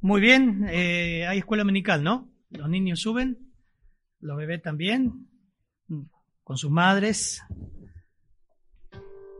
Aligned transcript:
Muy 0.00 0.20
bien, 0.20 0.64
eh, 0.70 1.26
hay 1.26 1.38
escuela 1.38 1.64
dominical, 1.64 2.04
¿no? 2.04 2.30
Los 2.50 2.68
niños 2.68 3.00
suben, 3.00 3.52
los 4.20 4.36
bebés 4.36 4.62
también, 4.62 5.28
con 6.44 6.56
sus 6.56 6.70
madres. 6.70 7.42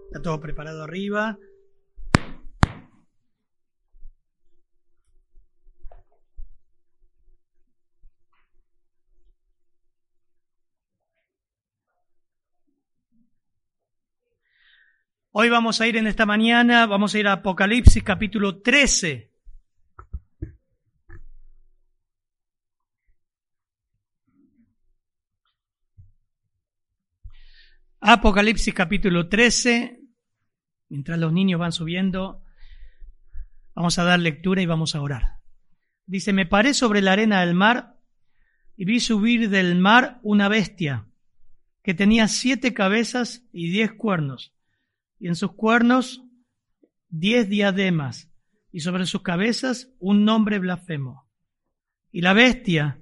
Está 0.06 0.20
todo 0.20 0.40
preparado 0.40 0.82
arriba. 0.82 1.38
Hoy 15.30 15.50
vamos 15.50 15.80
a 15.80 15.86
ir 15.86 15.96
en 15.96 16.08
esta 16.08 16.26
mañana, 16.26 16.86
vamos 16.86 17.14
a 17.14 17.18
ir 17.20 17.28
a 17.28 17.34
Apocalipsis 17.34 18.02
capítulo 18.02 18.60
13. 18.60 19.37
Apocalipsis 28.00 28.72
capítulo 28.74 29.28
13. 29.28 30.00
Mientras 30.88 31.18
los 31.18 31.32
niños 31.32 31.58
van 31.58 31.72
subiendo, 31.72 32.44
vamos 33.74 33.98
a 33.98 34.04
dar 34.04 34.20
lectura 34.20 34.62
y 34.62 34.66
vamos 34.66 34.94
a 34.94 35.00
orar. 35.00 35.40
Dice, 36.06 36.32
me 36.32 36.46
paré 36.46 36.74
sobre 36.74 37.02
la 37.02 37.12
arena 37.12 37.40
del 37.40 37.54
mar 37.54 37.98
y 38.76 38.84
vi 38.84 39.00
subir 39.00 39.50
del 39.50 39.74
mar 39.74 40.20
una 40.22 40.48
bestia 40.48 41.08
que 41.82 41.92
tenía 41.92 42.28
siete 42.28 42.72
cabezas 42.72 43.48
y 43.52 43.70
diez 43.70 43.92
cuernos, 43.92 44.54
y 45.18 45.26
en 45.26 45.34
sus 45.34 45.52
cuernos 45.52 46.22
diez 47.08 47.48
diademas, 47.48 48.30
y 48.70 48.80
sobre 48.80 49.06
sus 49.06 49.22
cabezas 49.22 49.90
un 49.98 50.24
nombre 50.24 50.60
blasfemo. 50.60 51.28
Y 52.12 52.20
la 52.20 52.32
bestia 52.32 53.00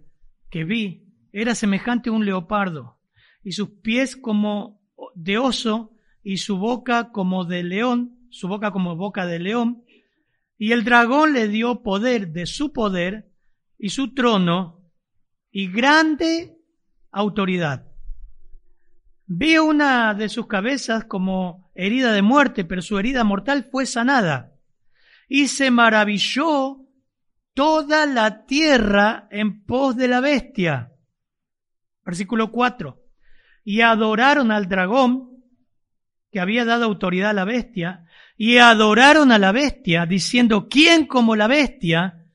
que 0.49 0.65
vi 0.65 1.05
era 1.33 1.55
semejante 1.55 2.09
a 2.09 2.13
un 2.13 2.25
leopardo, 2.25 2.99
y 3.43 3.53
sus 3.53 3.69
pies 3.83 4.17
como 4.17 4.86
de 5.17 5.39
oso 5.39 5.93
y 6.23 6.37
su 6.37 6.59
boca 6.59 7.11
como 7.11 7.45
de 7.45 7.63
león, 7.63 8.29
su 8.31 8.49
boca 8.49 8.71
como 8.71 8.97
boca 8.97 9.27
de 9.27 9.39
león, 9.39 9.83
y 10.59 10.73
el 10.73 10.85
dragón 10.85 11.33
le 11.33 11.49
dio 11.49 11.83
poder 11.83 12.29
de 12.33 12.47
su 12.47 12.73
poder 12.73 13.33
y 13.79 13.89
su 13.89 14.15
trono 14.15 14.85
y 15.51 15.73
grande 15.73 16.59
autoridad. 17.11 17.87
Vi 19.27 19.59
una 19.59 20.15
de 20.15 20.29
sus 20.29 20.47
cabezas 20.47 21.05
como 21.05 21.71
herida 21.75 22.13
de 22.13 22.23
muerte, 22.23 22.65
pero 22.65 22.83
su 22.83 22.99
herida 22.99 23.25
mortal 23.25 23.65
fue 23.71 23.87
sanada. 23.87 24.53
Y 25.29 25.49
se 25.49 25.71
maravilló 25.71 26.87
toda 27.55 28.07
la 28.07 28.45
tierra 28.47 29.27
en 29.31 29.65
pos 29.65 29.97
de 29.97 30.09
la 30.09 30.21
bestia. 30.21 30.93
Versículo 32.05 32.53
4 32.53 33.06
y 33.67 33.81
adoraron 33.81 34.53
al 34.53 34.69
dragón 34.69 35.43
que 36.31 36.39
había 36.39 36.65
dado 36.65 36.85
autoridad 36.85 37.31
a 37.31 37.33
la 37.33 37.45
bestia, 37.45 38.07
y 38.37 38.59
adoraron 38.59 39.33
a 39.33 39.41
la 39.41 39.51
bestia, 39.51 40.07
diciendo, 40.07 40.69
¿quién 40.69 41.07
como 41.07 41.35
la 41.35 41.49
bestia? 41.49 42.29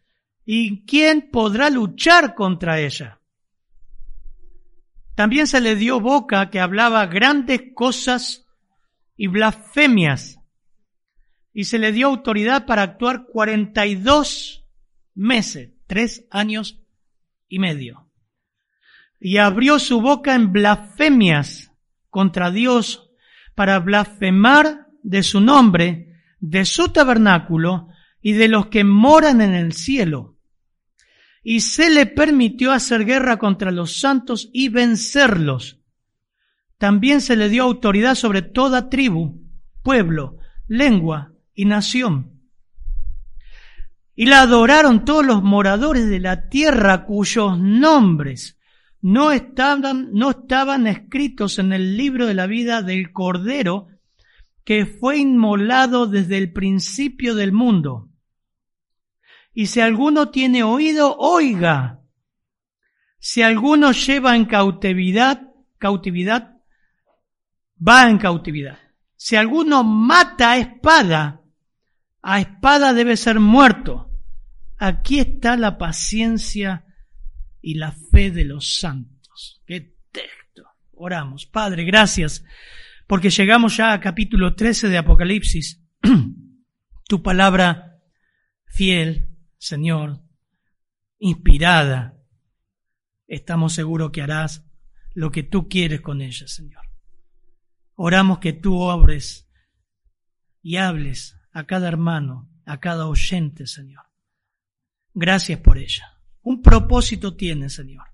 ¿Y 0.43 0.83
quién 0.85 1.29
podrá 1.31 1.69
luchar 1.69 2.35
contra 2.35 2.81
ella? 2.81 3.21
También 5.15 5.47
se 5.47 5.61
le 5.61 5.77
dio 5.77 6.01
boca 6.01 6.49
que 6.49 6.59
hablaba 6.59 7.05
grandes 7.05 7.61
cosas 7.75 8.45
y 9.15 9.27
blasfemias, 9.27 10.37
y 11.53 11.63
se 11.63 11.79
le 11.79 11.93
dio 11.93 12.07
autoridad 12.07 12.65
para 12.65 12.81
actuar 12.81 13.27
42 13.27 14.65
meses, 15.15 15.69
tres 15.87 16.25
años 16.29 16.81
y 17.47 17.59
medio 17.59 18.10
y 19.23 19.37
abrió 19.37 19.77
su 19.77 20.01
boca 20.01 20.33
en 20.33 20.51
blasfemias 20.51 21.71
contra 22.09 22.49
Dios 22.49 23.11
para 23.53 23.79
blasfemar 23.79 24.87
de 25.03 25.21
su 25.21 25.39
nombre, 25.39 26.15
de 26.39 26.65
su 26.65 26.89
tabernáculo 26.89 27.87
y 28.19 28.33
de 28.33 28.47
los 28.47 28.67
que 28.67 28.83
moran 28.83 29.41
en 29.41 29.53
el 29.53 29.73
cielo. 29.73 30.39
Y 31.43 31.61
se 31.61 31.91
le 31.91 32.07
permitió 32.07 32.71
hacer 32.71 33.05
guerra 33.05 33.37
contra 33.37 33.71
los 33.71 33.99
santos 33.99 34.49
y 34.53 34.69
vencerlos. 34.69 35.79
También 36.79 37.21
se 37.21 37.35
le 37.35 37.47
dio 37.47 37.63
autoridad 37.63 38.15
sobre 38.15 38.41
toda 38.41 38.89
tribu, 38.89 39.39
pueblo, 39.83 40.37
lengua 40.67 41.33
y 41.53 41.65
nación. 41.65 42.41
Y 44.15 44.25
la 44.25 44.41
adoraron 44.41 45.05
todos 45.05 45.23
los 45.23 45.43
moradores 45.43 46.09
de 46.09 46.19
la 46.19 46.49
tierra 46.49 47.05
cuyos 47.05 47.59
nombres 47.59 48.57
no 49.01 49.31
estaban, 49.31 50.09
no 50.13 50.31
estaban 50.31 50.87
escritos 50.87 51.59
en 51.59 51.73
el 51.73 51.97
libro 51.97 52.27
de 52.27 52.35
la 52.35 52.47
vida 52.47 52.81
del 52.83 53.11
Cordero 53.11 53.87
que 54.63 54.85
fue 54.85 55.17
inmolado 55.17 56.05
desde 56.05 56.37
el 56.37 56.53
principio 56.53 57.33
del 57.33 57.51
mundo. 57.51 58.09
Y 59.53 59.67
si 59.67 59.81
alguno 59.81 60.29
tiene 60.29 60.63
oído, 60.63 61.17
oiga. 61.17 61.99
Si 63.19 63.41
alguno 63.41 63.91
lleva 63.91 64.35
en 64.35 64.45
cautividad, 64.45 65.49
cautividad, 65.77 66.57
va 67.85 68.09
en 68.09 68.17
cautividad. 68.17 68.77
Si 69.15 69.35
alguno 69.35 69.83
mata 69.83 70.51
a 70.51 70.57
espada, 70.57 71.41
a 72.21 72.39
espada 72.39 72.93
debe 72.93 73.17
ser 73.17 73.39
muerto. 73.39 74.09
Aquí 74.77 75.19
está 75.19 75.57
la 75.57 75.77
paciencia 75.77 76.85
y 77.61 77.75
la 77.75 77.91
fe 77.91 78.31
de 78.31 78.45
los 78.45 78.79
santos. 78.79 79.61
¡Qué 79.65 79.95
texto! 80.11 80.63
Oramos. 80.93 81.45
Padre, 81.45 81.83
gracias 81.83 82.43
porque 83.07 83.29
llegamos 83.29 83.75
ya 83.75 83.93
a 83.93 83.99
capítulo 83.99 84.55
13 84.55 84.87
de 84.87 84.97
Apocalipsis. 84.97 85.83
tu 87.07 87.21
palabra 87.21 87.99
fiel, 88.65 89.27
Señor, 89.57 90.21
inspirada. 91.19 92.17
Estamos 93.27 93.73
seguros 93.73 94.11
que 94.11 94.21
harás 94.21 94.65
lo 95.13 95.29
que 95.29 95.43
tú 95.43 95.67
quieres 95.67 95.99
con 95.99 96.21
ella, 96.21 96.47
Señor. 96.47 96.85
Oramos 97.95 98.39
que 98.39 98.53
tú 98.53 98.79
obres 98.79 99.49
y 100.61 100.77
hables 100.77 101.37
a 101.51 101.65
cada 101.65 101.89
hermano, 101.89 102.49
a 102.65 102.79
cada 102.79 103.07
oyente, 103.07 103.67
Señor. 103.67 104.05
Gracias 105.13 105.59
por 105.59 105.77
ella. 105.77 106.20
Un 106.43 106.61
propósito 106.61 107.35
tiene, 107.35 107.69
Señor. 107.69 108.07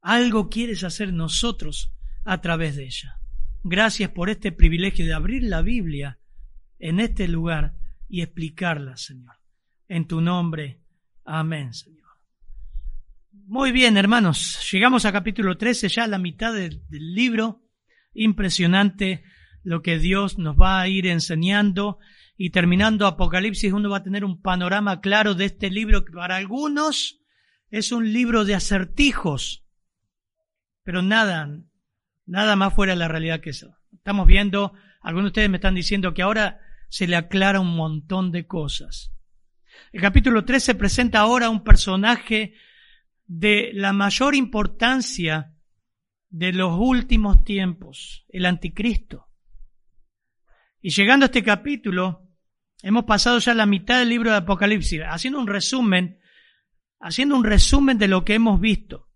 Algo 0.00 0.48
quieres 0.48 0.84
hacer 0.84 1.12
nosotros 1.12 1.92
a 2.24 2.40
través 2.40 2.76
de 2.76 2.84
ella. 2.84 3.18
Gracias 3.62 4.10
por 4.10 4.30
este 4.30 4.52
privilegio 4.52 5.06
de 5.06 5.14
abrir 5.14 5.42
la 5.42 5.62
Biblia 5.62 6.18
en 6.78 7.00
este 7.00 7.28
lugar 7.28 7.74
y 8.08 8.22
explicarla, 8.22 8.96
Señor. 8.96 9.36
En 9.88 10.06
tu 10.06 10.20
nombre. 10.20 10.80
Amén, 11.24 11.72
Señor. 11.72 12.04
Muy 13.32 13.72
bien, 13.72 13.96
hermanos. 13.96 14.66
Llegamos 14.70 15.04
a 15.04 15.12
capítulo 15.12 15.56
13, 15.56 15.88
ya 15.88 16.04
a 16.04 16.08
la 16.08 16.18
mitad 16.18 16.52
del, 16.54 16.82
del 16.88 17.14
libro. 17.14 17.62
Impresionante 18.14 19.24
lo 19.62 19.82
que 19.82 19.98
Dios 19.98 20.38
nos 20.38 20.56
va 20.56 20.80
a 20.80 20.88
ir 20.88 21.06
enseñando 21.06 21.98
y 22.36 22.50
terminando 22.50 23.06
Apocalipsis 23.06 23.72
uno 23.72 23.90
va 23.90 23.98
a 23.98 24.02
tener 24.02 24.24
un 24.24 24.40
panorama 24.40 25.00
claro 25.00 25.34
de 25.34 25.46
este 25.46 25.70
libro 25.70 26.04
que 26.04 26.12
para 26.12 26.36
algunos 26.36 27.20
es 27.70 27.92
un 27.92 28.12
libro 28.12 28.44
de 28.44 28.54
acertijos, 28.54 29.64
pero 30.82 31.02
nada, 31.02 31.48
nada 32.26 32.56
más 32.56 32.74
fuera 32.74 32.92
de 32.92 32.98
la 32.98 33.08
realidad 33.08 33.40
que 33.40 33.50
eso. 33.50 33.76
Estamos 33.92 34.26
viendo, 34.26 34.74
algunos 35.00 35.26
de 35.26 35.28
ustedes 35.28 35.50
me 35.50 35.56
están 35.56 35.74
diciendo 35.74 36.14
que 36.14 36.22
ahora 36.22 36.60
se 36.88 37.06
le 37.06 37.16
aclara 37.16 37.60
un 37.60 37.74
montón 37.74 38.30
de 38.30 38.46
cosas. 38.46 39.12
El 39.92 40.00
capítulo 40.00 40.44
13 40.44 40.74
presenta 40.74 41.20
ahora 41.20 41.50
un 41.50 41.64
personaje 41.64 42.54
de 43.26 43.70
la 43.74 43.92
mayor 43.92 44.34
importancia 44.34 45.54
de 46.28 46.52
los 46.52 46.76
últimos 46.78 47.44
tiempos, 47.44 48.24
el 48.28 48.46
anticristo. 48.46 49.28
Y 50.80 50.90
llegando 50.90 51.24
a 51.24 51.28
este 51.28 51.42
capítulo, 51.42 52.23
Hemos 52.86 53.04
pasado 53.04 53.38
ya 53.38 53.54
la 53.54 53.64
mitad 53.64 53.98
del 53.98 54.10
libro 54.10 54.30
de 54.30 54.36
Apocalipsis, 54.36 55.00
haciendo 55.08 55.40
un 55.40 55.46
resumen, 55.46 56.20
haciendo 57.00 57.34
un 57.34 57.42
resumen 57.42 57.96
de 57.96 58.08
lo 58.08 58.26
que 58.26 58.34
hemos 58.34 58.60
visto. 58.60 59.08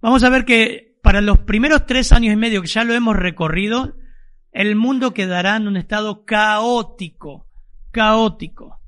Vamos 0.00 0.24
a 0.24 0.30
ver 0.30 0.44
que 0.44 0.98
para 1.00 1.20
los 1.20 1.38
primeros 1.38 1.86
tres 1.86 2.10
años 2.10 2.32
y 2.32 2.36
medio 2.36 2.60
que 2.60 2.66
ya 2.66 2.82
lo 2.82 2.92
hemos 2.92 3.14
recorrido, 3.14 3.96
el 4.50 4.74
mundo 4.74 5.14
quedará 5.14 5.54
en 5.54 5.68
un 5.68 5.76
estado 5.76 6.24
caótico, 6.24 7.46
caótico. 7.92 8.80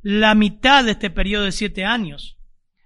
La 0.00 0.36
mitad 0.36 0.84
de 0.84 0.92
este 0.92 1.10
periodo 1.10 1.46
de 1.46 1.52
siete 1.52 1.84
años. 1.84 2.38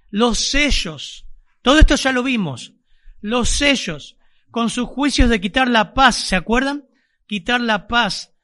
Los 0.08 0.38
sellos. 0.38 1.26
Todo 1.61 1.81
esto 1.81 1.96
ya 1.96 2.12
lo 2.12 2.23
vimos. 2.23 2.73
Los 3.20 3.50
sellos 3.50 4.17
con 4.50 4.70
sus 4.70 4.88
juicios 4.88 5.28
de 5.28 5.38
quitar 5.38 5.69
la 5.69 5.93
paz, 5.93 6.17
¿se 6.17 6.34
acuerdan? 6.34 6.87
Quitar 7.26 7.61
la 7.61 7.88
paz, 7.88 8.36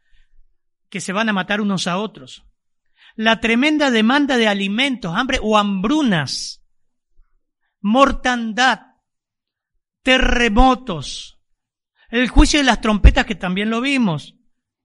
que 0.93 1.01
se 1.01 1.15
van 1.15 1.31
a 1.31 1.33
matar 1.33 1.63
unos 1.63 1.87
a 1.87 1.97
otros. 1.97 2.45
La 3.17 3.41
tremenda 3.41 3.91
demanda 3.91 4.37
de 4.37 4.47
alimentos, 4.47 5.17
hambre 5.17 5.39
o 5.43 5.57
hambrunas, 5.57 6.63
mortandad, 7.81 8.81
terremotos, 10.03 11.41
el 12.11 12.29
juicio 12.29 12.61
de 12.61 12.65
las 12.65 12.83
trompetas 12.83 13.25
que 13.25 13.35
también 13.35 13.71
lo 13.71 13.81
vimos, 13.81 14.37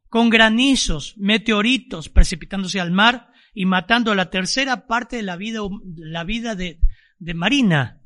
con 0.07 0.29
granizos, 0.29 1.13
meteoritos 1.17 2.07
precipitándose 2.07 2.79
al 2.79 2.91
mar 2.91 3.29
y 3.53 3.65
matando 3.65 4.15
la 4.15 4.29
tercera 4.29 4.87
parte 4.87 5.17
de 5.17 5.23
la 5.23 5.35
vida, 5.35 5.59
la 5.97 6.23
vida 6.23 6.55
de, 6.55 6.79
de 7.19 7.33
Marina. 7.33 8.01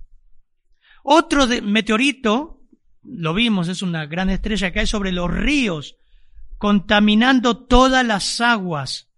Otro 1.04 1.46
de, 1.46 1.62
meteorito, 1.62 2.64
lo 3.04 3.36
vimos, 3.36 3.68
es 3.68 3.84
una 3.84 4.08
gran 4.08 4.32
estrella 4.32 4.70
que 4.70 4.80
cae 4.80 4.88
sobre 4.88 5.12
los 5.12 5.30
ríos, 5.30 6.01
contaminando 6.62 7.58
todas 7.58 8.06
las 8.06 8.40
aguas. 8.40 9.10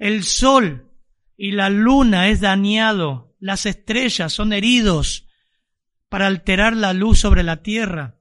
El 0.00 0.24
sol 0.24 0.90
y 1.36 1.52
la 1.52 1.70
luna 1.70 2.26
es 2.26 2.40
dañado, 2.40 3.36
las 3.38 3.66
estrellas 3.66 4.32
son 4.32 4.52
heridos 4.52 5.28
para 6.08 6.26
alterar 6.26 6.76
la 6.76 6.92
luz 6.92 7.20
sobre 7.20 7.44
la 7.44 7.62
tierra. 7.62 8.18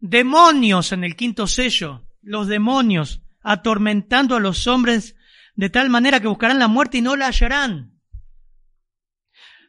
Demonios 0.00 0.92
en 0.92 1.02
el 1.02 1.16
quinto 1.16 1.46
sello, 1.46 2.06
los 2.20 2.46
demonios 2.46 3.22
atormentando 3.40 4.36
a 4.36 4.40
los 4.40 4.66
hombres 4.66 5.16
de 5.54 5.70
tal 5.70 5.88
manera 5.88 6.20
que 6.20 6.28
buscarán 6.28 6.58
la 6.58 6.68
muerte 6.68 6.98
y 6.98 7.00
no 7.00 7.16
la 7.16 7.28
hallarán. 7.28 8.02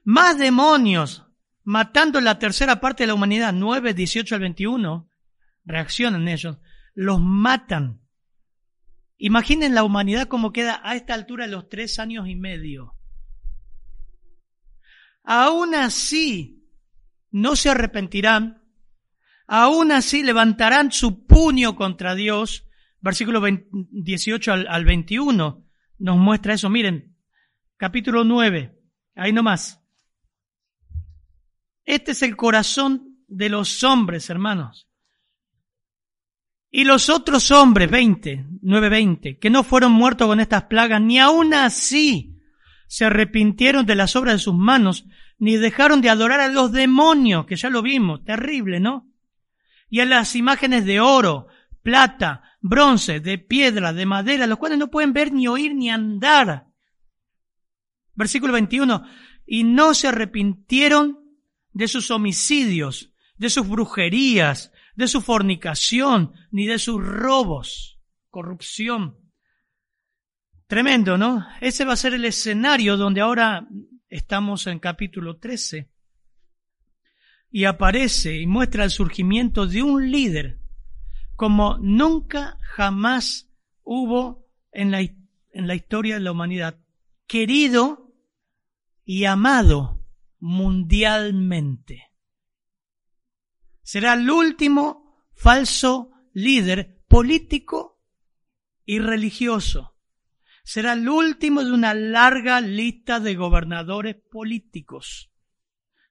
Más 0.04 0.38
demonios 0.38 1.24
matando 1.63 2.19
la 2.19 2.38
tercera 2.38 2.81
parte 2.81 3.04
de 3.04 3.08
la 3.08 3.13
humanidad, 3.13 3.54
9, 3.54 3.94
18 3.94 4.36
al 4.36 4.42
21, 4.42 5.10
reaccionan 5.63 6.28
ellos, 6.28 6.58
los 6.96 7.22
matan. 7.22 8.02
Imaginen 9.18 9.76
la 9.76 9.84
humanidad 9.84 10.28
como 10.28 10.52
queda 10.52 10.82
a 10.84 10.96
esta 10.96 11.14
altura 11.14 11.46
de 11.46 11.52
los 11.52 11.70
tres 11.70 12.00
años 12.00 12.28
y 12.28 12.36
medio. 12.36 12.96
Aún 15.24 15.76
así, 15.76 16.64
no 17.32 17.56
se 17.56 17.70
arrepentirán, 17.70 18.64
aún 19.48 19.92
así 19.92 20.24
levantarán 20.24 20.92
su 20.92 21.26
puño 21.26 21.76
contra 21.76 22.16
Dios. 22.16 22.68
Versículo 23.02 23.42
18 23.72 24.54
al, 24.54 24.68
al 24.68 24.86
21 24.86 25.66
nos 26.00 26.18
muestra 26.18 26.54
eso. 26.54 26.70
Miren, 26.70 27.16
capítulo 27.78 28.24
9, 28.24 28.78
ahí 29.16 29.34
nomás. 29.34 29.82
Este 31.84 32.12
es 32.12 32.22
el 32.24 32.36
corazón 32.36 33.20
de 33.28 33.50
los 33.50 33.84
hombres, 33.84 34.30
hermanos. 34.30 34.88
Y 36.77 36.83
los 36.83 37.07
otros 37.07 37.51
hombres, 37.51 37.89
20, 37.89 38.48
9, 38.62 38.89
20, 38.89 39.39
que 39.39 39.50
no 39.50 39.63
fueron 39.63 39.94
muertos 39.94 40.27
con 40.27 40.42
estas 40.42 40.63
plagas, 40.63 41.00
ni 41.00 41.18
aun 41.18 41.54
así 41.54 42.38
se 42.89 43.06
arrepintieron 43.06 43.86
de 43.86 43.95
las 43.95 44.18
obras 44.18 44.36
de 44.36 44.39
sus 44.39 44.56
manos, 44.56 45.06
ni 45.39 45.56
dejaron 45.56 46.01
de 46.01 46.10
adorar 46.10 46.42
a 46.42 46.50
los 46.50 46.74
demonios, 46.74 47.45
que 47.45 47.56
ya 47.56 47.69
lo 47.69 47.81
vimos, 47.81 48.25
terrible, 48.25 48.81
¿no? 48.81 49.10
Y 49.89 50.01
a 50.01 50.06
las 50.06 50.36
imágenes 50.36 50.83
de 50.83 51.00
oro, 51.00 51.48
plata, 51.81 52.44
bronce, 52.60 53.22
de 53.22 53.38
piedra, 53.38 53.94
de 53.94 54.06
madera, 54.06 54.45
los 54.45 54.57
cuales 54.57 54.77
no 54.77 54.92
pueden 54.92 55.13
ver, 55.13 55.31
ni 55.31 55.48
oír, 55.48 55.74
ni 55.74 55.89
andar. 55.89 56.68
Versículo 58.16 58.51
21, 58.51 59.01
y 59.48 59.63
no 59.63 59.94
se 59.94 60.10
arrepintieron 60.10 61.19
de 61.72 61.88
sus 61.88 62.12
homicidios, 62.12 63.13
de 63.38 63.50
sus 63.50 63.66
brujerías, 63.66 64.74
de 64.96 65.08
su 65.08 65.22
fornicación, 65.22 66.34
ni 66.52 66.68
de 66.68 66.80
sus 66.80 67.02
robos, 67.04 68.00
corrupción. 68.30 69.18
Tremendo, 70.68 71.18
¿no? 71.18 71.46
Ese 71.62 71.86
va 71.86 71.94
a 71.94 71.98
ser 71.98 72.14
el 72.14 72.26
escenario 72.26 72.98
donde 72.98 73.22
ahora 73.22 73.68
estamos 74.10 74.68
en 74.68 74.80
capítulo 74.80 75.38
13. 75.38 75.92
Y 77.52 77.66
aparece 77.66 78.36
y 78.40 78.48
muestra 78.48 78.84
el 78.84 78.92
surgimiento 78.92 79.68
de 79.68 79.84
un 79.84 80.12
líder 80.12 80.60
como 81.36 81.78
nunca 81.80 82.58
jamás 82.62 83.50
hubo 83.84 84.48
en 84.72 84.92
la, 84.92 85.02
en 85.02 85.68
la 85.68 85.76
historia 85.76 86.16
de 86.16 86.22
la 86.22 86.32
humanidad, 86.32 86.80
querido 87.28 88.14
y 89.04 89.26
amado 89.26 90.04
mundialmente. 90.40 92.12
Será 93.86 94.16
el 94.16 94.28
último 94.32 95.16
falso 95.36 96.10
líder 96.34 97.04
político 97.08 98.02
y 98.84 98.98
religioso. 98.98 99.96
Será 100.64 100.94
el 100.94 101.08
último 101.08 101.64
de 101.64 101.72
una 101.72 101.94
larga 101.94 102.62
lista 102.62 103.20
de 103.20 103.36
gobernadores 103.36 104.16
políticos. 104.16 105.30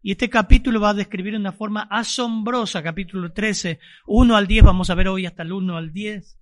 Y 0.03 0.13
este 0.13 0.31
capítulo 0.31 0.81
va 0.81 0.91
a 0.91 0.95
describir 0.95 1.33
de 1.33 1.41
una 1.41 1.51
forma 1.51 1.89
asombrosa, 1.91 2.81
capítulo 2.81 3.33
13, 3.33 3.81
1 4.07 4.37
al 4.37 4.47
10, 4.47 4.63
vamos 4.63 4.91
a 4.91 4.95
ver 4.95 5.09
hoy 5.09 5.27
hasta 5.27 5.43
el 5.43 5.53
1 5.53 5.77
al 5.77 5.93
10, 5.93 6.39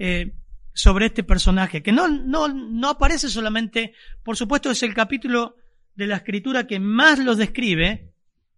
eh, 0.00 0.34
sobre 0.74 1.06
este 1.06 1.22
personaje, 1.22 1.80
que 1.80 1.92
no, 1.92 2.08
no, 2.08 2.48
no 2.48 2.88
aparece 2.88 3.28
solamente, 3.28 3.94
por 4.24 4.36
supuesto 4.36 4.72
es 4.72 4.82
el 4.82 4.94
capítulo 4.94 5.54
de 5.94 6.08
la 6.08 6.16
escritura 6.16 6.66
que 6.66 6.80
más 6.80 7.20
lo 7.20 7.36
describe, 7.36 8.15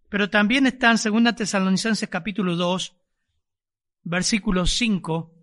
pero 0.09 0.31
también 0.31 0.67
está 0.67 0.91
en 0.91 1.25
2 1.25 1.37
Tesalonicenses 1.37 2.09
capítulo 2.09 2.57
2, 2.57 2.97
versículo 4.05 4.67
5, 4.67 5.35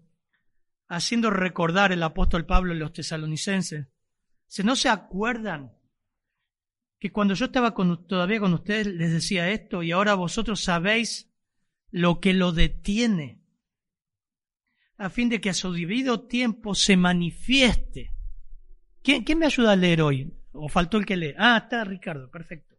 haciendo 0.88 1.30
recordar 1.30 1.92
el 1.92 2.02
apóstol 2.02 2.46
Pablo 2.46 2.74
en 2.74 2.80
los 2.80 2.94
tesalonicenses. 2.94 3.88
Si 4.48 4.64
no 4.64 4.76
se 4.76 4.90
acuerdan 4.90 5.74
que 7.00 7.12
cuando 7.12 7.34
yo 7.34 7.46
estaba 7.46 7.76
todavía 8.08 8.40
con 8.40 8.54
ustedes 8.54 8.88
les 8.88 9.12
decía 9.12 9.50
esto 9.50 9.84
y 9.84 9.92
ahora 9.92 10.16
vosotros 10.16 10.64
sabéis 10.64 11.32
lo 11.92 12.20
que 12.20 12.34
lo 12.34 12.52
detiene, 12.52 13.42
a 14.98 15.10
fin 15.10 15.30
de 15.30 15.42
que 15.42 15.50
a 15.50 15.54
su 15.54 15.74
debido 15.74 16.28
tiempo 16.28 16.74
se 16.74 16.98
manifieste. 16.98 18.14
¿Quién, 19.04 19.24
quién 19.24 19.40
me 19.40 19.46
ayuda 19.46 19.74
a 19.74 19.76
leer 19.76 20.02
hoy? 20.02 20.34
¿O 20.54 20.70
faltó 20.70 20.98
el 20.98 21.06
que 21.06 21.18
lee? 21.18 21.36
Ah, 21.38 21.58
está 21.58 21.84
Ricardo, 21.84 22.32
perfecto. 22.32 22.75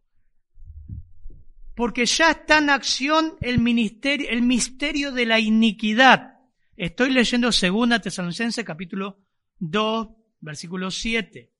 Porque 1.77 2.07
ya 2.07 2.31
está 2.31 2.57
en 2.57 2.71
acción 2.71 3.37
el, 3.39 3.59
ministerio, 3.59 4.27
el 4.31 4.41
misterio 4.41 5.11
de 5.11 5.27
la 5.27 5.39
iniquidad. 5.39 6.39
Estoy 6.75 7.11
leyendo 7.11 7.51
segunda 7.51 7.99
Tesalonicense 7.99 8.65
capítulo 8.65 9.19
2, 9.59 10.07
versículo 10.39 10.89
7. 10.89 11.53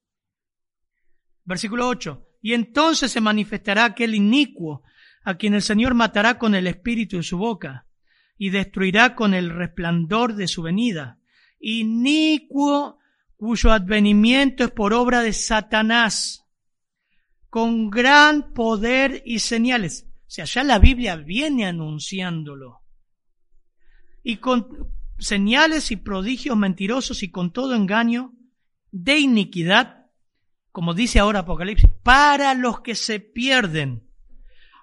Versículo 1.43 1.88
8. 1.88 2.29
Y 2.41 2.53
entonces 2.55 3.12
se 3.12 3.21
manifestará 3.21 3.86
aquel 3.86 4.15
inicuo 4.15 4.81
a 5.24 5.36
quien 5.38 5.53
el 5.53 5.62
Señor 5.62 5.93
matará 5.93 6.39
con 6.39 6.55
el 6.55 6.65
espíritu 6.65 7.17
de 7.17 7.24
su 7.24 7.38
boca 7.38 7.86
y 8.39 8.50
destruirá 8.50 9.13
con 9.13 9.36
el 9.36 9.51
resplandor 9.51 10.33
de 10.33 10.47
su 10.47 10.63
venida. 10.63 11.19
Inicuo 11.59 12.97
cuyo 13.36 13.71
advenimiento 13.71 14.63
es 14.63 14.71
por 14.71 14.95
obra 14.95 15.21
de 15.21 15.33
Satanás, 15.33 16.43
con 17.51 17.91
gran 17.91 18.55
poder 18.55 19.21
y 19.24 19.38
señales. 19.38 20.06
O 20.27 20.29
sea, 20.29 20.46
ya 20.46 20.63
la 20.63 20.77
Biblia 20.77 21.15
viene 21.15 21.65
anunciándolo. 21.65 22.81
Y 24.24 24.38
con 24.38 24.91
señales 25.17 25.89
y 25.91 25.96
prodigios 25.96 26.57
mentirosos 26.57 27.24
y 27.24 27.31
con 27.31 27.51
todo 27.53 27.75
engaño 27.75 28.34
de 28.91 29.19
iniquidad, 29.19 30.07
como 30.72 30.93
dice 30.93 31.19
ahora 31.19 31.39
Apocalipsis, 31.39 31.89
para 32.03 32.53
los 32.53 32.81
que 32.81 32.93
se 32.93 33.19
pierden, 33.22 34.07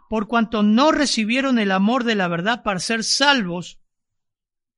por 0.08 0.28
cuanto 0.28 0.62
no 0.62 0.92
recibieron 0.92 1.58
el 1.58 1.72
amor 1.72 2.04
de 2.04 2.14
la 2.14 2.28
verdad 2.28 2.62
para 2.62 2.80
ser 2.80 3.04
salvos. 3.04 3.80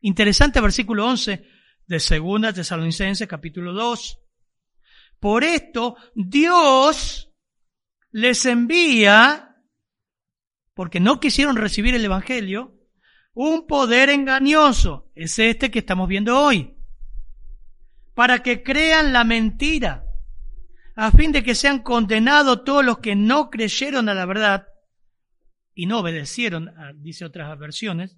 Interesante 0.00 0.60
versículo 0.60 1.06
11, 1.06 1.46
de 1.86 2.00
Segunda 2.00 2.52
Tesalonicenses 2.52 3.28
capítulo 3.28 3.72
2. 3.72 4.18
Por 5.20 5.44
esto 5.44 5.96
Dios 6.14 7.32
les 8.10 8.44
envía, 8.46 9.55
porque 10.76 11.00
no 11.00 11.20
quisieron 11.20 11.56
recibir 11.56 11.94
el 11.94 12.04
Evangelio, 12.04 12.78
un 13.32 13.66
poder 13.66 14.10
engañoso. 14.10 15.10
Es 15.14 15.38
este 15.38 15.70
que 15.70 15.78
estamos 15.78 16.06
viendo 16.06 16.38
hoy. 16.38 16.74
para 18.14 18.42
que 18.42 18.62
crean 18.62 19.12
la 19.12 19.24
mentira, 19.24 20.04
a 20.94 21.10
fin 21.10 21.32
de 21.32 21.42
que 21.42 21.54
sean 21.54 21.82
condenados 21.82 22.64
todos 22.64 22.82
los 22.82 22.98
que 22.98 23.14
no 23.14 23.50
creyeron 23.50 24.08
a 24.08 24.14
la 24.14 24.24
verdad 24.24 24.68
y 25.74 25.84
no 25.84 26.00
obedecieron, 26.00 26.72
dice 26.96 27.26
otras 27.26 27.58
versiones, 27.58 28.16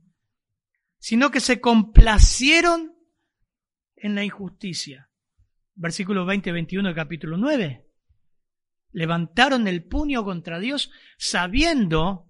sino 0.99 1.33
que 1.33 1.41
se 1.41 1.61
complacieron 1.61 2.95
en 3.97 4.15
la 4.15 4.23
injusticia. 4.23 5.11
Versículo 5.75 6.25
20-21 6.27 6.85
del 6.85 6.95
capítulo 6.95 7.37
9. 7.37 7.85
Levantaron 8.93 9.67
el 9.67 9.85
puño 9.85 10.25
contra 10.25 10.61
Dios 10.61 10.93
sabiendo, 11.19 12.28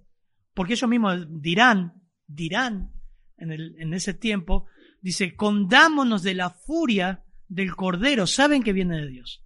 porque 0.59 0.73
ellos 0.73 0.91
mismos 0.91 1.25
dirán, 1.41 2.03
dirán 2.27 2.91
en, 3.37 3.95
ese 3.95 4.13
tiempo, 4.13 4.67
dice, 5.01 5.37
condámonos 5.37 6.25
de 6.25 6.35
la 6.35 6.51
furia 6.51 7.23
del 7.47 7.77
Cordero, 7.77 8.27
saben 8.27 8.65
que 8.65 8.73
viene 8.73 8.97
de 8.97 9.07
Dios. 9.07 9.45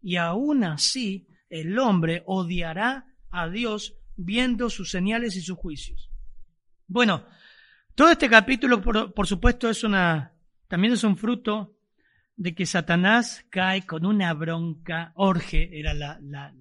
Y 0.00 0.16
aún 0.16 0.64
así 0.64 1.28
el 1.50 1.78
hombre 1.78 2.22
odiará 2.24 3.04
a 3.28 3.50
Dios 3.50 3.98
viendo 4.16 4.70
sus 4.70 4.90
señales 4.90 5.36
y 5.36 5.42
sus 5.42 5.58
juicios. 5.58 6.10
Bueno, 6.86 7.26
todo 7.94 8.10
este 8.10 8.30
capítulo, 8.30 8.80
por, 8.80 9.26
supuesto, 9.26 9.68
es 9.68 9.84
una, 9.84 10.32
también 10.68 10.94
es 10.94 11.04
un 11.04 11.18
fruto 11.18 11.76
de 12.34 12.54
que 12.54 12.64
Satanás 12.64 13.44
cae 13.50 13.84
con 13.84 14.06
una 14.06 14.32
bronca, 14.32 15.12
orge 15.16 15.78
era 15.78 15.92
la, 15.92 16.18
la, 16.22 16.54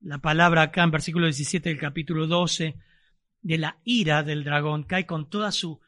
la 0.00 0.18
palabra 0.18 0.62
acá 0.62 0.82
en 0.82 0.90
versículo 0.90 1.26
17 1.26 1.68
del 1.68 1.78
capítulo 1.78 2.26
12, 2.26 2.74
de 3.42 3.58
la 3.58 3.78
ira 3.84 4.22
del 4.22 4.44
dragón, 4.44 4.84
cae 4.84 5.06
con 5.06 5.28
toda 5.28 5.52
su 5.52 5.80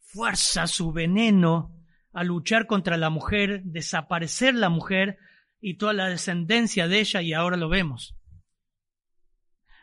fuerza, 0.00 0.66
su 0.66 0.92
veneno, 0.92 1.74
a 2.12 2.24
luchar 2.24 2.66
contra 2.66 2.96
la 2.96 3.10
mujer, 3.10 3.62
desaparecer 3.64 4.54
la 4.54 4.68
mujer 4.68 5.18
y 5.60 5.74
toda 5.74 5.92
la 5.92 6.08
descendencia 6.08 6.88
de 6.88 7.00
ella, 7.00 7.22
y 7.22 7.32
ahora 7.32 7.56
lo 7.56 7.68
vemos. 7.68 8.14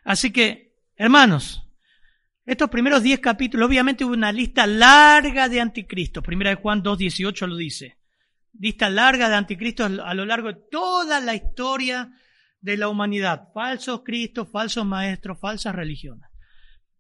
Así 0.03 0.31
que, 0.31 0.75
hermanos, 0.95 1.65
estos 2.45 2.69
primeros 2.69 3.01
diez 3.01 3.19
capítulos, 3.19 3.67
obviamente 3.67 4.05
hubo 4.05 4.13
una 4.13 4.31
lista 4.31 4.67
larga 4.67 5.49
de 5.49 5.61
anticristos. 5.61 6.23
Primera 6.23 6.51
de 6.51 6.57
Juan 6.57 6.83
2.18 6.83 7.47
lo 7.47 7.55
dice. 7.55 7.97
Lista 8.57 8.89
larga 8.89 9.29
de 9.29 9.35
anticristos 9.35 9.99
a 9.99 10.13
lo 10.13 10.25
largo 10.25 10.49
de 10.49 10.59
toda 10.69 11.19
la 11.19 11.33
historia 11.33 12.11
de 12.61 12.77
la 12.77 12.87
humanidad. 12.87 13.49
Falsos 13.53 14.03
cristos, 14.03 14.47
falsos 14.49 14.85
maestros, 14.85 15.39
falsas 15.39 15.73
religiones. 15.73 16.29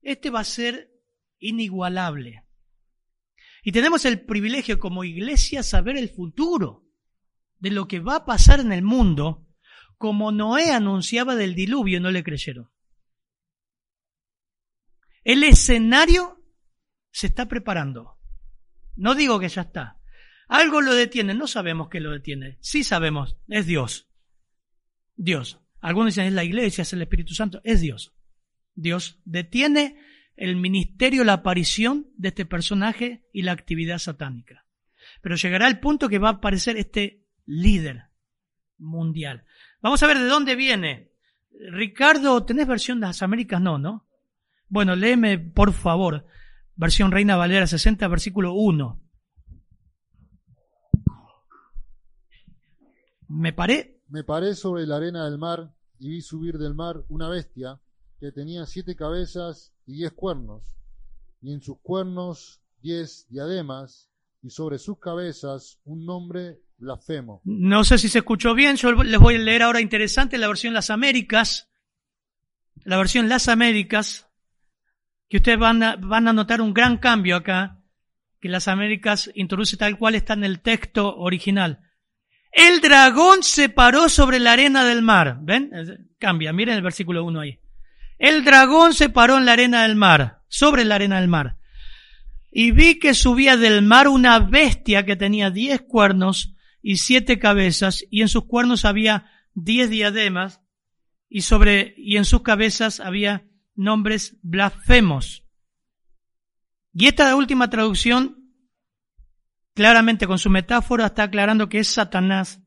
Este 0.05 0.29
va 0.29 0.41
a 0.41 0.43
ser 0.43 0.91
inigualable. 1.39 2.45
Y 3.63 3.71
tenemos 3.71 4.05
el 4.05 4.21
privilegio 4.23 4.79
como 4.79 5.03
iglesia 5.03 5.63
saber 5.63 5.97
el 5.97 6.09
futuro 6.09 6.87
de 7.57 7.71
lo 7.71 7.87
que 7.87 7.99
va 7.99 8.17
a 8.17 8.25
pasar 8.25 8.59
en 8.59 8.71
el 8.71 8.83
mundo, 8.83 9.47
como 9.97 10.31
Noé 10.31 10.71
anunciaba 10.71 11.35
del 11.35 11.55
diluvio, 11.55 11.99
no 11.99 12.11
le 12.11 12.23
creyeron. 12.23 12.69
El 15.23 15.43
escenario 15.43 16.39
se 17.09 17.25
está 17.25 17.47
preparando. 17.47 18.19
No 18.95 19.15
digo 19.15 19.39
que 19.39 19.49
ya 19.49 19.63
está. 19.63 19.99
Algo 20.47 20.81
lo 20.81 20.93
detiene, 20.93 21.33
no 21.33 21.47
sabemos 21.47 21.89
qué 21.89 21.99
lo 21.99 22.11
detiene. 22.11 22.59
Sí 22.61 22.83
sabemos, 22.83 23.39
es 23.47 23.65
Dios. 23.65 24.07
Dios. 25.15 25.59
Algunos 25.81 26.13
dicen 26.13 26.27
es 26.27 26.33
la 26.33 26.43
iglesia, 26.43 26.83
es 26.83 26.93
el 26.93 27.01
Espíritu 27.01 27.33
Santo, 27.33 27.59
es 27.63 27.81
Dios. 27.81 28.14
Dios 28.75 29.19
detiene 29.25 29.97
el 30.35 30.55
ministerio, 30.55 31.23
la 31.23 31.33
aparición 31.33 32.07
de 32.17 32.29
este 32.29 32.45
personaje 32.45 33.25
y 33.31 33.41
la 33.41 33.53
actividad 33.53 33.99
satánica. 33.99 34.65
Pero 35.21 35.35
llegará 35.35 35.67
el 35.67 35.79
punto 35.79 36.09
que 36.09 36.19
va 36.19 36.29
a 36.29 36.33
aparecer 36.33 36.77
este 36.77 37.25
líder 37.45 38.09
mundial. 38.77 39.45
Vamos 39.81 40.03
a 40.03 40.07
ver 40.07 40.19
de 40.19 40.25
dónde 40.25 40.55
viene. 40.55 41.11
Ricardo, 41.71 42.43
¿tenés 42.43 42.67
versión 42.67 42.99
de 42.99 43.07
las 43.07 43.21
Américas? 43.21 43.61
No, 43.61 43.77
¿no? 43.77 44.07
Bueno, 44.67 44.95
léeme, 44.95 45.39
por 45.39 45.71
favor, 45.73 46.25
versión 46.75 47.11
Reina 47.11 47.37
Valera 47.37 47.67
60, 47.67 48.07
versículo 48.07 48.53
1. 48.53 49.01
Me 53.27 53.53
paré. 53.53 54.01
Me 54.09 54.23
paré 54.23 54.53
sobre 54.53 54.85
la 54.85 54.97
arena 54.97 55.25
del 55.25 55.37
mar 55.37 55.73
y 55.97 56.09
vi 56.09 56.21
subir 56.21 56.57
del 56.57 56.75
mar 56.75 57.03
una 57.09 57.29
bestia 57.29 57.79
que 58.25 58.31
tenía 58.31 58.65
siete 58.65 58.95
cabezas 58.95 59.71
y 59.85 59.97
diez 59.97 60.11
cuernos, 60.11 60.63
y 61.43 61.53
en 61.53 61.61
sus 61.61 61.77
cuernos 61.79 62.59
diez 62.81 63.27
diademas, 63.29 64.09
y 64.41 64.49
sobre 64.49 64.79
sus 64.79 64.97
cabezas 64.97 65.79
un 65.85 66.07
nombre 66.07 66.59
blasfemo. 66.79 67.41
No 67.43 67.83
sé 67.83 67.99
si 67.99 68.09
se 68.09 68.19
escuchó 68.19 68.55
bien, 68.55 68.77
yo 68.77 68.91
les 69.03 69.19
voy 69.19 69.35
a 69.35 69.37
leer 69.37 69.61
ahora 69.61 69.79
interesante 69.79 70.39
la 70.39 70.47
versión 70.47 70.73
Las 70.73 70.89
Américas. 70.89 71.69
La 72.83 72.97
versión 72.97 73.29
Las 73.29 73.47
Américas, 73.47 74.27
que 75.29 75.37
ustedes 75.37 75.59
van 75.59 75.83
a, 75.83 75.95
van 75.95 76.27
a 76.27 76.33
notar 76.33 76.61
un 76.61 76.73
gran 76.73 76.97
cambio 76.97 77.35
acá, 77.35 77.83
que 78.41 78.49
las 78.49 78.67
Américas 78.67 79.29
introduce 79.35 79.77
tal 79.77 79.99
cual 79.99 80.15
está 80.15 80.33
en 80.33 80.45
el 80.45 80.61
texto 80.61 81.15
original. 81.15 81.91
El 82.51 82.81
dragón 82.81 83.43
se 83.43 83.69
paró 83.69 84.09
sobre 84.09 84.39
la 84.39 84.53
arena 84.53 84.83
del 84.83 85.03
mar. 85.03 85.37
¿Ven? 85.41 85.69
Cambia, 86.17 86.53
miren 86.53 86.75
el 86.75 86.81
versículo 86.81 87.23
1 87.23 87.39
ahí. 87.39 87.59
El 88.17 88.45
dragón 88.45 88.93
se 88.93 89.09
paró 89.09 89.37
en 89.37 89.45
la 89.45 89.53
arena 89.53 89.83
del 89.83 89.95
mar, 89.95 90.41
sobre 90.47 90.85
la 90.85 90.95
arena 90.95 91.19
del 91.19 91.27
mar. 91.27 91.57
Y 92.51 92.71
vi 92.71 92.99
que 92.99 93.13
subía 93.13 93.57
del 93.57 93.81
mar 93.81 94.07
una 94.07 94.39
bestia 94.39 95.05
que 95.05 95.15
tenía 95.15 95.49
diez 95.49 95.81
cuernos 95.81 96.55
y 96.81 96.97
siete 96.97 97.39
cabezas, 97.39 98.05
y 98.09 98.21
en 98.21 98.29
sus 98.29 98.45
cuernos 98.45 98.85
había 98.85 99.29
diez 99.53 99.89
diademas, 99.89 100.61
y 101.27 101.41
sobre, 101.41 101.93
y 101.97 102.17
en 102.17 102.25
sus 102.25 102.43
cabezas 102.43 102.99
había 102.99 103.45
nombres 103.75 104.37
blasfemos. 104.41 105.43
Y 106.93 107.07
esta 107.07 107.35
última 107.35 107.69
traducción, 107.69 108.53
claramente 109.73 110.27
con 110.27 110.39
su 110.39 110.49
metáfora, 110.49 111.07
está 111.07 111.23
aclarando 111.23 111.67
que 111.67 111.79
es 111.79 111.89
Satanás 111.89 112.61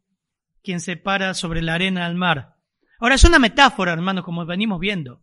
quien 0.62 0.80
se 0.80 0.96
para 0.96 1.32
sobre 1.32 1.62
la 1.62 1.74
arena 1.74 2.06
del 2.06 2.16
mar. 2.16 2.56
Ahora 3.00 3.14
es 3.14 3.24
una 3.24 3.38
metáfora, 3.38 3.92
hermanos, 3.92 4.24
como 4.24 4.44
venimos 4.44 4.78
viendo. 4.80 5.22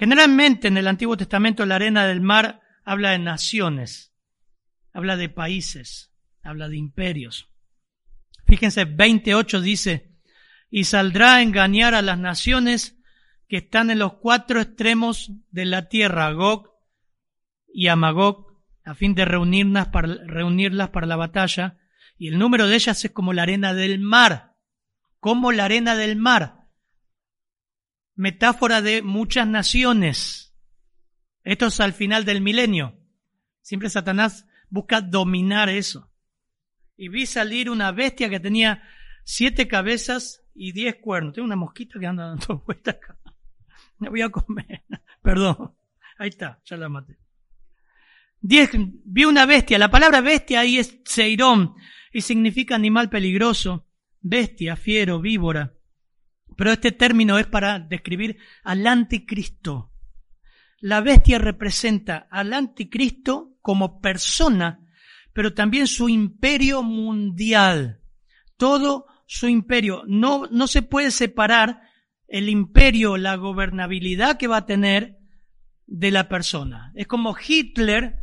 Generalmente 0.00 0.68
en 0.68 0.78
el 0.78 0.88
Antiguo 0.88 1.18
Testamento 1.18 1.66
la 1.66 1.74
arena 1.74 2.06
del 2.06 2.22
mar 2.22 2.62
habla 2.84 3.10
de 3.10 3.18
naciones, 3.18 4.14
habla 4.94 5.18
de 5.18 5.28
países, 5.28 6.10
habla 6.42 6.70
de 6.70 6.78
imperios. 6.78 7.50
Fíjense, 8.46 8.86
28 8.86 9.60
dice, 9.60 10.16
y 10.70 10.84
saldrá 10.84 11.34
a 11.34 11.42
engañar 11.42 11.94
a 11.94 12.00
las 12.00 12.18
naciones 12.18 12.98
que 13.46 13.58
están 13.58 13.90
en 13.90 13.98
los 13.98 14.14
cuatro 14.14 14.62
extremos 14.62 15.32
de 15.50 15.66
la 15.66 15.90
tierra, 15.90 16.32
Gog 16.32 16.70
y 17.68 17.88
Amagog, 17.88 18.46
a 18.86 18.94
fin 18.94 19.14
de 19.14 19.26
reunirlas 19.26 19.88
para, 19.88 20.14
reunirlas 20.24 20.88
para 20.88 21.06
la 21.06 21.16
batalla, 21.16 21.76
y 22.16 22.28
el 22.28 22.38
número 22.38 22.68
de 22.68 22.76
ellas 22.76 23.04
es 23.04 23.10
como 23.10 23.34
la 23.34 23.42
arena 23.42 23.74
del 23.74 23.98
mar, 23.98 24.54
como 25.18 25.52
la 25.52 25.66
arena 25.66 25.94
del 25.94 26.16
mar, 26.16 26.59
metáfora 28.20 28.82
de 28.82 29.00
muchas 29.00 29.46
naciones. 29.46 30.54
Esto 31.42 31.68
es 31.68 31.80
al 31.80 31.94
final 31.94 32.26
del 32.26 32.42
milenio. 32.42 32.98
Siempre 33.62 33.88
Satanás 33.88 34.46
busca 34.68 35.00
dominar 35.00 35.70
eso. 35.70 36.12
Y 36.98 37.08
vi 37.08 37.24
salir 37.24 37.70
una 37.70 37.92
bestia 37.92 38.28
que 38.28 38.38
tenía 38.38 38.82
siete 39.24 39.66
cabezas 39.66 40.44
y 40.54 40.72
diez 40.72 40.96
cuernos. 40.96 41.32
Tengo 41.32 41.46
una 41.46 41.56
mosquita 41.56 41.98
que 41.98 42.06
anda 42.06 42.26
dando 42.26 42.58
vueltas 42.66 42.96
acá. 42.96 43.18
Me 43.96 44.10
voy 44.10 44.20
a 44.20 44.28
comer. 44.28 44.84
Perdón. 45.22 45.74
Ahí 46.18 46.28
está, 46.28 46.60
ya 46.66 46.76
la 46.76 46.90
maté. 46.90 47.18
Diez, 48.38 48.70
vi 48.74 49.24
una 49.24 49.46
bestia. 49.46 49.78
La 49.78 49.90
palabra 49.90 50.20
bestia 50.20 50.60
ahí 50.60 50.76
es 50.76 51.00
seirón 51.06 51.74
y 52.12 52.20
significa 52.20 52.74
animal 52.74 53.08
peligroso, 53.08 53.88
bestia, 54.20 54.76
fiero, 54.76 55.22
víbora. 55.22 55.79
Pero 56.60 56.72
este 56.72 56.92
término 56.92 57.38
es 57.38 57.46
para 57.46 57.78
describir 57.78 58.36
al 58.64 58.86
anticristo. 58.86 59.94
La 60.80 61.00
bestia 61.00 61.38
representa 61.38 62.28
al 62.30 62.52
anticristo 62.52 63.56
como 63.62 64.02
persona, 64.02 64.86
pero 65.32 65.54
también 65.54 65.86
su 65.86 66.10
imperio 66.10 66.82
mundial. 66.82 68.02
Todo 68.58 69.06
su 69.24 69.48
imperio. 69.48 70.02
No, 70.06 70.48
no 70.50 70.66
se 70.66 70.82
puede 70.82 71.12
separar 71.12 71.80
el 72.28 72.50
imperio, 72.50 73.16
la 73.16 73.36
gobernabilidad 73.36 74.36
que 74.36 74.46
va 74.46 74.58
a 74.58 74.66
tener 74.66 75.16
de 75.86 76.10
la 76.10 76.28
persona. 76.28 76.92
Es 76.94 77.06
como 77.06 77.34
Hitler 77.38 78.16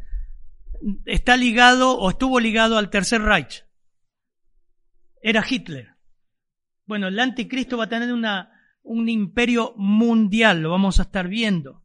está 1.08 1.38
ligado 1.38 1.98
o 1.98 2.12
estuvo 2.12 2.40
ligado 2.40 2.78
al 2.78 2.92
Tercer 2.92 3.24
Reich. 3.24 3.66
Era 5.24 5.44
Hitler. 5.44 5.97
Bueno, 6.88 7.08
el 7.10 7.20
anticristo 7.20 7.78
va 7.78 7.84
a 7.84 7.90
tener 7.90 8.12
un 8.82 9.10
imperio 9.10 9.76
mundial, 9.78 10.62
lo 10.62 10.72
vamos 10.72 11.00
a 11.00 11.04
estar 11.04 11.28
viendo. 11.28 11.84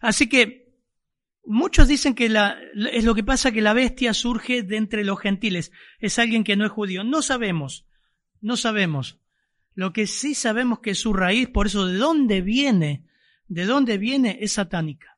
Así 0.00 0.28
que 0.28 0.68
Muchos 1.50 1.88
dicen 1.88 2.14
que 2.14 2.26
es 2.26 3.04
lo 3.04 3.14
que 3.14 3.24
pasa 3.24 3.52
que 3.52 3.62
la 3.62 3.72
bestia 3.72 4.12
surge 4.12 4.62
de 4.62 4.76
entre 4.76 5.02
los 5.02 5.18
gentiles. 5.18 5.72
Es 5.98 6.18
alguien 6.18 6.44
que 6.44 6.56
no 6.56 6.66
es 6.66 6.70
judío. 6.70 7.04
No 7.04 7.22
sabemos. 7.22 7.86
No 8.42 8.58
sabemos. 8.58 9.18
Lo 9.74 9.94
que 9.94 10.06
sí 10.06 10.34
sabemos 10.34 10.80
que 10.80 10.94
su 10.94 11.14
raíz, 11.14 11.48
por 11.48 11.68
eso 11.68 11.86
de 11.86 11.96
dónde 11.96 12.42
viene, 12.42 13.06
de 13.46 13.64
dónde 13.64 13.96
viene, 13.96 14.36
es 14.42 14.52
satánica. 14.52 15.16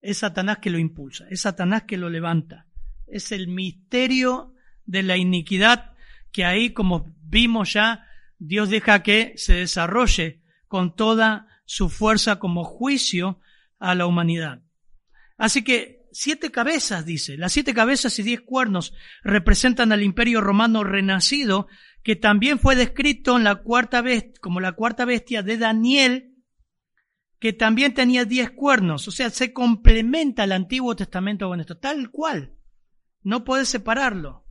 Es 0.00 0.18
Satanás 0.18 0.58
que 0.58 0.70
lo 0.70 0.80
impulsa, 0.80 1.26
es 1.30 1.42
Satanás 1.42 1.84
que 1.84 1.96
lo 1.96 2.10
levanta. 2.10 2.66
Es 3.06 3.30
el 3.30 3.46
misterio 3.46 4.52
de 4.84 5.04
la 5.04 5.16
iniquidad 5.16 5.92
que 6.32 6.44
ahí, 6.44 6.70
como 6.70 7.14
vimos 7.24 7.72
ya, 7.72 8.06
Dios 8.38 8.70
deja 8.70 9.02
que 9.02 9.34
se 9.36 9.54
desarrolle 9.54 10.42
con 10.68 10.94
toda 10.94 11.46
su 11.64 11.88
fuerza 11.88 12.38
como 12.38 12.64
juicio 12.64 13.40
a 13.78 13.94
la 13.94 14.06
humanidad. 14.06 14.62
Así 15.36 15.62
que 15.62 16.06
siete 16.12 16.50
cabezas, 16.50 17.04
dice, 17.04 17.36
las 17.36 17.52
siete 17.52 17.74
cabezas 17.74 18.18
y 18.18 18.22
diez 18.22 18.40
cuernos 18.40 18.94
representan 19.22 19.92
al 19.92 20.02
imperio 20.02 20.40
romano 20.40 20.84
renacido, 20.84 21.66
que 22.02 22.16
también 22.16 22.58
fue 22.58 22.76
descrito 22.76 23.36
en 23.36 23.44
la 23.44 23.56
cuarta 23.56 24.02
bestia, 24.02 24.34
como 24.40 24.60
la 24.60 24.72
cuarta 24.72 25.04
bestia 25.04 25.42
de 25.42 25.56
Daniel, 25.56 26.34
que 27.40 27.52
también 27.52 27.94
tenía 27.94 28.24
diez 28.24 28.50
cuernos. 28.50 29.08
O 29.08 29.10
sea, 29.10 29.30
se 29.30 29.52
complementa 29.52 30.44
el 30.44 30.52
Antiguo 30.52 30.94
Testamento 30.94 31.48
con 31.48 31.60
esto, 31.60 31.78
tal 31.78 32.10
cual. 32.10 32.54
No 33.22 33.44
puedes 33.44 33.68
separarlo. 33.68 34.43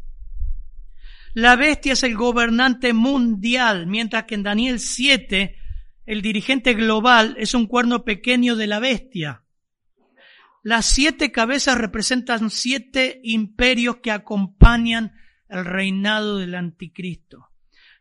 La 1.33 1.55
bestia 1.55 1.93
es 1.93 2.03
el 2.03 2.15
gobernante 2.15 2.93
mundial, 2.93 3.87
mientras 3.87 4.25
que 4.25 4.35
en 4.35 4.43
Daniel 4.43 4.79
7 4.79 5.55
el 6.05 6.21
dirigente 6.21 6.73
global 6.73 7.35
es 7.39 7.53
un 7.53 7.65
cuerno 7.65 8.03
pequeño 8.03 8.55
de 8.55 8.67
la 8.67 8.79
bestia. 8.79 9.43
Las 10.61 10.85
siete 10.85 11.31
cabezas 11.31 11.77
representan 11.77 12.49
siete 12.49 13.19
imperios 13.23 13.97
que 13.97 14.11
acompañan 14.11 15.13
el 15.49 15.65
reinado 15.65 16.37
del 16.37 16.55
anticristo. 16.55 17.49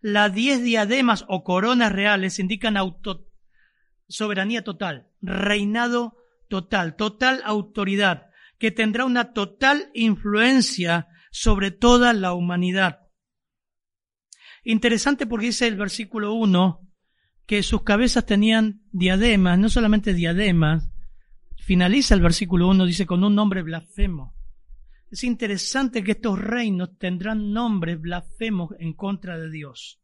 Las 0.01 0.35
diez 0.35 0.62
diademas 0.62 1.25
o 1.29 1.43
coronas 1.43 1.93
reales 1.93 2.39
indican 2.39 2.77
auto, 2.77 3.29
soberanía 4.09 4.62
total, 4.62 5.09
reinado 5.21 6.17
total, 6.49 6.97
total 6.97 7.41
autoridad, 7.45 8.27
que 8.59 8.71
tendrá 8.71 9.05
una 9.07 9.33
total 9.33 9.91
influencia 9.95 11.09
sobre 11.31 11.71
toda 11.71 12.12
la 12.12 12.35
humanidad. 12.35 13.01
Interesante 14.64 15.26
porque 15.26 15.47
dice 15.47 15.66
el 15.66 15.76
versículo 15.76 16.35
1 16.35 16.81
que 17.47 17.62
sus 17.62 17.83
cabezas 17.83 18.25
tenían 18.25 18.83
diademas, 18.92 19.59
no 19.59 19.69
solamente 19.69 20.14
diademas, 20.14 20.88
finaliza 21.59 22.14
el 22.14 22.21
versículo 22.21 22.69
1, 22.69 22.87
dice 22.87 23.07
con 23.07 23.25
un 23.25 23.35
nombre 23.35 23.62
blasfemo. 23.62 24.35
Es 25.11 25.25
interesante 25.25 26.02
que 26.02 26.12
estos 26.12 26.38
reinos 26.40 26.97
tendrán 26.99 27.52
nombres 27.52 28.00
blasfemos 28.00 28.71
en 28.78 28.95
contra 28.95 29.38
de 29.38 29.50
Dios. 29.50 30.00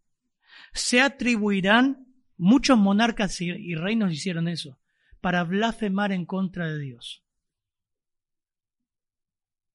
Se 0.73 1.01
atribuirán, 1.01 2.07
muchos 2.37 2.77
monarcas 2.77 3.41
y 3.41 3.75
reinos 3.75 4.13
hicieron 4.13 4.49
eso, 4.49 4.79
para 5.21 5.45
blasfemar 5.45 6.13
en 6.13 6.27
contra 6.27 6.69
de 6.69 6.79
Dios. 6.79 7.25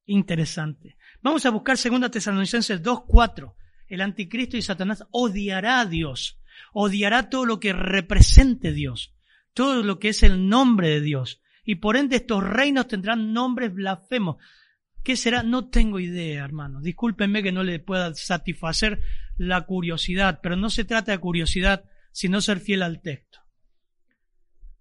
Interesante. 0.06 0.98
Vamos 1.22 1.46
a 1.46 1.50
buscar 1.50 1.78
2 1.78 2.12
Tesalonicenses 2.12 2.84
2.4. 2.84 3.56
El 3.88 4.02
anticristo 4.02 4.58
y 4.58 4.62
Satanás 4.62 5.06
odiará 5.12 5.82
a 5.82 5.86
Dios 5.86 6.40
odiará 6.74 7.30
todo 7.30 7.46
lo 7.46 7.60
que 7.60 7.74
represente 7.74 8.74
Dios, 8.74 9.14
todo 9.54 9.84
lo 9.84 10.00
que 10.00 10.10
es 10.10 10.24
el 10.24 10.50
nombre 10.50 10.90
de 10.90 11.02
Dios. 11.02 11.42
Y 11.64 11.76
por 11.76 11.96
ende 11.96 12.18
estos 12.18 12.44
reinos 12.44 12.88
tendrán 12.88 13.34
nombres 13.34 13.74
blasfemos. 13.74 14.38
¿Qué 15.04 15.16
será? 15.16 15.44
No 15.44 15.70
tengo 15.70 16.00
idea, 16.00 16.44
hermano. 16.44 16.82
Discúlpenme 16.82 17.44
que 17.44 17.52
no 17.52 17.64
le 17.64 17.80
pueda 17.80 18.14
satisfacer 18.16 19.02
la 19.38 19.62
curiosidad, 19.62 20.40
pero 20.42 20.56
no 20.56 20.70
se 20.70 20.86
trata 20.86 21.12
de 21.12 21.20
curiosidad, 21.20 21.86
sino 22.12 22.42
ser 22.42 22.60
fiel 22.60 22.84
al 22.84 23.02
texto. 23.02 23.40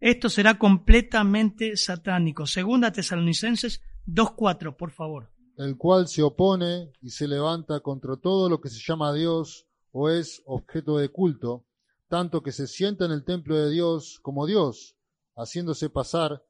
Esto 0.00 0.29
será 0.29 0.59
completamente 0.59 1.77
satánico. 1.77 2.46
Segunda 2.46 2.92
Tesalonicenses 2.92 3.83
2.4, 4.07 4.77
por 4.77 4.90
favor. 4.90 5.32
El 5.57 5.77
cual 5.77 6.09
se 6.09 6.23
opone 6.23 6.93
y 7.01 7.11
se 7.11 7.29
levanta 7.29 7.81
contra 7.81 8.17
todo 8.17 8.49
lo 8.49 8.61
que 8.61 8.69
se 8.69 8.81
llama 8.81 9.12
Dios 9.12 9.67
o 9.91 10.09
es 10.09 10.43
objeto 10.47 10.97
de 10.97 11.11
culto, 11.11 11.67
tanto 12.09 12.43
que 12.43 12.53
se 12.53 12.67
sienta 12.67 13.05
en 13.05 13.12
el 13.12 13.25
templo 13.25 13.57
de 13.57 13.71
Dios 13.71 14.19
como 14.23 14.47
Dios, 14.47 14.97
haciéndose 15.37 15.91
pasar 15.91 16.43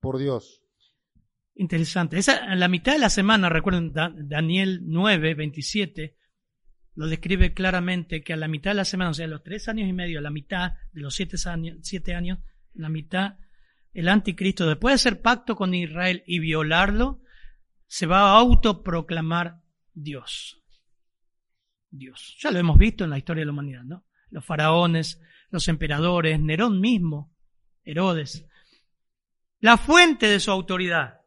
por 0.00 0.18
Dios. 0.18 0.62
Interesante. 1.54 2.18
Esa, 2.18 2.54
la 2.54 2.68
mitad 2.68 2.92
de 2.92 2.98
la 2.98 3.10
semana, 3.10 3.48
recuerden, 3.48 3.92
Daniel 3.92 4.80
9, 4.84 5.34
27, 5.34 6.16
lo 6.94 7.06
describe 7.06 7.54
claramente 7.54 8.22
que 8.22 8.32
a 8.32 8.36
la 8.36 8.48
mitad 8.48 8.70
de 8.72 8.76
la 8.76 8.84
semana, 8.84 9.10
o 9.10 9.14
sea, 9.14 9.26
los 9.26 9.42
tres 9.42 9.68
años 9.68 9.88
y 9.88 9.92
medio, 9.92 10.18
a 10.18 10.22
la 10.22 10.30
mitad 10.30 10.72
de 10.92 11.00
los 11.00 11.14
siete 11.14 11.36
años, 11.46 11.78
siete 11.82 12.14
años 12.14 12.38
la 12.74 12.88
mitad, 12.88 13.36
el 13.92 14.08
anticristo, 14.08 14.66
después 14.66 14.92
de 14.92 14.96
hacer 14.96 15.22
pacto 15.22 15.56
con 15.56 15.74
Israel 15.74 16.22
y 16.26 16.38
violarlo, 16.38 17.20
se 17.86 18.06
va 18.06 18.20
a 18.20 18.38
autoproclamar 18.38 19.60
Dios. 19.92 20.62
Dios. 21.90 22.36
Ya 22.40 22.50
lo 22.50 22.58
hemos 22.58 22.78
visto 22.78 23.04
en 23.04 23.10
la 23.10 23.18
historia 23.18 23.42
de 23.42 23.46
la 23.46 23.52
humanidad, 23.52 23.84
¿no? 23.84 24.04
los 24.30 24.44
faraones, 24.44 25.20
los 25.50 25.68
emperadores, 25.68 26.40
Nerón 26.40 26.80
mismo, 26.80 27.34
Herodes. 27.84 28.46
La 29.60 29.76
fuente 29.78 30.28
de 30.28 30.40
su 30.40 30.50
autoridad. 30.50 31.20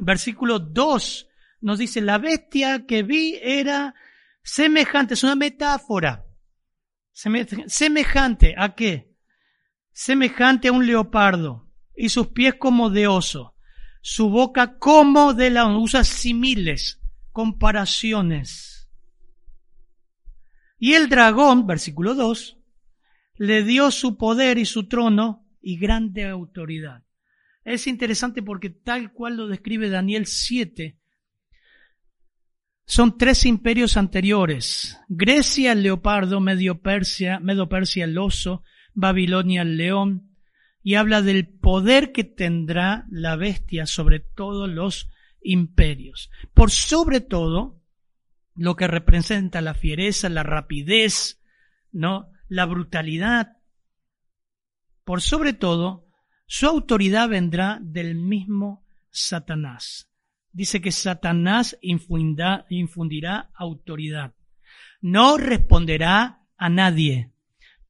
versículo 0.00 0.58
2 0.58 1.28
nos 1.60 1.78
dice, 1.78 2.00
la 2.00 2.18
bestia 2.18 2.86
que 2.86 3.02
vi 3.02 3.38
era 3.42 3.94
semejante, 4.42 5.14
es 5.14 5.24
una 5.24 5.36
metáfora. 5.36 6.26
Semejante 7.12 8.54
a 8.56 8.74
qué? 8.74 9.14
Semejante 9.92 10.68
a 10.68 10.72
un 10.72 10.86
leopardo 10.86 11.70
y 11.94 12.08
sus 12.08 12.28
pies 12.28 12.54
como 12.54 12.90
de 12.90 13.06
oso, 13.06 13.51
su 14.02 14.28
boca 14.28 14.78
como 14.78 15.32
de 15.32 15.48
la 15.48 15.66
usa 15.66 16.04
similes, 16.04 17.00
comparaciones 17.32 18.72
y 20.82 20.94
el 20.94 21.08
dragón, 21.08 21.64
versículo 21.64 22.16
2, 22.16 22.58
le 23.36 23.62
dio 23.62 23.92
su 23.92 24.18
poder 24.18 24.58
y 24.58 24.64
su 24.64 24.88
trono 24.88 25.46
y 25.60 25.78
grande 25.78 26.26
autoridad. 26.26 27.04
Es 27.64 27.86
interesante 27.86 28.42
porque 28.42 28.68
tal 28.68 29.12
cual 29.12 29.36
lo 29.36 29.46
describe 29.46 29.88
Daniel 29.90 30.26
7, 30.26 30.98
son 32.84 33.16
tres 33.16 33.46
imperios 33.46 33.96
anteriores. 33.96 34.98
Grecia 35.08 35.70
el 35.70 35.84
leopardo, 35.84 36.40
Medio 36.40 36.82
Persia, 36.82 37.38
Medo 37.38 37.68
Persia 37.68 38.02
el 38.02 38.18
oso, 38.18 38.64
Babilonia 38.92 39.62
el 39.62 39.76
león, 39.76 40.31
y 40.82 40.94
habla 40.94 41.22
del 41.22 41.48
poder 41.48 42.12
que 42.12 42.24
tendrá 42.24 43.06
la 43.10 43.36
bestia 43.36 43.86
sobre 43.86 44.20
todos 44.20 44.68
los 44.68 45.08
imperios. 45.40 46.30
Por 46.54 46.70
sobre 46.70 47.20
todo, 47.20 47.80
lo 48.54 48.76
que 48.76 48.86
representa 48.86 49.60
la 49.60 49.74
fiereza, 49.74 50.28
la 50.28 50.42
rapidez, 50.42 51.40
¿no? 51.90 52.30
La 52.48 52.66
brutalidad. 52.66 53.56
Por 55.04 55.22
sobre 55.22 55.52
todo, 55.52 56.08
su 56.46 56.66
autoridad 56.66 57.28
vendrá 57.28 57.78
del 57.80 58.14
mismo 58.14 58.84
Satanás. 59.10 60.10
Dice 60.52 60.80
que 60.82 60.92
Satanás 60.92 61.78
infundirá, 61.80 62.66
infundirá 62.68 63.50
autoridad. 63.54 64.34
No 65.00 65.38
responderá 65.38 66.42
a 66.56 66.68
nadie. 66.68 67.31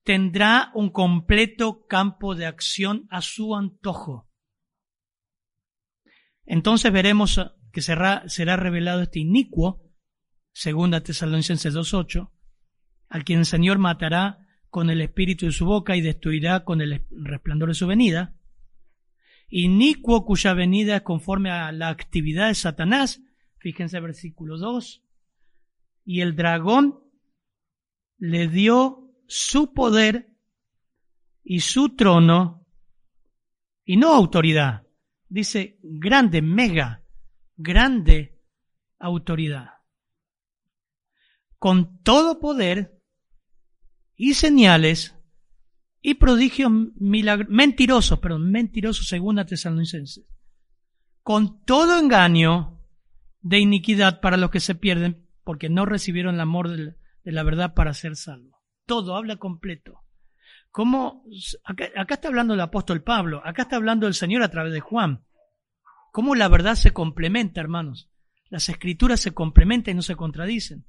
Tendrá 0.05 0.73
un 0.75 0.91
completo 0.91 1.87
campo 1.87 2.35
de 2.35 2.47
acción 2.47 3.07
a 3.11 3.23
su 3.23 3.55
antojo. 3.55 4.29
Entonces 6.45 6.93
veremos 6.93 7.41
que 7.73 7.83
será, 7.83 8.29
será 8.29 8.57
revelado 8.57 9.03
este 9.03 9.21
inicuo 9.21 9.83
segunda 10.53 11.03
Tesalonicenses 11.03 11.75
2.8, 11.75 12.31
al 13.09 13.25
quien 13.25 13.41
el 13.41 13.47
Señor 13.47 13.79
matará 13.79 14.47
con 14.69 14.91
el 14.91 15.01
espíritu 15.01 15.47
de 15.47 15.53
su 15.53 15.67
boca 15.67 15.97
y 15.97 16.01
destruirá 16.01 16.65
con 16.65 16.81
el 16.81 17.07
resplandor 17.11 17.69
de 17.69 17.75
su 17.75 17.87
venida. 17.87 18.37
Inicuo 19.49 20.25
cuya 20.25 20.55
venida 20.55 20.97
es 20.97 21.03
conforme 21.03 21.51
a 21.51 21.73
la 21.73 21.89
actividad 21.89 22.49
de 22.49 22.55
Satanás, 22.55 23.23
fíjense 23.59 24.01
versículo 24.01 24.57
2, 24.57 25.05
y 26.05 26.21
el 26.21 26.37
dragón 26.37 27.01
le 28.19 28.49
dio 28.49 29.02
su 29.33 29.73
poder 29.73 30.31
y 31.43 31.61
su 31.61 31.97
trono, 31.97 32.67
y 33.85 33.97
no 33.97 34.13
autoridad, 34.15 34.87
dice 35.29 35.79
grande, 35.83 36.43
mega, 36.43 37.05
grande 37.57 38.41
autoridad 38.99 39.83
con 41.63 42.03
todo 42.03 42.41
poder 42.41 43.01
y 44.17 44.35
señales 44.35 45.17
y 46.01 46.15
prodigios 46.15 46.73
mentirosos, 46.99 48.19
perdón, 48.19 48.51
mentirosos 48.51 49.07
según 49.07 49.39
a 49.39 49.47
Tesalonicenses. 49.47 50.27
con 51.23 51.65
todo 51.65 52.01
engaño 52.01 52.81
de 53.43 53.61
iniquidad 53.61 54.21
para 54.21 54.37
los 54.37 54.51
que 54.51 54.59
se 54.59 54.75
pierden, 54.75 55.29
porque 55.45 55.69
no 55.69 55.87
recibieron 55.87 56.35
el 56.35 56.41
amor 56.41 56.69
de 56.69 56.97
la 57.23 57.45
verdad 57.45 57.75
para 57.75 57.95
ser 57.95 58.17
salvos. 58.17 58.52
Todo, 58.87 59.17
habla 59.17 59.37
completo. 59.37 60.03
¿Cómo, 60.71 61.25
acá, 61.65 62.15
está 62.15 62.29
hablando 62.29 62.55
el 62.55 62.61
apóstol 62.61 63.03
Pablo, 63.03 63.43
acá 63.45 63.63
está 63.63 63.77
hablando 63.77 64.07
el 64.07 64.15
Señor 64.15 64.43
a 64.43 64.51
través 64.51 64.73
de 64.73 64.81
Juan. 64.81 65.25
¿Cómo 66.13 66.35
la 66.35 66.49
verdad 66.49 66.75
se 66.75 66.93
complementa, 66.93 67.61
hermanos? 67.61 68.11
Las 68.49 68.69
escrituras 68.69 69.21
se 69.21 69.33
complementan 69.33 69.93
y 69.93 69.97
no 69.97 70.03
se 70.03 70.17
contradicen. 70.17 70.87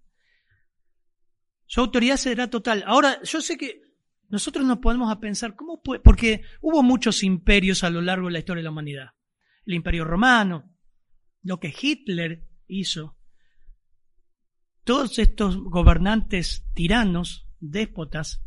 Su 1.66 1.82
autoridad 1.82 2.18
será 2.18 2.50
total. 2.50 2.84
Ahora, 2.88 3.22
yo 3.24 3.42
sé 3.42 3.58
que 3.58 3.82
nosotros 4.30 4.66
nos 4.66 4.80
podemos 4.80 5.12
a 5.12 5.20
pensar, 5.20 5.56
¿cómo 5.56 5.82
puede? 5.82 6.02
Porque 6.02 6.44
hubo 6.62 6.82
muchos 6.82 7.24
imperios 7.24 7.84
a 7.84 7.90
lo 7.90 8.02
largo 8.02 8.28
de 8.28 8.34
la 8.34 8.40
historia 8.40 8.62
de 8.62 8.66
la 8.66 8.72
humanidad. 8.72 9.10
El 9.66 9.76
imperio 9.76 10.06
romano, 10.06 10.76
lo 11.42 11.60
que 11.60 11.74
Hitler 11.80 12.48
hizo, 12.68 13.18
todos 14.84 15.20
estos 15.20 15.58
gobernantes 15.58 16.66
tiranos, 16.74 17.48
déspotas, 17.72 18.44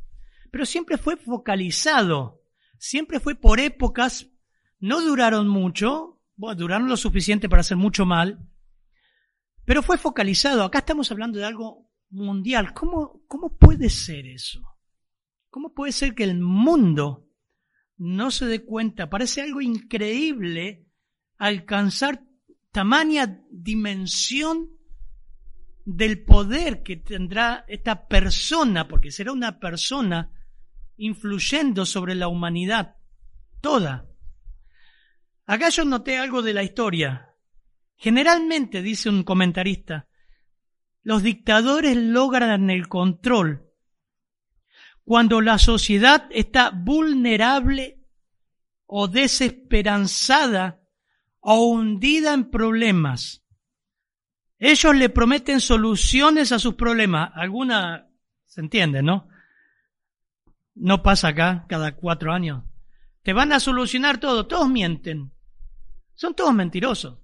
pero 0.51 0.67
siempre 0.67 0.99
fue 0.99 1.17
focalizado, 1.17 2.43
siempre 2.79 3.21
fue 3.21 3.35
por 3.35 3.61
épocas, 3.61 4.31
no 4.79 5.01
duraron 5.01 5.49
mucho, 5.49 6.23
bueno, 6.37 6.57
duraron 6.57 6.89
lo 6.89 6.97
suficiente 6.97 7.49
para 7.49 7.61
hacer 7.61 7.77
mucho 7.77 8.05
mal, 8.05 8.49
pero 9.65 9.83
fue 9.83 9.99
focalizado. 9.99 10.63
Acá 10.63 10.79
estamos 10.79 11.11
hablando 11.11 11.39
de 11.39 11.45
algo 11.45 11.91
mundial. 12.11 12.73
¿Cómo, 12.73 13.23
cómo 13.27 13.57
puede 13.57 13.91
ser 13.91 14.27
eso? 14.27 14.63
¿Cómo 15.51 15.73
puede 15.75 15.93
ser 15.93 16.15
que 16.15 16.25
el 16.25 16.39
mundo 16.39 17.29
no 17.97 18.31
se 18.31 18.47
dé 18.47 18.65
cuenta? 18.65 19.11
Parece 19.11 19.41
algo 19.41 19.61
increíble 19.61 20.87
alcanzar 21.39 22.23
tamaña 22.71 23.43
dimensión 23.51 24.76
del 25.87 26.25
poder 26.25 26.83
que 26.83 26.97
tendrá 26.97 27.65
esta 27.69 28.09
persona, 28.09 28.89
porque 28.89 29.13
será 29.13 29.31
una 29.31 29.61
persona 29.61 30.33
influyendo 30.97 31.87
sobre 31.87 32.17
la 32.17 32.27
humanidad 32.27 32.97
toda. 33.61 34.07
Acá 35.47 35.69
yo 35.69 35.85
noté 35.85 36.19
algo 36.19 36.43
de 36.43 36.55
la 36.55 36.65
historia. 36.65 37.31
Generalmente, 37.97 38.83
dice 38.83 39.09
un 39.09 39.23
comentarista, 39.23 40.09
los 41.05 41.23
dictadores 41.23 41.97
logran 41.97 42.69
el 42.69 42.89
control 42.89 43.71
cuando 45.05 45.41
la 45.41 45.57
sociedad 45.57 46.27
está 46.33 46.71
vulnerable 46.71 48.01
o 48.87 49.07
desesperanzada 49.07 50.83
o 51.39 51.67
hundida 51.67 52.35
en 52.35 52.51
problemas. 52.51 53.46
Ellos 54.59 54.97
le 54.97 55.09
prometen 55.09 55.61
soluciones 55.61 56.53
a 56.53 56.59
sus 56.59 56.75
problemas. 56.75 57.31
Alguna 57.35 58.09
se 58.47 58.61
entiende, 58.61 59.03
¿no? 59.03 59.29
No 60.75 61.03
pasa 61.03 61.29
acá 61.29 61.67
cada 61.69 61.95
cuatro 61.97 62.33
años. 62.33 62.65
Te 63.23 63.33
van 63.33 63.53
a 63.53 63.61
solucionar 63.61 64.19
todo. 64.19 64.47
Todos 64.47 64.69
mienten. 64.69 65.33
Son 66.15 66.35
todos 66.35 66.55
mentirosos. 66.55 67.19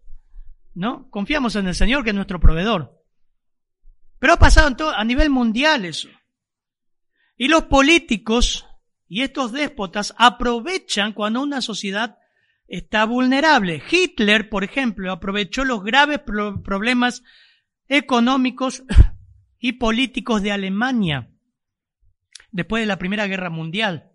¿No? 0.75 1.09
Confiamos 1.11 1.55
en 1.57 1.67
el 1.69 1.75
Señor 1.75 2.03
que 2.03 2.11
es 2.11 2.17
nuestro 2.17 2.41
proveedor. 2.41 3.03
Pero 4.19 4.35
ha 4.35 4.39
pasado 4.39 4.91
a 4.91 5.05
nivel 5.05 5.31
mundial 5.31 5.85
eso. 5.85 6.09
Y 7.37 7.49
los 7.49 7.65
políticos 7.65 8.67
y 9.09 9.23
estos 9.23 9.53
déspotas 9.53 10.15
aprovechan 10.17 11.13
cuando 11.13 11.43
una 11.43 11.61
sociedad 11.61 12.19
está 12.73 13.05
vulnerable. 13.05 13.83
Hitler, 13.89 14.49
por 14.49 14.65
ejemplo, 14.65 15.13
aprovechó 15.13 15.63
los 15.63 15.85
graves 15.85 16.21
problemas 16.21 17.23
económicos 17.87 18.83
y 19.59 19.73
políticos 19.73 20.43
de 20.43 20.53
Alemania 20.53 21.31
después 22.51 22.83
de 22.83 22.87
la 22.87 22.99
Primera 22.99 23.27
Guerra 23.27 23.51
Mundial. 23.51 24.11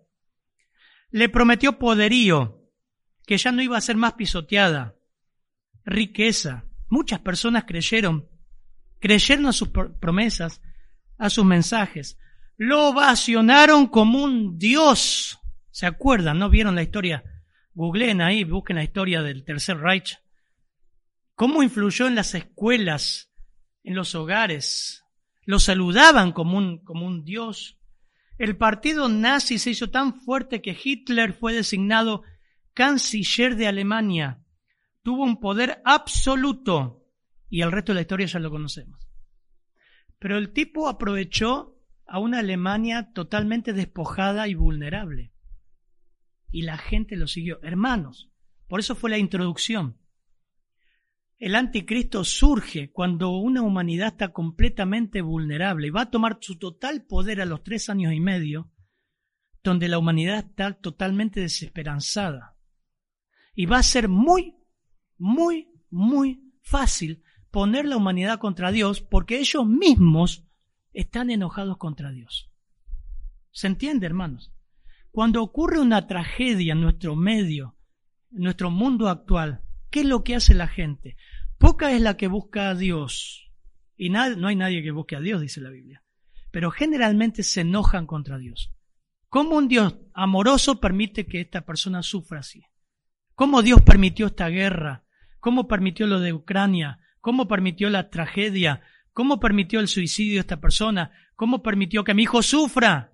Le 1.10 1.28
prometió 1.28 1.78
poderío, 1.78 2.68
que 3.26 3.38
ya 3.38 3.52
no 3.52 3.62
iba 3.62 3.78
a 3.78 3.80
ser 3.80 3.96
más 3.96 4.14
pisoteada, 4.14 4.96
riqueza. 5.84 6.64
Muchas 6.88 7.20
personas 7.20 7.62
creyeron, 7.64 8.28
creyeron 8.98 9.46
a 9.46 9.52
sus 9.52 9.68
promesas, 9.68 10.62
a 11.16 11.30
sus 11.30 11.44
mensajes. 11.44 12.18
Lo 12.56 12.88
ovacionaron 12.88 13.86
como 13.86 14.24
un 14.24 14.58
dios. 14.58 15.38
¿Se 15.70 15.86
acuerdan? 15.86 16.40
¿No 16.40 16.50
vieron 16.50 16.74
la 16.74 16.82
historia 16.82 17.22
Googleen 17.78 18.20
ahí, 18.20 18.42
busquen 18.42 18.74
la 18.74 18.82
historia 18.82 19.22
del 19.22 19.44
Tercer 19.44 19.78
Reich. 19.78 20.18
¿Cómo 21.36 21.62
influyó 21.62 22.08
en 22.08 22.16
las 22.16 22.34
escuelas, 22.34 23.32
en 23.84 23.94
los 23.94 24.16
hogares? 24.16 25.04
Lo 25.44 25.60
saludaban 25.60 26.32
como 26.32 26.58
un, 26.58 26.82
como 26.82 27.06
un 27.06 27.24
dios. 27.24 27.78
El 28.36 28.56
partido 28.56 29.08
nazi 29.08 29.60
se 29.60 29.70
hizo 29.70 29.90
tan 29.90 30.20
fuerte 30.20 30.60
que 30.60 30.76
Hitler 30.82 31.32
fue 31.34 31.52
designado 31.52 32.24
canciller 32.74 33.54
de 33.54 33.68
Alemania. 33.68 34.42
Tuvo 35.04 35.22
un 35.22 35.38
poder 35.38 35.80
absoluto 35.84 37.06
y 37.48 37.62
el 37.62 37.70
resto 37.70 37.92
de 37.92 37.94
la 37.94 38.00
historia 38.00 38.26
ya 38.26 38.40
lo 38.40 38.50
conocemos. 38.50 39.08
Pero 40.18 40.36
el 40.36 40.52
tipo 40.52 40.88
aprovechó 40.88 41.78
a 42.08 42.18
una 42.18 42.40
Alemania 42.40 43.12
totalmente 43.12 43.72
despojada 43.72 44.48
y 44.48 44.54
vulnerable 44.54 45.32
y 46.50 46.62
la 46.62 46.78
gente 46.78 47.16
lo 47.16 47.26
siguió. 47.26 47.60
Hermanos, 47.62 48.30
por 48.66 48.80
eso 48.80 48.94
fue 48.94 49.10
la 49.10 49.18
introducción. 49.18 49.98
El 51.38 51.54
anticristo 51.54 52.24
surge 52.24 52.90
cuando 52.90 53.30
una 53.30 53.62
humanidad 53.62 54.08
está 54.08 54.32
completamente 54.32 55.22
vulnerable 55.22 55.86
y 55.86 55.90
va 55.90 56.02
a 56.02 56.10
tomar 56.10 56.38
su 56.40 56.58
total 56.58 57.06
poder 57.06 57.40
a 57.40 57.46
los 57.46 57.62
tres 57.62 57.88
años 57.88 58.12
y 58.12 58.20
medio, 58.20 58.72
donde 59.62 59.88
la 59.88 59.98
humanidad 59.98 60.38
está 60.38 60.72
totalmente 60.72 61.40
desesperanzada. 61.40 62.56
Y 63.54 63.66
va 63.66 63.78
a 63.78 63.84
ser 63.84 64.08
muy, 64.08 64.56
muy, 65.16 65.68
muy 65.90 66.52
fácil 66.60 67.22
poner 67.50 67.86
la 67.86 67.96
humanidad 67.96 68.38
contra 68.38 68.72
Dios 68.72 69.00
porque 69.00 69.38
ellos 69.38 69.66
mismos 69.66 70.44
están 70.92 71.30
enojados 71.30 71.78
contra 71.78 72.10
Dios. 72.10 72.50
¿Se 73.52 73.68
entiende, 73.68 74.06
hermanos? 74.06 74.52
Cuando 75.18 75.42
ocurre 75.42 75.80
una 75.80 76.06
tragedia 76.06 76.74
en 76.74 76.80
nuestro 76.80 77.16
medio, 77.16 77.74
en 78.30 78.44
nuestro 78.44 78.70
mundo 78.70 79.08
actual, 79.08 79.64
¿qué 79.90 80.02
es 80.02 80.06
lo 80.06 80.22
que 80.22 80.36
hace 80.36 80.54
la 80.54 80.68
gente? 80.68 81.16
Poca 81.58 81.90
es 81.90 82.00
la 82.00 82.16
que 82.16 82.28
busca 82.28 82.68
a 82.68 82.76
Dios. 82.76 83.50
Y 83.96 84.10
no 84.10 84.46
hay 84.46 84.54
nadie 84.54 84.80
que 84.80 84.92
busque 84.92 85.16
a 85.16 85.20
Dios, 85.20 85.40
dice 85.40 85.60
la 85.60 85.70
Biblia. 85.70 86.04
Pero 86.52 86.70
generalmente 86.70 87.42
se 87.42 87.62
enojan 87.62 88.06
contra 88.06 88.38
Dios. 88.38 88.72
¿Cómo 89.28 89.56
un 89.56 89.66
Dios 89.66 89.96
amoroso 90.14 90.78
permite 90.78 91.26
que 91.26 91.40
esta 91.40 91.62
persona 91.62 92.04
sufra 92.04 92.38
así? 92.38 92.62
¿Cómo 93.34 93.62
Dios 93.62 93.82
permitió 93.82 94.26
esta 94.26 94.48
guerra? 94.48 95.02
¿Cómo 95.40 95.66
permitió 95.66 96.06
lo 96.06 96.20
de 96.20 96.32
Ucrania? 96.32 97.00
¿Cómo 97.20 97.48
permitió 97.48 97.90
la 97.90 98.08
tragedia? 98.08 98.82
¿Cómo 99.12 99.40
permitió 99.40 99.80
el 99.80 99.88
suicidio 99.88 100.34
de 100.34 100.40
esta 100.42 100.60
persona? 100.60 101.10
¿Cómo 101.34 101.60
permitió 101.60 102.04
que 102.04 102.14
mi 102.14 102.22
hijo 102.22 102.40
sufra? 102.40 103.10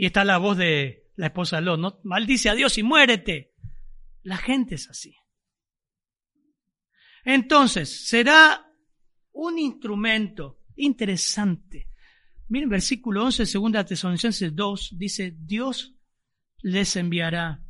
Y 0.00 0.06
está 0.06 0.24
la 0.24 0.38
voz 0.38 0.56
de 0.56 1.10
la 1.16 1.26
esposa 1.26 1.56
de 1.56 1.62
Lot, 1.62 1.78
¿no? 1.78 2.00
Maldice 2.04 2.48
a 2.48 2.54
Dios 2.54 2.78
y 2.78 2.82
muérete. 2.82 3.52
La 4.22 4.38
gente 4.38 4.76
es 4.76 4.88
así. 4.88 5.14
Entonces, 7.22 8.08
será 8.08 8.66
un 9.32 9.58
instrumento 9.58 10.62
interesante. 10.76 11.90
Miren, 12.48 12.70
versículo 12.70 13.24
11, 13.26 13.44
segunda 13.44 13.84
Tesalonicenses 13.84 14.56
2, 14.56 14.94
dice, 14.96 15.36
Dios 15.38 15.94
les 16.62 16.96
enviará 16.96 17.62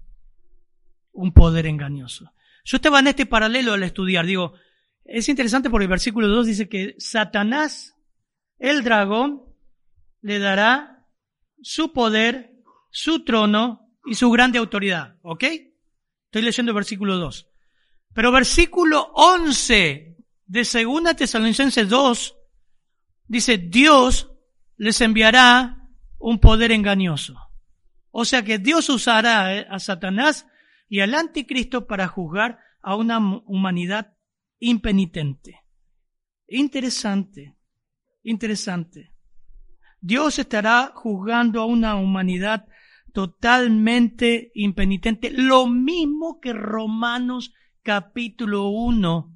un 1.10 1.32
poder 1.32 1.66
engañoso. 1.66 2.32
Yo 2.64 2.76
estaba 2.76 3.00
en 3.00 3.08
este 3.08 3.26
paralelo 3.26 3.72
al 3.72 3.82
estudiar, 3.82 4.24
digo, 4.24 4.54
es 5.04 5.28
interesante 5.28 5.68
porque 5.68 5.86
el 5.86 5.90
versículo 5.90 6.28
2 6.28 6.46
dice 6.46 6.68
que 6.68 6.94
Satanás, 6.96 7.96
el 8.60 8.84
dragón, 8.84 9.42
le 10.22 10.38
dará 10.38 10.99
su 11.62 11.92
poder, 11.92 12.52
su 12.90 13.24
trono 13.24 13.88
y 14.04 14.14
su 14.14 14.30
grande 14.30 14.58
autoridad. 14.58 15.16
¿Ok? 15.22 15.44
Estoy 16.26 16.42
leyendo 16.42 16.70
el 16.70 16.76
versículo 16.76 17.16
2. 17.16 17.48
Pero 18.14 18.32
versículo 18.32 19.10
11 19.14 20.16
de 20.46 20.64
Segunda 20.64 21.14
Tesalonicenses 21.14 21.88
2 21.88 22.36
dice, 23.26 23.58
Dios 23.58 24.30
les 24.76 25.00
enviará 25.00 25.88
un 26.18 26.40
poder 26.40 26.72
engañoso. 26.72 27.36
O 28.10 28.24
sea 28.24 28.42
que 28.42 28.58
Dios 28.58 28.88
usará 28.88 29.56
eh, 29.56 29.66
a 29.70 29.78
Satanás 29.78 30.46
y 30.88 31.00
al 31.00 31.14
anticristo 31.14 31.86
para 31.86 32.08
juzgar 32.08 32.58
a 32.82 32.96
una 32.96 33.18
humanidad 33.18 34.16
impenitente. 34.58 35.60
Interesante, 36.48 37.56
interesante. 38.22 39.14
Dios 40.00 40.38
estará 40.38 40.92
juzgando 40.94 41.60
a 41.60 41.66
una 41.66 41.96
humanidad 41.96 42.66
totalmente 43.12 44.50
impenitente, 44.54 45.30
lo 45.30 45.66
mismo 45.66 46.40
que 46.40 46.52
Romanos 46.52 47.52
capítulo 47.82 48.68
1, 48.68 49.34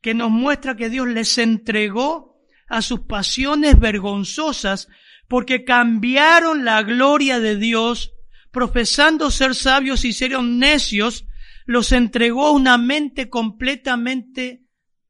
que 0.00 0.14
nos 0.14 0.30
muestra 0.30 0.76
que 0.76 0.88
Dios 0.88 1.08
les 1.08 1.36
entregó 1.38 2.38
a 2.68 2.82
sus 2.82 3.00
pasiones 3.00 3.78
vergonzosas 3.78 4.88
porque 5.26 5.64
cambiaron 5.64 6.64
la 6.64 6.82
gloria 6.82 7.40
de 7.40 7.56
Dios, 7.56 8.14
profesando 8.50 9.30
ser 9.30 9.54
sabios 9.54 10.04
y 10.04 10.12
ser 10.12 10.40
necios, 10.42 11.26
los 11.66 11.92
entregó 11.92 12.46
a 12.46 12.52
una 12.52 12.78
mente 12.78 13.28
completamente 13.28 14.64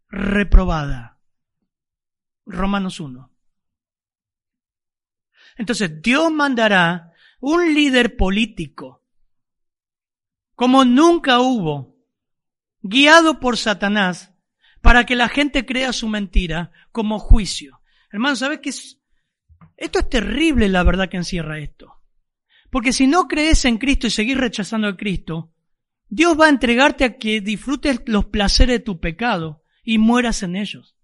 reprobada. 0.09 1.21
Romanos 2.47 2.99
1. 2.99 3.38
Entonces, 5.59 6.01
Dios 6.01 6.33
mandará 6.33 7.13
un 7.41 7.75
líder 7.75 8.17
político, 8.17 9.05
como 10.55 10.85
nunca 10.85 11.41
hubo, 11.41 11.97
guiado 12.81 13.41
por 13.41 13.57
Satanás, 13.59 14.33
para 14.81 15.05
que 15.05 15.17
la 15.17 15.29
gente 15.29 15.67
crea 15.67 15.93
su 15.93 16.09
mentira 16.09 16.71
como 16.93 17.19
juicio. 17.19 17.81
Hermano, 18.11 18.37
¿sabes 18.37 18.61
qué 18.63 18.71
es? 18.71 19.01
Esto 19.77 19.99
es 19.99 20.09
terrible 20.09 20.69
la 20.69 20.85
verdad 20.85 21.09
que 21.09 21.17
encierra 21.17 21.59
esto. 21.59 22.01
Porque 22.71 22.93
si 22.93 23.07
no 23.07 23.29
crees 23.29 23.65
en 23.65 23.79
Cristo 23.79 24.07
y 24.07 24.11
seguís 24.11 24.37
rechazando 24.37 24.89
a 24.89 24.97
Cristo, 24.97 25.53
Dios 26.09 26.39
va 26.39 26.47
a 26.47 26.51
entregarte 26.51 27.05
a 27.05 27.17
que 27.17 27.41
disfrutes 27.41 28.03
los 28.07 28.27
placeres 28.27 28.79
de 28.79 28.85
tu 28.85 29.01
pecado 29.01 29.63
y 29.83 29.99
mueras 29.99 30.43
en 30.43 30.57
ellos. 30.57 30.97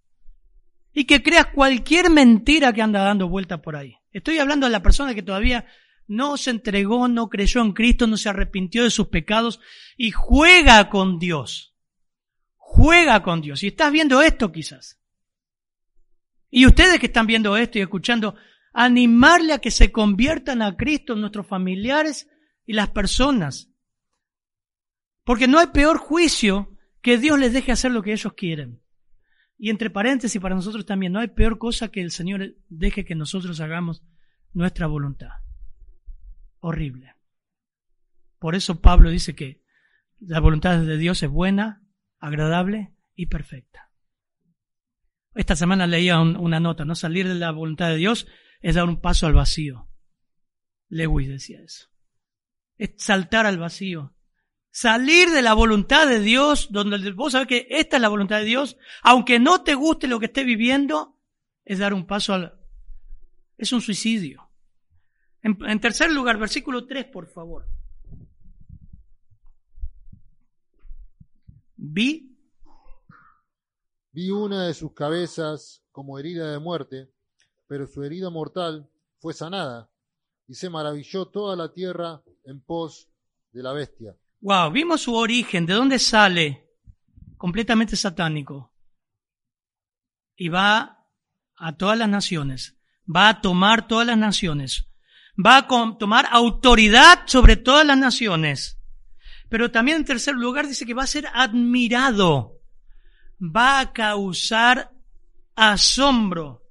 Y 0.93 1.05
que 1.05 1.23
creas 1.23 1.47
cualquier 1.47 2.11
mentira 2.11 2.73
que 2.73 2.83
anda 2.83 3.03
dando 3.03 3.29
vuelta 3.29 3.61
por 3.61 3.77
ahí. 3.77 3.97
Estoy 4.15 4.39
hablando 4.39 4.67
de 4.67 4.73
la 4.73 4.83
persona 4.83 5.13
que 5.13 5.25
todavía 5.25 5.67
no 6.07 6.37
se 6.37 6.51
entregó, 6.51 7.09
no 7.09 7.29
creyó 7.29 7.61
en 7.61 7.73
Cristo, 7.73 8.07
no 8.07 8.17
se 8.17 8.29
arrepintió 8.29 8.85
de 8.85 8.91
sus 8.91 9.09
pecados 9.09 9.61
y 9.97 10.13
juega 10.13 10.89
con 10.89 11.19
Dios. 11.19 11.75
Juega 12.55 13.25
con 13.25 13.41
Dios. 13.41 13.65
Y 13.65 13.69
estás 13.69 13.91
viendo 13.91 14.23
esto 14.23 14.53
quizás. 14.53 15.01
Y 16.49 16.65
ustedes 16.65 17.01
que 17.01 17.07
están 17.07 17.27
viendo 17.27 17.57
esto 17.57 17.79
y 17.79 17.83
escuchando, 17.83 18.37
animarle 18.73 19.53
a 19.53 19.59
que 19.59 19.73
se 19.73 19.91
conviertan 19.91 20.63
a 20.63 20.77
Cristo 20.77 21.17
nuestros 21.17 21.49
familiares 21.49 22.29
y 22.67 22.75
las 22.75 22.91
personas. 22.91 23.69
Porque 25.25 25.49
no 25.49 25.59
hay 25.59 25.67
peor 25.69 25.99
juicio 25.99 26.79
que 27.03 27.19
Dios 27.19 27.37
les 27.37 27.53
deje 27.53 27.73
hacer 27.73 27.91
lo 27.91 28.03
que 28.03 28.13
ellos 28.13 28.33
quieren. 28.35 28.84
Y 29.57 29.71
entre 29.71 29.91
paréntesis, 29.91 30.41
para 30.41 30.55
nosotros 30.55 30.85
también, 30.85 31.13
no 31.13 31.21
hay 31.21 31.29
peor 31.29 31.59
cosa 31.59 31.89
que 31.89 32.01
el 32.01 32.11
Señor 32.11 32.57
deje 32.69 33.05
que 33.05 33.15
nosotros 33.15 33.61
hagamos 33.61 34.03
nuestra 34.53 34.87
voluntad. 34.87 35.31
Horrible. 36.61 37.15
Por 38.39 38.55
eso 38.55 38.81
Pablo 38.81 39.11
dice 39.11 39.35
que 39.35 39.63
la 40.21 40.41
voluntad 40.41 40.79
de 40.79 40.97
Dios 40.97 41.23
es 41.23 41.31
buena, 41.31 41.83
agradable 42.19 42.95
y 43.15 43.27
perfecta. 43.27 43.91
Esta 45.35 45.57
semana 45.57 45.87
leía 45.87 46.21
una 46.21 46.61
nota, 46.61 46.85
¿no? 46.85 46.95
Salir 46.95 47.27
de 47.27 47.35
la 47.35 47.51
voluntad 47.51 47.89
de 47.89 47.97
Dios 47.97 48.27
es 48.61 48.77
dar 48.77 48.85
un 48.85 49.01
paso 49.01 49.27
al 49.27 49.35
vacío. 49.35 49.89
Lewis 50.89 51.29
decía 51.29 51.61
eso. 51.61 51.89
Es 52.77 52.95
saltar 52.99 53.47
al 53.47 53.59
vacío. 53.59 54.14
Salir 54.75 55.31
de 55.31 55.41
la 55.41 55.55
voluntad 55.55 56.09
de 56.09 56.19
Dios, 56.19 56.73
donde 56.73 57.13
vos 57.13 57.31
sabés 57.31 57.47
que 57.47 57.69
esta 57.71 57.95
es 57.95 58.03
la 58.03 58.09
voluntad 58.09 58.39
de 58.39 58.45
Dios, 58.45 58.77
aunque 59.05 59.39
no 59.39 59.63
te 59.63 59.77
guste 59.77 60.09
lo 60.09 60.19
que 60.19 60.27
estés 60.27 60.45
viviendo, 60.45 61.17
es 61.65 61.79
dar 61.79 61.95
un 61.95 62.09
paso 62.09 62.35
al... 62.35 62.61
Es 63.57 63.73
un 63.73 63.81
suicidio. 63.81 64.51
En, 65.43 65.81
tercer 65.81 66.11
lugar, 66.11 66.39
versículo 66.39 66.89
3, 66.89 67.05
por 67.05 67.29
favor. 67.29 67.69
Vi. 71.77 72.37
Vi 74.11 74.31
una 74.33 74.67
de 74.67 74.75
sus 74.75 74.93
cabezas 74.93 75.85
como 75.93 76.19
herida 76.19 76.51
de 76.51 76.59
muerte, 76.59 77.13
pero 77.69 77.87
su 77.87 78.03
herida 78.03 78.29
mortal 78.29 78.91
fue 79.21 79.35
sanada, 79.35 79.89
y 80.49 80.55
se 80.55 80.69
maravilló 80.69 81.27
toda 81.27 81.55
la 81.55 81.73
tierra 81.73 82.25
en 82.43 82.61
pos 82.61 83.09
de 83.53 83.63
la 83.63 83.73
bestia. 83.73 84.17
Wow, 84.45 84.71
vimos 84.73 85.01
su 85.01 85.15
origen, 85.15 85.65
de 85.65 85.73
dónde 85.73 85.99
sale, 85.99 86.69
completamente 87.39 87.97
satánico. 87.97 88.75
Y 90.37 90.51
va 90.51 90.99
a 91.57 91.73
todas 91.79 91.97
las 91.97 92.11
naciones, 92.11 92.77
va 93.09 93.31
a 93.31 93.41
tomar 93.41 93.89
todas 93.89 94.07
las 94.07 94.19
naciones, 94.19 94.91
va 95.35 95.57
a 95.57 95.67
tomar 95.67 96.29
autoridad 96.31 97.23
sobre 97.25 97.57
todas 97.57 97.87
las 97.87 97.97
naciones. 97.97 98.79
Pero 99.49 99.71
también 99.71 99.97
en 99.97 100.05
tercer 100.05 100.35
lugar 100.35 100.69
dice 100.69 100.85
que 100.85 100.93
va 100.93 101.05
a 101.05 101.07
ser 101.07 101.27
admirado, 101.33 102.61
va 103.41 103.81
a 103.81 103.95
causar 103.95 104.93
asombro. 105.57 106.69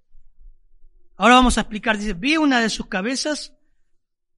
Ahora 1.17 1.33
vamos 1.33 1.57
a 1.57 1.61
explicar, 1.61 1.97
dice, 1.97 2.13
vi 2.13 2.37
una 2.37 2.59
de 2.61 2.69
sus 2.69 2.85
cabezas 2.85 3.55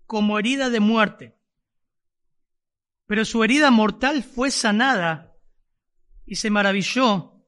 como 0.06 0.40
herida 0.40 0.70
de 0.70 0.80
muerte 0.80 1.36
pero 3.08 3.26
su 3.26 3.44
herida 3.44 3.72
mortal 3.72 4.24
fue 4.24 4.52
sanada 4.52 5.36
y 6.26 6.36
se 6.36 6.50
maravilló 6.50 7.46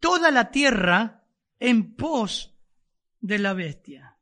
toda 0.00 0.30
la 0.30 0.50
tierra 0.50 1.24
en 1.58 1.94
pos 1.94 2.56
de 3.20 3.38
la 3.38 3.54
bestia. 3.54 4.18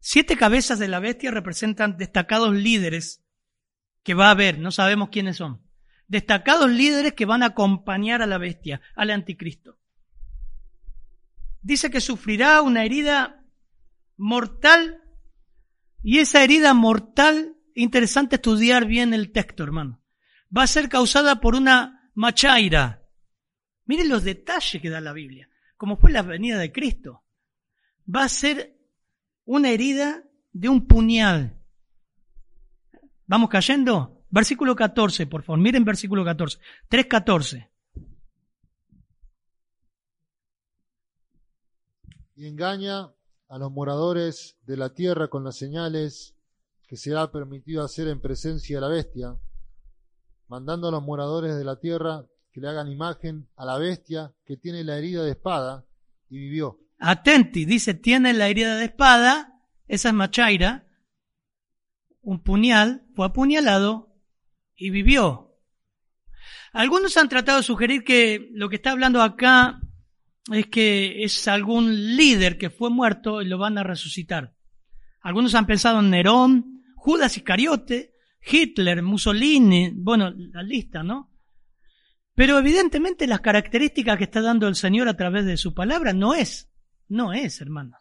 Siete 0.00 0.36
cabezas 0.36 0.78
de 0.78 0.88
la 0.88 1.00
bestia 1.00 1.30
representan 1.30 1.96
destacados 1.96 2.54
líderes 2.54 3.22
que 4.02 4.14
va 4.14 4.28
a 4.28 4.32
haber, 4.32 4.58
no 4.58 4.70
sabemos 4.70 5.10
quiénes 5.10 5.36
son. 5.36 5.62
Destacados 6.08 6.70
líderes 6.70 7.12
que 7.12 7.24
van 7.24 7.42
a 7.42 7.46
acompañar 7.46 8.20
a 8.20 8.26
la 8.26 8.38
bestia, 8.38 8.80
al 8.96 9.10
anticristo. 9.10 9.78
Dice 11.60 11.90
que 11.90 12.00
sufrirá 12.00 12.60
una 12.62 12.84
herida 12.84 13.44
mortal 14.16 15.02
y 16.02 16.18
esa 16.18 16.42
herida 16.42 16.74
mortal 16.74 17.51
interesante 17.74 18.36
estudiar 18.36 18.86
bien 18.86 19.14
el 19.14 19.32
texto, 19.32 19.62
hermano. 19.62 20.02
Va 20.56 20.64
a 20.64 20.66
ser 20.66 20.88
causada 20.88 21.40
por 21.40 21.54
una 21.54 22.10
machaira. 22.14 23.06
Miren 23.84 24.08
los 24.08 24.24
detalles 24.24 24.80
que 24.80 24.90
da 24.90 25.00
la 25.00 25.12
Biblia, 25.12 25.48
como 25.76 25.96
fue 25.96 26.12
la 26.12 26.22
venida 26.22 26.58
de 26.58 26.72
Cristo. 26.72 27.24
Va 28.12 28.24
a 28.24 28.28
ser 28.28 28.76
una 29.44 29.70
herida 29.70 30.24
de 30.52 30.68
un 30.68 30.86
puñal. 30.86 31.58
¿Vamos 33.26 33.48
cayendo? 33.48 34.24
Versículo 34.30 34.74
14, 34.74 35.26
por 35.26 35.42
favor. 35.42 35.60
Miren 35.60 35.84
versículo 35.84 36.24
14. 36.24 36.58
3.14. 36.90 37.68
Y 42.36 42.46
engaña 42.46 43.12
a 43.48 43.58
los 43.58 43.70
moradores 43.70 44.56
de 44.66 44.76
la 44.76 44.94
tierra 44.94 45.28
con 45.28 45.44
las 45.44 45.56
señales 45.56 46.34
que 46.92 46.98
se 46.98 47.16
ha 47.16 47.32
permitido 47.32 47.82
hacer 47.82 48.06
en 48.08 48.20
presencia 48.20 48.76
de 48.76 48.82
la 48.82 48.88
bestia, 48.88 49.34
mandando 50.46 50.88
a 50.88 50.90
los 50.90 51.02
moradores 51.02 51.56
de 51.56 51.64
la 51.64 51.80
tierra 51.80 52.26
que 52.52 52.60
le 52.60 52.68
hagan 52.68 52.92
imagen 52.92 53.48
a 53.56 53.64
la 53.64 53.78
bestia 53.78 54.34
que 54.44 54.58
tiene 54.58 54.84
la 54.84 54.98
herida 54.98 55.24
de 55.24 55.30
espada 55.30 55.86
y 56.28 56.36
vivió. 56.36 56.80
Atenti, 56.98 57.64
dice, 57.64 57.94
tiene 57.94 58.34
la 58.34 58.48
herida 58.48 58.76
de 58.76 58.84
espada, 58.84 59.58
esa 59.88 60.10
es 60.10 60.14
Machaira, 60.14 60.86
un 62.20 62.42
puñal, 62.42 63.06
fue 63.16 63.24
apuñalado 63.24 64.14
y 64.76 64.90
vivió. 64.90 65.56
Algunos 66.74 67.16
han 67.16 67.30
tratado 67.30 67.60
de 67.60 67.64
sugerir 67.64 68.04
que 68.04 68.50
lo 68.52 68.68
que 68.68 68.76
está 68.76 68.90
hablando 68.90 69.22
acá 69.22 69.80
es 70.52 70.66
que 70.66 71.24
es 71.24 71.48
algún 71.48 72.16
líder 72.18 72.58
que 72.58 72.68
fue 72.68 72.90
muerto 72.90 73.40
y 73.40 73.46
lo 73.46 73.56
van 73.56 73.78
a 73.78 73.82
resucitar. 73.82 74.54
Algunos 75.22 75.54
han 75.54 75.66
pensado 75.66 76.00
en 76.00 76.10
Nerón, 76.10 76.72
Judas 77.02 77.36
Iscariote, 77.36 78.14
Hitler, 78.40 79.02
Mussolini, 79.02 79.90
bueno, 79.92 80.32
la 80.36 80.62
lista, 80.62 81.02
¿no? 81.02 81.32
Pero 82.36 82.60
evidentemente 82.60 83.26
las 83.26 83.40
características 83.40 84.16
que 84.16 84.24
está 84.24 84.40
dando 84.40 84.68
el 84.68 84.76
Señor 84.76 85.08
a 85.08 85.16
través 85.16 85.44
de 85.44 85.56
su 85.56 85.74
palabra 85.74 86.12
no 86.12 86.32
es, 86.32 86.70
no 87.08 87.32
es, 87.32 87.60
hermano. 87.60 87.98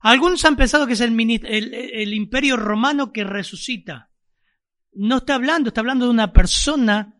Algunos 0.00 0.44
han 0.44 0.56
pensado 0.56 0.86
que 0.86 0.92
es 0.92 1.00
el, 1.00 1.18
el, 1.18 1.72
el 1.72 2.12
imperio 2.12 2.58
romano 2.58 3.14
que 3.14 3.24
resucita. 3.24 4.10
No 4.92 5.16
está 5.16 5.36
hablando, 5.36 5.68
está 5.68 5.80
hablando 5.80 6.04
de 6.04 6.10
una 6.10 6.34
persona, 6.34 7.18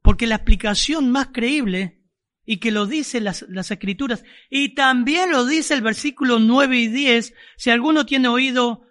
porque 0.00 0.28
la 0.28 0.36
explicación 0.36 1.10
más 1.10 1.30
creíble 1.32 2.04
y 2.44 2.58
que 2.58 2.70
lo 2.70 2.86
dice 2.86 3.20
las, 3.20 3.44
las, 3.48 3.72
escrituras, 3.72 4.22
y 4.48 4.76
también 4.76 5.32
lo 5.32 5.44
dice 5.44 5.74
el 5.74 5.82
versículo 5.82 6.38
9 6.38 6.78
y 6.78 6.86
10, 6.86 7.34
si 7.56 7.70
alguno 7.70 8.06
tiene 8.06 8.28
oído, 8.28 8.85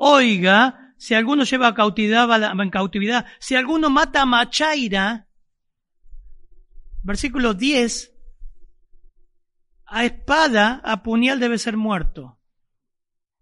Oiga, 0.00 0.94
si 0.96 1.14
alguno 1.14 1.42
lleva 1.42 1.74
cautividad, 1.74 2.28
en 2.62 2.70
cautividad, 2.70 3.26
si 3.40 3.56
alguno 3.56 3.90
mata 3.90 4.22
a 4.22 4.26
Machaira, 4.26 5.26
versículo 7.02 7.52
10, 7.52 8.14
a 9.86 10.04
espada, 10.04 10.80
a 10.84 11.02
puñal 11.02 11.40
debe 11.40 11.58
ser 11.58 11.76
muerto. 11.76 12.38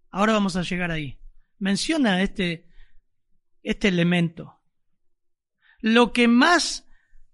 Ahora 0.09 0.33
vamos 0.33 0.55
a 0.55 0.63
llegar 0.63 0.89
ahí. 0.89 1.19
Menciona 1.59 2.23
este, 2.23 2.67
este 3.61 3.89
elemento. 3.89 4.59
Lo 5.79 6.11
que 6.11 6.27
más 6.27 6.89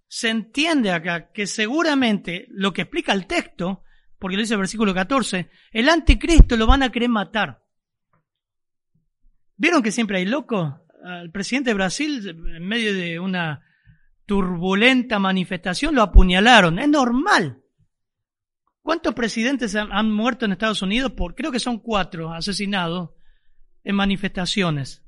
se 0.10 0.32
entiende 0.32 0.92
acá, 0.92 1.32
que 1.32 1.48
seguramente 1.48 2.48
lo 2.50 2.74
que 2.74 2.82
explica 2.82 3.14
el 3.14 3.26
texto, 3.26 3.86
porque 4.20 4.36
lo 4.36 4.42
dice 4.42 4.56
el 4.56 4.60
versículo 4.60 4.94
14, 4.94 5.50
el 5.72 5.88
anticristo 5.88 6.58
lo 6.58 6.68
van 6.68 6.84
a 6.84 6.92
querer 6.92 7.08
matar. 7.08 7.63
¿Vieron 9.56 9.84
que 9.84 9.92
siempre 9.92 10.18
hay 10.18 10.26
locos? 10.26 10.74
Al 11.04 11.32
presidente 11.32 11.72
de 11.72 11.76
Brasil, 11.76 12.28
en 12.28 12.66
medio 12.66 12.94
de 12.94 13.20
una 13.20 13.62
turbulenta 14.26 15.20
manifestación, 15.20 15.96
lo 15.96 16.02
apuñalaron. 16.02 16.80
Es 16.80 16.90
normal. 16.90 17.62
¿Cuántos 18.82 19.14
presidentes 19.14 19.76
han 19.76 20.12
muerto 20.12 20.46
en 20.46 20.54
Estados 20.54 20.82
Unidos? 20.82 21.12
Por, 21.12 21.36
creo 21.36 21.52
que 21.52 21.60
son 21.60 21.80
cuatro 21.80 22.34
asesinados 22.34 23.12
en 23.84 23.96
manifestaciones. 23.96 25.04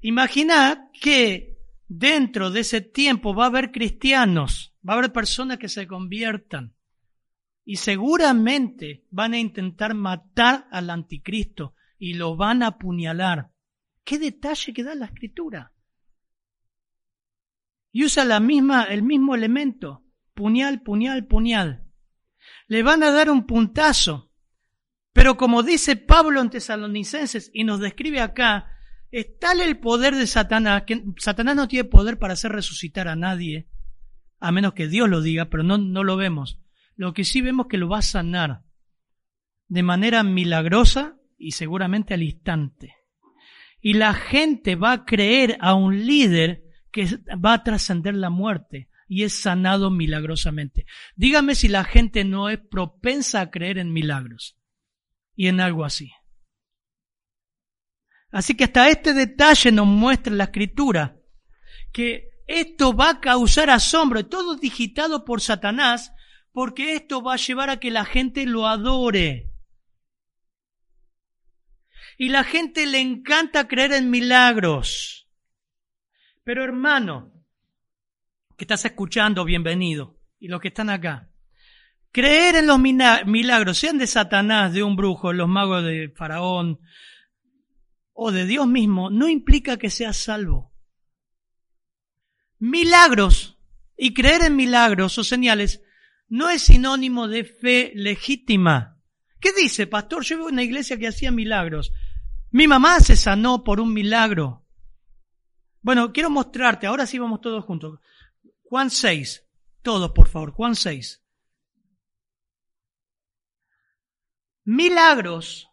Imagina 0.00 0.90
que 1.00 1.58
dentro 1.88 2.50
de 2.50 2.60
ese 2.60 2.80
tiempo 2.80 3.34
va 3.34 3.44
a 3.44 3.48
haber 3.48 3.72
cristianos, 3.72 4.74
va 4.88 4.94
a 4.94 4.98
haber 4.98 5.12
personas 5.12 5.58
que 5.58 5.68
se 5.68 5.86
conviertan 5.86 6.74
y 7.64 7.76
seguramente 7.76 9.04
van 9.10 9.34
a 9.34 9.38
intentar 9.38 9.94
matar 9.94 10.68
al 10.70 10.90
anticristo 10.90 11.74
y 11.98 12.14
lo 12.14 12.36
van 12.36 12.62
a 12.62 12.68
apuñalar. 12.68 13.50
¿Qué 14.04 14.18
detalle 14.18 14.72
que 14.72 14.84
da 14.84 14.94
la 14.94 15.06
escritura? 15.06 15.72
Y 17.92 18.04
usa 18.04 18.24
la 18.24 18.40
misma, 18.40 18.84
el 18.84 19.02
mismo 19.02 19.34
elemento, 19.34 20.04
puñal, 20.34 20.82
puñal, 20.82 21.26
puñal. 21.26 21.86
Le 22.68 22.82
van 22.82 23.02
a 23.02 23.10
dar 23.10 23.30
un 23.30 23.46
puntazo. 23.46 24.30
Pero 25.12 25.36
como 25.36 25.62
dice 25.62 25.96
Pablo 25.96 26.42
en 26.42 26.50
Tesalonicenses 26.50 27.50
y 27.54 27.64
nos 27.64 27.80
describe 27.80 28.20
acá, 28.20 28.70
es 29.10 29.38
tal 29.38 29.62
el 29.62 29.78
poder 29.78 30.14
de 30.14 30.26
Satanás 30.26 30.82
que 30.86 31.02
Satanás 31.16 31.56
no 31.56 31.68
tiene 31.68 31.88
poder 31.88 32.18
para 32.18 32.34
hacer 32.34 32.52
resucitar 32.52 33.08
a 33.08 33.16
nadie, 33.16 33.68
a 34.40 34.52
menos 34.52 34.74
que 34.74 34.88
Dios 34.88 35.08
lo 35.08 35.22
diga, 35.22 35.46
pero 35.46 35.62
no, 35.62 35.78
no 35.78 36.04
lo 36.04 36.16
vemos. 36.16 36.60
Lo 36.96 37.14
que 37.14 37.24
sí 37.24 37.40
vemos 37.40 37.66
que 37.66 37.78
lo 37.78 37.88
va 37.88 37.98
a 37.98 38.02
sanar 38.02 38.62
de 39.68 39.82
manera 39.82 40.22
milagrosa 40.22 41.16
y 41.36 41.52
seguramente 41.52 42.14
al 42.14 42.22
instante. 42.22 42.94
Y 43.80 43.94
la 43.94 44.14
gente 44.14 44.74
va 44.74 44.92
a 44.92 45.04
creer 45.04 45.56
a 45.60 45.74
un 45.74 46.06
líder 46.06 46.62
que 46.90 47.06
va 47.44 47.54
a 47.54 47.62
trascender 47.62 48.14
la 48.14 48.30
muerte 48.30 48.88
y 49.08 49.22
es 49.22 49.40
sanado 49.40 49.90
milagrosamente. 49.90 50.86
Dígame 51.14 51.54
si 51.54 51.68
la 51.68 51.84
gente 51.84 52.24
no 52.24 52.48
es 52.48 52.58
propensa 52.58 53.40
a 53.40 53.50
creer 53.50 53.78
en 53.78 53.92
milagros 53.92 54.58
y 55.34 55.48
en 55.48 55.60
algo 55.60 55.84
así. 55.84 56.12
Así 58.30 58.56
que 58.56 58.64
hasta 58.64 58.88
este 58.88 59.14
detalle 59.14 59.70
nos 59.72 59.86
muestra 59.86 60.32
la 60.32 60.44
escritura 60.44 61.16
que 61.92 62.30
esto 62.46 62.94
va 62.94 63.10
a 63.10 63.20
causar 63.20 63.70
asombro, 63.70 64.26
todo 64.26 64.56
digitado 64.56 65.24
por 65.24 65.40
Satanás, 65.40 66.12
porque 66.52 66.94
esto 66.94 67.22
va 67.22 67.34
a 67.34 67.38
llevar 67.38 67.70
a 67.70 67.78
que 67.78 67.90
la 67.90 68.04
gente 68.04 68.46
lo 68.46 68.66
adore. 68.66 69.52
Y 72.16 72.30
la 72.30 72.44
gente 72.44 72.86
le 72.86 73.00
encanta 73.00 73.68
creer 73.68 73.92
en 73.92 74.10
milagros. 74.10 75.28
Pero 76.44 76.64
hermano, 76.64 77.32
que 78.56 78.64
estás 78.64 78.84
escuchando, 78.84 79.44
bienvenido. 79.44 80.18
Y 80.38 80.48
los 80.48 80.60
que 80.60 80.68
están 80.68 80.90
acá. 80.90 81.30
Creer 82.12 82.56
en 82.56 82.66
los 82.66 82.78
milagros, 82.78 83.76
sean 83.76 83.98
de 83.98 84.06
Satanás, 84.06 84.72
de 84.72 84.82
un 84.82 84.96
brujo, 84.96 85.32
los 85.32 85.48
magos 85.48 85.84
de 85.84 86.10
Faraón, 86.16 86.80
o 88.14 88.32
de 88.32 88.46
Dios 88.46 88.66
mismo 88.66 89.10
no 89.10 89.28
implica 89.28 89.76
que 89.76 89.90
seas 89.90 90.16
salvo. 90.16 90.72
Milagros 92.58 93.58
y 93.96 94.14
creer 94.14 94.42
en 94.42 94.56
milagros 94.56 95.18
o 95.18 95.24
señales 95.24 95.82
no 96.28 96.48
es 96.48 96.62
sinónimo 96.62 97.28
de 97.28 97.44
fe 97.44 97.92
legítima. 97.94 98.98
¿Qué 99.38 99.52
dice, 99.52 99.86
pastor? 99.86 100.24
Yo 100.24 100.38
veo 100.38 100.46
una 100.46 100.62
iglesia 100.62 100.96
que 100.96 101.08
hacía 101.08 101.30
milagros. 101.30 101.92
Mi 102.56 102.66
mamá 102.66 103.00
se 103.00 103.16
sanó 103.16 103.62
por 103.62 103.80
un 103.80 103.92
milagro. 103.92 104.64
Bueno, 105.82 106.10
quiero 106.14 106.30
mostrarte, 106.30 106.86
ahora 106.86 107.06
sí 107.06 107.18
vamos 107.18 107.42
todos 107.42 107.62
juntos. 107.62 108.00
Juan 108.62 108.88
6, 108.88 109.44
todos 109.82 110.12
por 110.12 110.26
favor, 110.26 110.52
Juan 110.52 110.74
6. 110.74 111.22
Milagros 114.64 115.68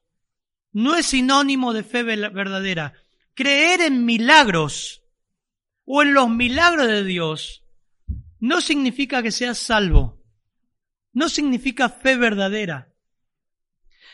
no 0.73 0.95
es 0.95 1.05
sinónimo 1.05 1.71
de 1.71 1.83
fe 1.83 2.03
verdadera. 2.03 2.91
Creer 3.33 3.79
en 3.79 4.03
milagros 4.03 5.05
o 5.85 6.01
en 6.01 6.13
los 6.13 6.29
milagros 6.29 6.87
de 6.87 7.05
Dios 7.05 7.63
no 8.41 8.59
significa 8.59 9.23
que 9.23 9.31
seas 9.31 9.57
salvo. 9.57 10.21
No 11.13 11.29
significa 11.29 11.87
fe 11.87 12.17
verdadera. 12.17 12.92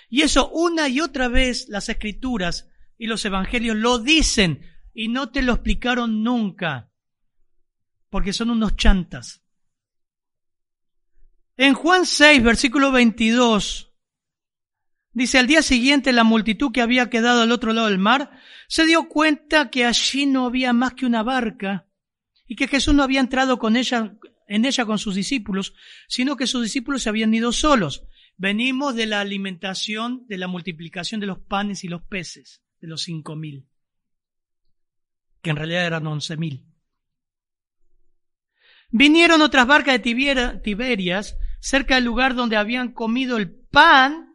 Y 0.10 0.22
eso 0.22 0.50
una 0.50 0.89
y 0.89 1.00
otra 1.00 1.28
vez 1.28 1.69
las 1.69 1.88
escrituras 1.88 2.67
y 2.98 3.08
los 3.08 3.24
evangelios 3.24 3.78
lo 3.78 4.00
dicen 4.00 4.62
y 4.93 5.08
no 5.08 5.32
te 5.32 5.41
lo 5.41 5.54
explicaron 5.54 6.24
nunca, 6.24 6.91
porque 8.10 8.34
son 8.34 8.50
unos 8.50 8.76
chantas. 8.76 9.43
En 11.56 11.74
Juan 11.74 12.06
6, 12.06 12.41
versículo 12.43 12.91
22, 12.91 13.89
Dice, 15.12 15.39
al 15.39 15.48
día 15.48 15.62
siguiente 15.62 16.13
la 16.13 16.24
multitud 16.24 16.72
que 16.72 16.82
había 16.82 17.10
quedado 17.10 17.41
al 17.41 17.52
otro 17.52 17.74
lado 17.74 17.88
del 17.88 17.98
mar 17.98 18.32
se 18.67 18.86
dio 18.86 19.10
cuenta 19.10 19.69
que 19.69 19.86
allí 19.86 20.26
no 20.26 20.45
había 20.45 20.72
más 20.72 20.93
que 20.93 21.06
una 21.06 21.24
barca 21.24 21.88
y 22.48 22.56
que 22.56 22.67
Jesús 22.67 22.93
no 22.93 23.04
había 23.04 23.19
entrado 23.19 23.58
con 23.58 23.76
ella, 23.76 24.15
en 24.48 24.65
ella 24.65 24.86
con 24.86 25.00
sus 25.00 25.15
discípulos, 25.15 25.74
sino 26.08 26.36
que 26.36 26.48
sus 26.48 26.63
discípulos 26.63 27.04
se 27.04 27.10
habían 27.10 27.34
ido 27.34 27.52
solos. 27.52 28.04
Venimos 28.39 28.95
de 28.95 29.06
la 29.06 29.19
alimentación, 29.19 30.25
de 30.28 30.38
la 30.38 30.47
multiplicación 30.47 31.19
de 31.19 31.28
los 31.28 31.39
panes 31.39 31.84
y 31.84 31.89
los 31.89 32.02
peces, 32.04 32.63
de 32.80 32.88
los 32.88 33.02
cinco 33.02 33.36
mil, 33.36 33.67
que 35.41 35.49
en 35.49 35.58
realidad 35.58 35.86
eran 35.86 36.08
once 36.08 36.38
mil. 36.38 36.65
Vinieron 38.91 39.41
otras 39.41 39.67
barcas 39.67 40.02
de 40.02 40.60
Tiberias 40.63 41.38
cerca 41.60 41.95
del 41.95 42.06
lugar 42.06 42.34
donde 42.34 42.56
habían 42.56 42.93
comido 42.93 43.36
el 43.36 43.52
pan 43.52 44.34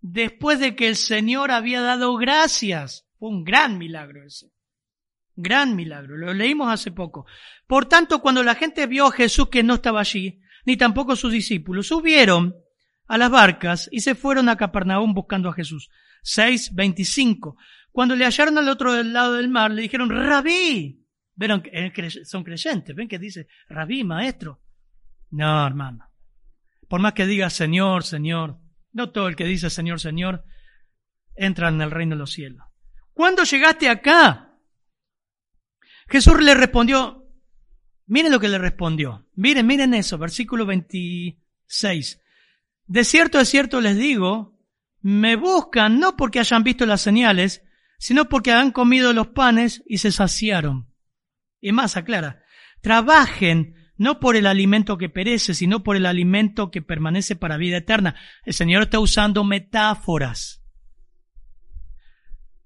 después 0.00 0.58
de 0.58 0.74
que 0.74 0.88
el 0.88 0.96
Señor 0.96 1.52
había 1.52 1.80
dado 1.80 2.16
gracias. 2.16 3.06
Fue 3.20 3.28
un 3.28 3.44
gran 3.44 3.78
milagro 3.78 4.26
ese. 4.26 4.50
Gran 5.36 5.76
milagro. 5.76 6.16
Lo 6.16 6.34
leímos 6.34 6.72
hace 6.72 6.90
poco. 6.90 7.24
Por 7.68 7.86
tanto, 7.86 8.20
cuando 8.20 8.42
la 8.42 8.56
gente 8.56 8.88
vio 8.88 9.06
a 9.06 9.12
Jesús 9.12 9.48
que 9.48 9.62
no 9.62 9.74
estaba 9.74 10.00
allí, 10.00 10.40
ni 10.66 10.76
tampoco 10.76 11.14
sus 11.14 11.30
discípulos, 11.30 11.86
subieron 11.86 12.56
a 13.08 13.18
las 13.18 13.30
barcas 13.30 13.88
y 13.90 14.00
se 14.00 14.14
fueron 14.14 14.48
a 14.48 14.56
Capernaum 14.56 15.14
buscando 15.14 15.48
a 15.48 15.54
Jesús. 15.54 15.90
6.25. 16.22 17.56
Cuando 17.90 18.14
le 18.14 18.24
hallaron 18.24 18.58
al 18.58 18.68
otro 18.68 19.02
lado 19.02 19.34
del 19.34 19.48
mar, 19.48 19.70
le 19.70 19.82
dijeron, 19.82 20.10
Rabí. 20.10 21.04
Vieron 21.34 21.62
son 22.24 22.44
creyentes. 22.44 22.94
Ven 22.94 23.08
que 23.08 23.18
dice, 23.18 23.48
Rabí, 23.68 24.04
maestro. 24.04 24.60
No, 25.30 25.66
hermano. 25.66 26.04
Por 26.88 27.00
más 27.00 27.12
que 27.12 27.26
diga 27.26 27.50
Señor, 27.50 28.02
Señor, 28.04 28.58
no 28.92 29.10
todo 29.10 29.28
el 29.28 29.36
que 29.36 29.44
dice 29.44 29.70
Señor, 29.70 30.00
Señor, 30.00 30.44
entra 31.36 31.68
en 31.68 31.80
el 31.80 31.90
reino 31.90 32.14
de 32.14 32.20
los 32.20 32.32
cielos. 32.32 32.64
¿Cuándo 33.12 33.44
llegaste 33.44 33.88
acá? 33.88 34.56
Jesús 36.08 36.42
le 36.42 36.54
respondió, 36.54 37.26
miren 38.06 38.32
lo 38.32 38.40
que 38.40 38.48
le 38.48 38.58
respondió. 38.58 39.28
Miren, 39.34 39.66
miren 39.66 39.92
eso, 39.94 40.16
versículo 40.16 40.64
26. 40.64 42.20
De 42.88 43.04
cierto, 43.04 43.38
de 43.38 43.44
cierto 43.44 43.80
les 43.80 43.96
digo, 43.96 44.58
me 45.00 45.36
buscan 45.36 46.00
no 46.00 46.16
porque 46.16 46.40
hayan 46.40 46.64
visto 46.64 46.86
las 46.86 47.02
señales, 47.02 47.62
sino 47.98 48.28
porque 48.28 48.50
han 48.52 48.72
comido 48.72 49.12
los 49.12 49.28
panes 49.28 49.82
y 49.86 49.98
se 49.98 50.10
saciaron. 50.10 50.92
Y 51.60 51.72
más 51.72 51.96
aclara, 51.96 52.42
trabajen 52.80 53.74
no 53.96 54.20
por 54.20 54.36
el 54.36 54.46
alimento 54.46 54.96
que 54.96 55.10
perece, 55.10 55.54
sino 55.54 55.82
por 55.82 55.96
el 55.96 56.06
alimento 56.06 56.70
que 56.70 56.80
permanece 56.80 57.36
para 57.36 57.56
vida 57.56 57.76
eterna. 57.76 58.14
El 58.44 58.54
Señor 58.54 58.84
está 58.84 59.00
usando 59.00 59.44
metáforas, 59.44 60.62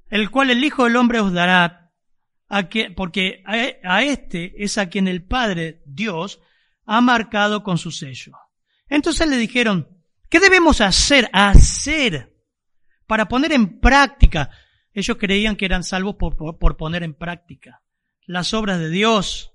el 0.08 0.30
cual 0.30 0.50
el 0.50 0.62
Hijo 0.62 0.84
del 0.84 0.96
Hombre 0.96 1.20
os 1.20 1.32
dará, 1.32 1.90
a 2.48 2.68
que, 2.68 2.90
porque 2.90 3.42
a, 3.46 4.02
este 4.02 4.62
es 4.62 4.76
a 4.76 4.90
quien 4.90 5.08
el 5.08 5.24
Padre, 5.24 5.82
Dios, 5.86 6.40
ha 6.84 7.00
marcado 7.00 7.62
con 7.62 7.78
su 7.78 7.90
sello. 7.90 8.36
Entonces 8.88 9.26
le 9.26 9.38
dijeron, 9.38 9.91
¿qué 10.32 10.40
debemos 10.40 10.80
hacer? 10.80 11.30
Hacer 11.32 12.34
para 13.06 13.28
poner 13.28 13.52
en 13.52 13.78
práctica. 13.78 14.50
Ellos 14.92 15.16
creían 15.16 15.54
que 15.54 15.66
eran 15.66 15.84
salvos 15.84 16.16
por 16.18 16.76
poner 16.76 17.04
en 17.04 17.14
práctica 17.14 17.82
las 18.26 18.54
obras 18.54 18.78
de 18.78 18.90
Dios 18.90 19.52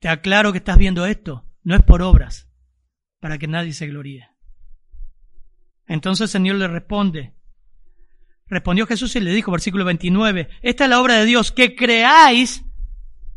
te 0.00 0.08
aclaro 0.08 0.52
que 0.52 0.58
estás 0.58 0.78
viendo 0.78 1.06
esto. 1.06 1.44
No 1.62 1.74
es 1.74 1.82
por 1.82 2.02
obras, 2.02 2.48
para 3.20 3.38
que 3.38 3.46
nadie 3.46 3.72
se 3.72 3.86
gloríe. 3.86 4.28
Entonces 5.86 6.22
el 6.24 6.28
Señor 6.28 6.56
le 6.56 6.68
responde. 6.68 7.34
Respondió 8.46 8.86
Jesús 8.86 9.14
y 9.16 9.20
le 9.20 9.32
dijo, 9.32 9.52
versículo 9.52 9.84
29, 9.84 10.48
esta 10.62 10.84
es 10.84 10.90
la 10.90 11.00
obra 11.00 11.14
de 11.14 11.26
Dios, 11.26 11.52
que 11.52 11.74
creáis 11.74 12.64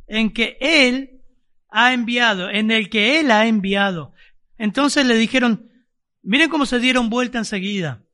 en 0.07 0.31
que 0.31 0.57
Él 0.61 1.21
ha 1.69 1.93
enviado, 1.93 2.49
en 2.49 2.71
el 2.71 2.89
que 2.89 3.19
Él 3.19 3.31
ha 3.31 3.47
enviado. 3.47 4.13
Entonces 4.61 5.07
le 5.07 5.15
dijeron, 5.15 5.71
miren 6.21 6.47
cómo 6.47 6.67
se 6.67 6.77
dieron 6.77 7.09
vuelta 7.09 7.39
enseguida. 7.39 8.05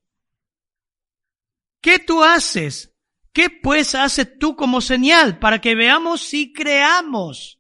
¿Qué 1.82 2.00
tú 2.00 2.24
haces? 2.24 2.96
¿Qué 3.34 3.50
pues 3.50 3.96
haces 3.96 4.40
tú 4.40 4.56
como 4.56 4.80
señal 4.80 5.40
para 5.40 5.60
que 5.60 5.76
veamos 5.76 6.22
si 6.22 6.54
creamos? 6.54 7.60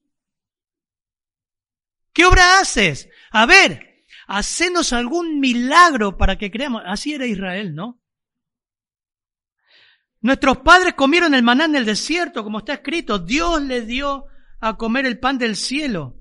¿Qué 2.13 2.23
obra 2.23 2.61
haces? 2.61 3.09
A 3.29 3.45
ver, 3.45 4.05
hacenos 4.25 4.93
algún 4.93 5.41
milagro 5.41 6.15
para 6.15 6.37
que 6.37 6.49
creamos. 6.49 6.81
Así 6.85 7.13
era 7.13 7.27
Israel, 7.27 7.75
¿no? 7.75 7.99
Nuestros 10.21 10.59
padres 10.59 10.93
comieron 10.93 11.35
el 11.35 11.43
maná 11.43 11.65
en 11.65 11.75
el 11.75 11.83
desierto, 11.83 12.41
como 12.41 12.59
está 12.59 12.75
escrito. 12.75 13.19
Dios 13.19 13.61
les 13.63 13.85
dio 13.85 14.27
a 14.61 14.77
comer 14.77 15.05
el 15.05 15.19
pan 15.19 15.37
del 15.37 15.57
cielo. 15.57 16.16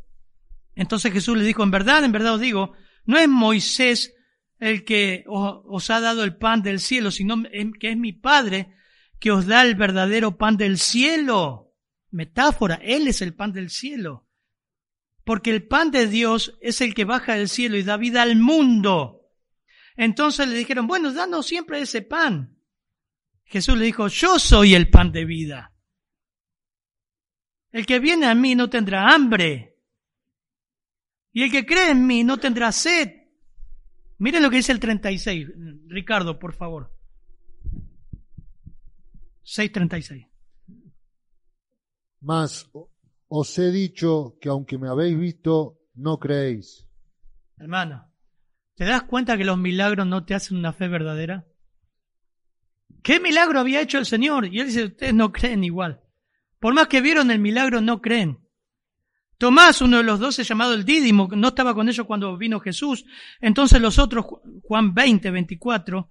Entonces 0.76 1.12
Jesús 1.12 1.36
le 1.36 1.44
dijo, 1.44 1.62
en 1.62 1.70
verdad, 1.70 2.04
en 2.04 2.12
verdad 2.12 2.34
os 2.34 2.40
digo, 2.40 2.74
no 3.06 3.18
es 3.18 3.28
Moisés 3.28 4.14
el 4.58 4.84
que 4.84 5.24
os, 5.26 5.90
ha 5.90 6.00
dado 6.00 6.22
el 6.22 6.36
pan 6.36 6.62
del 6.62 6.80
cielo, 6.80 7.10
sino 7.10 7.42
que 7.80 7.90
es 7.90 7.96
mi 7.96 8.12
Padre 8.12 8.74
que 9.18 9.30
os 9.30 9.46
da 9.46 9.62
el 9.62 9.74
verdadero 9.74 10.36
pan 10.36 10.58
del 10.58 10.78
cielo. 10.78 11.74
Metáfora, 12.10 12.76
Él 12.82 13.08
es 13.08 13.22
el 13.22 13.34
pan 13.34 13.52
del 13.52 13.70
cielo. 13.70 14.28
Porque 15.24 15.50
el 15.50 15.66
pan 15.66 15.90
de 15.90 16.06
Dios 16.06 16.56
es 16.60 16.80
el 16.82 16.94
que 16.94 17.04
baja 17.04 17.34
del 17.34 17.48
cielo 17.48 17.76
y 17.76 17.82
da 17.82 17.96
vida 17.96 18.22
al 18.22 18.36
mundo. 18.36 19.22
Entonces 19.96 20.46
le 20.46 20.56
dijeron, 20.56 20.86
bueno, 20.86 21.12
danos 21.12 21.46
siempre 21.46 21.80
ese 21.80 22.02
pan. 22.02 22.58
Jesús 23.44 23.78
le 23.78 23.86
dijo, 23.86 24.08
yo 24.08 24.38
soy 24.38 24.74
el 24.74 24.90
pan 24.90 25.10
de 25.10 25.24
vida. 25.24 25.72
El 27.70 27.86
que 27.86 27.98
viene 27.98 28.26
a 28.26 28.34
mí 28.34 28.54
no 28.54 28.68
tendrá 28.68 29.14
hambre. 29.14 29.75
Y 31.36 31.42
el 31.42 31.50
que 31.50 31.66
cree 31.66 31.90
en 31.90 32.06
mí 32.06 32.24
no 32.24 32.38
tendrá 32.38 32.72
sed. 32.72 33.10
Miren 34.16 34.42
lo 34.42 34.48
que 34.48 34.56
dice 34.56 34.72
el 34.72 34.80
36. 34.80 35.46
Ricardo, 35.86 36.38
por 36.38 36.54
favor. 36.54 36.96
6.36. 39.44 40.30
Mas 42.22 42.70
os 43.28 43.58
he 43.58 43.70
dicho 43.70 44.38
que 44.40 44.48
aunque 44.48 44.78
me 44.78 44.88
habéis 44.88 45.18
visto, 45.18 45.78
no 45.92 46.18
creéis. 46.18 46.88
Hermano, 47.58 48.10
¿te 48.74 48.86
das 48.86 49.02
cuenta 49.02 49.36
que 49.36 49.44
los 49.44 49.58
milagros 49.58 50.06
no 50.06 50.24
te 50.24 50.34
hacen 50.34 50.56
una 50.56 50.72
fe 50.72 50.88
verdadera? 50.88 51.46
¿Qué 53.02 53.20
milagro 53.20 53.60
había 53.60 53.82
hecho 53.82 53.98
el 53.98 54.06
Señor? 54.06 54.46
Y 54.46 54.60
él 54.60 54.68
dice, 54.68 54.84
ustedes 54.84 55.12
no 55.12 55.32
creen 55.32 55.64
igual. 55.64 56.00
Por 56.60 56.72
más 56.72 56.88
que 56.88 57.02
vieron 57.02 57.30
el 57.30 57.40
milagro, 57.40 57.82
no 57.82 58.00
creen. 58.00 58.45
Tomás, 59.38 59.82
uno 59.82 59.98
de 59.98 60.02
los 60.02 60.18
doce 60.18 60.44
llamado 60.44 60.72
el 60.72 60.84
Dídimo, 60.84 61.28
no 61.32 61.48
estaba 61.48 61.74
con 61.74 61.88
ellos 61.88 62.06
cuando 62.06 62.36
vino 62.36 62.60
Jesús. 62.60 63.04
Entonces 63.40 63.80
los 63.80 63.98
otros, 63.98 64.24
Juan 64.62 64.94
20, 64.94 65.30
24, 65.30 66.10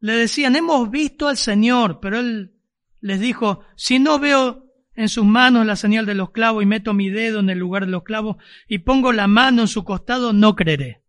le 0.00 0.12
decían, 0.14 0.56
hemos 0.56 0.90
visto 0.90 1.28
al 1.28 1.36
Señor, 1.36 2.00
pero 2.00 2.18
él 2.18 2.54
les 3.00 3.20
dijo, 3.20 3.64
si 3.76 3.98
no 3.98 4.18
veo 4.18 4.66
en 4.94 5.08
sus 5.08 5.24
manos 5.24 5.66
la 5.66 5.76
señal 5.76 6.06
de 6.06 6.14
los 6.14 6.30
clavos 6.30 6.62
y 6.62 6.66
meto 6.66 6.94
mi 6.94 7.10
dedo 7.10 7.40
en 7.40 7.50
el 7.50 7.58
lugar 7.58 7.84
de 7.84 7.92
los 7.92 8.02
clavos 8.02 8.36
y 8.68 8.78
pongo 8.78 9.12
la 9.12 9.26
mano 9.26 9.62
en 9.62 9.68
su 9.68 9.84
costado, 9.84 10.32
no 10.32 10.56
creeré. 10.56 11.02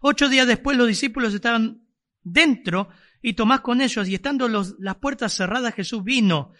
Ocho 0.00 0.28
días 0.28 0.46
después 0.46 0.76
los 0.76 0.86
discípulos 0.86 1.34
estaban 1.34 1.86
dentro 2.22 2.88
y 3.22 3.32
Tomás 3.34 3.60
con 3.60 3.80
ellos 3.80 4.08
y 4.08 4.14
estando 4.14 4.48
las 4.48 4.96
puertas 4.96 5.32
cerradas 5.34 5.74
Jesús 5.74 6.04
vino 6.04 6.52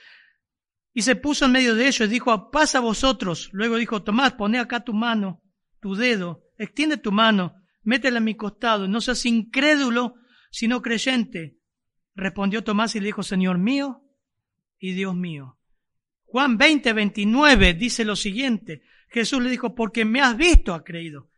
y 0.95 1.03
se 1.03 1.17
puso 1.17 1.47
en 1.47 1.53
medio 1.53 1.75
de 1.75 1.89
ellos 1.89 2.09
y 2.09 2.13
dijo, 2.13 2.51
pasa 2.53 2.79
vosotros. 2.79 3.51
Luego 3.53 3.77
dijo, 3.77 4.05
Tomás, 4.05 4.35
pone 4.35 4.61
acá 4.61 4.85
tu 4.85 4.95
mano, 4.95 5.43
tu 5.81 5.97
dedo, 5.97 6.45
extiende 6.57 6.97
tu 6.97 7.11
mano, 7.11 7.57
métela 7.83 8.19
en 8.19 8.25
mi 8.25 8.37
costado, 8.37 8.87
no 8.87 9.01
seas 9.01 9.27
incrédulo, 9.27 10.15
sino 10.53 10.81
creyente. 10.81 11.59
Respondió 12.15 12.63
Tomás 12.63 12.95
y 12.95 13.01
le 13.01 13.07
dijo, 13.07 13.25
Señor 13.25 13.59
mío 13.59 14.03
y 14.79 14.93
Dios 14.93 15.17
mío. 15.17 15.59
Juan 16.27 16.57
20, 16.59 16.93
29 16.93 17.75
dice 17.75 18.05
lo 18.05 18.15
siguiente. 18.15 18.83
Jesús 19.09 19.43
le 19.43 19.51
dijo, 19.51 19.75
porque 19.75 20.05
me 20.05 20.21
has 20.21 20.37
visto, 20.37 20.75
ha 20.75 20.85
creído. 20.85 21.29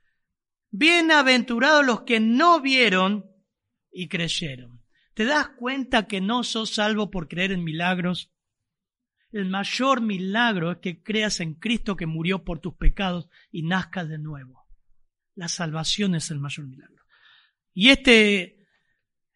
Bienaventurados 0.71 1.85
los 1.85 2.03
que 2.03 2.21
no 2.21 2.61
vieron 2.61 3.25
y 3.91 4.09
creyeron. 4.09 4.83
¿Te 5.15 5.25
das 5.25 5.49
cuenta 5.49 6.07
que 6.07 6.21
no 6.21 6.45
sos 6.45 6.75
salvo 6.75 7.11
por 7.11 7.29
creer 7.29 7.53
en 7.53 7.65
milagros? 7.65 8.36
El 9.37 9.51
mayor 9.51 10.01
milagro 10.01 10.73
es 10.73 10.79
que 10.79 11.03
creas 11.03 11.41
en 11.41 11.57
Cristo 11.57 11.95
que 11.95 12.07
murió 12.07 12.43
por 12.43 12.59
tus 12.59 12.73
pecados 12.73 13.29
y 13.51 13.65
nazcas 13.65 14.09
de 14.09 14.17
nuevo. 14.17 14.67
La 15.35 15.49
salvación 15.49 16.15
es 16.15 16.31
el 16.31 16.39
mayor 16.41 16.67
milagro. 16.67 17.05
Y 17.75 17.91
este, 17.91 18.67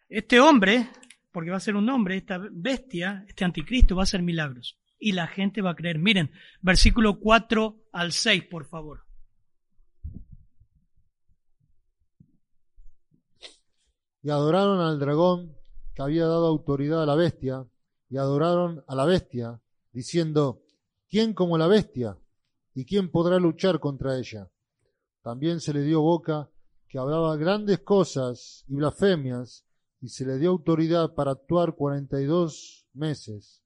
este 0.09 0.41
hombre, 0.41 0.89
porque 1.31 1.51
va 1.51 1.59
a 1.59 1.61
ser 1.61 1.77
un 1.77 1.87
hombre, 1.91 2.17
esta 2.17 2.41
bestia, 2.51 3.27
este 3.29 3.45
anticristo 3.45 3.95
va 3.95 4.01
a 4.01 4.05
hacer 4.05 4.23
milagros. 4.23 4.81
Y 4.99 5.13
la 5.13 5.27
gente 5.27 5.61
va 5.61 5.73
a 5.73 5.77
creer. 5.77 5.99
Miren, 5.99 6.31
versículo 6.63 7.21
4 7.21 7.89
al 7.93 8.13
6, 8.13 8.45
por 8.45 8.65
favor. 8.65 9.05
Y 14.23 14.31
adoraron 14.31 14.81
al 14.81 14.99
dragón 14.99 15.55
que 15.95 16.01
había 16.01 16.25
dado 16.25 16.47
autoridad 16.47 17.03
a 17.03 17.07
la 17.07 17.17
bestia, 17.17 17.67
y 18.09 18.17
adoraron 18.17 18.83
a 18.89 18.95
la 18.95 19.05
bestia, 19.05 19.61
diciendo, 19.93 20.63
¿quién 21.09 21.35
como 21.35 21.59
la 21.59 21.67
bestia? 21.67 22.19
¿Y 22.75 22.85
quién 22.85 23.11
podrá 23.11 23.39
luchar 23.39 23.81
contra 23.81 24.19
ella? 24.19 24.51
También 25.23 25.61
se 25.61 25.73
le 25.73 25.83
dio 25.83 26.01
boca 26.01 26.51
que 26.89 26.99
hablaba 26.99 27.37
grandes 27.37 27.81
cosas 27.81 28.65
y 28.69 28.75
blasfemias, 28.75 29.65
y 30.01 30.09
se 30.09 30.25
le 30.25 30.39
dio 30.39 30.51
autoridad 30.51 31.15
para 31.15 31.33
actuar 31.33 31.75
cuarenta 31.75 32.21
y 32.21 32.25
dos 32.25 32.87
meses, 32.95 33.63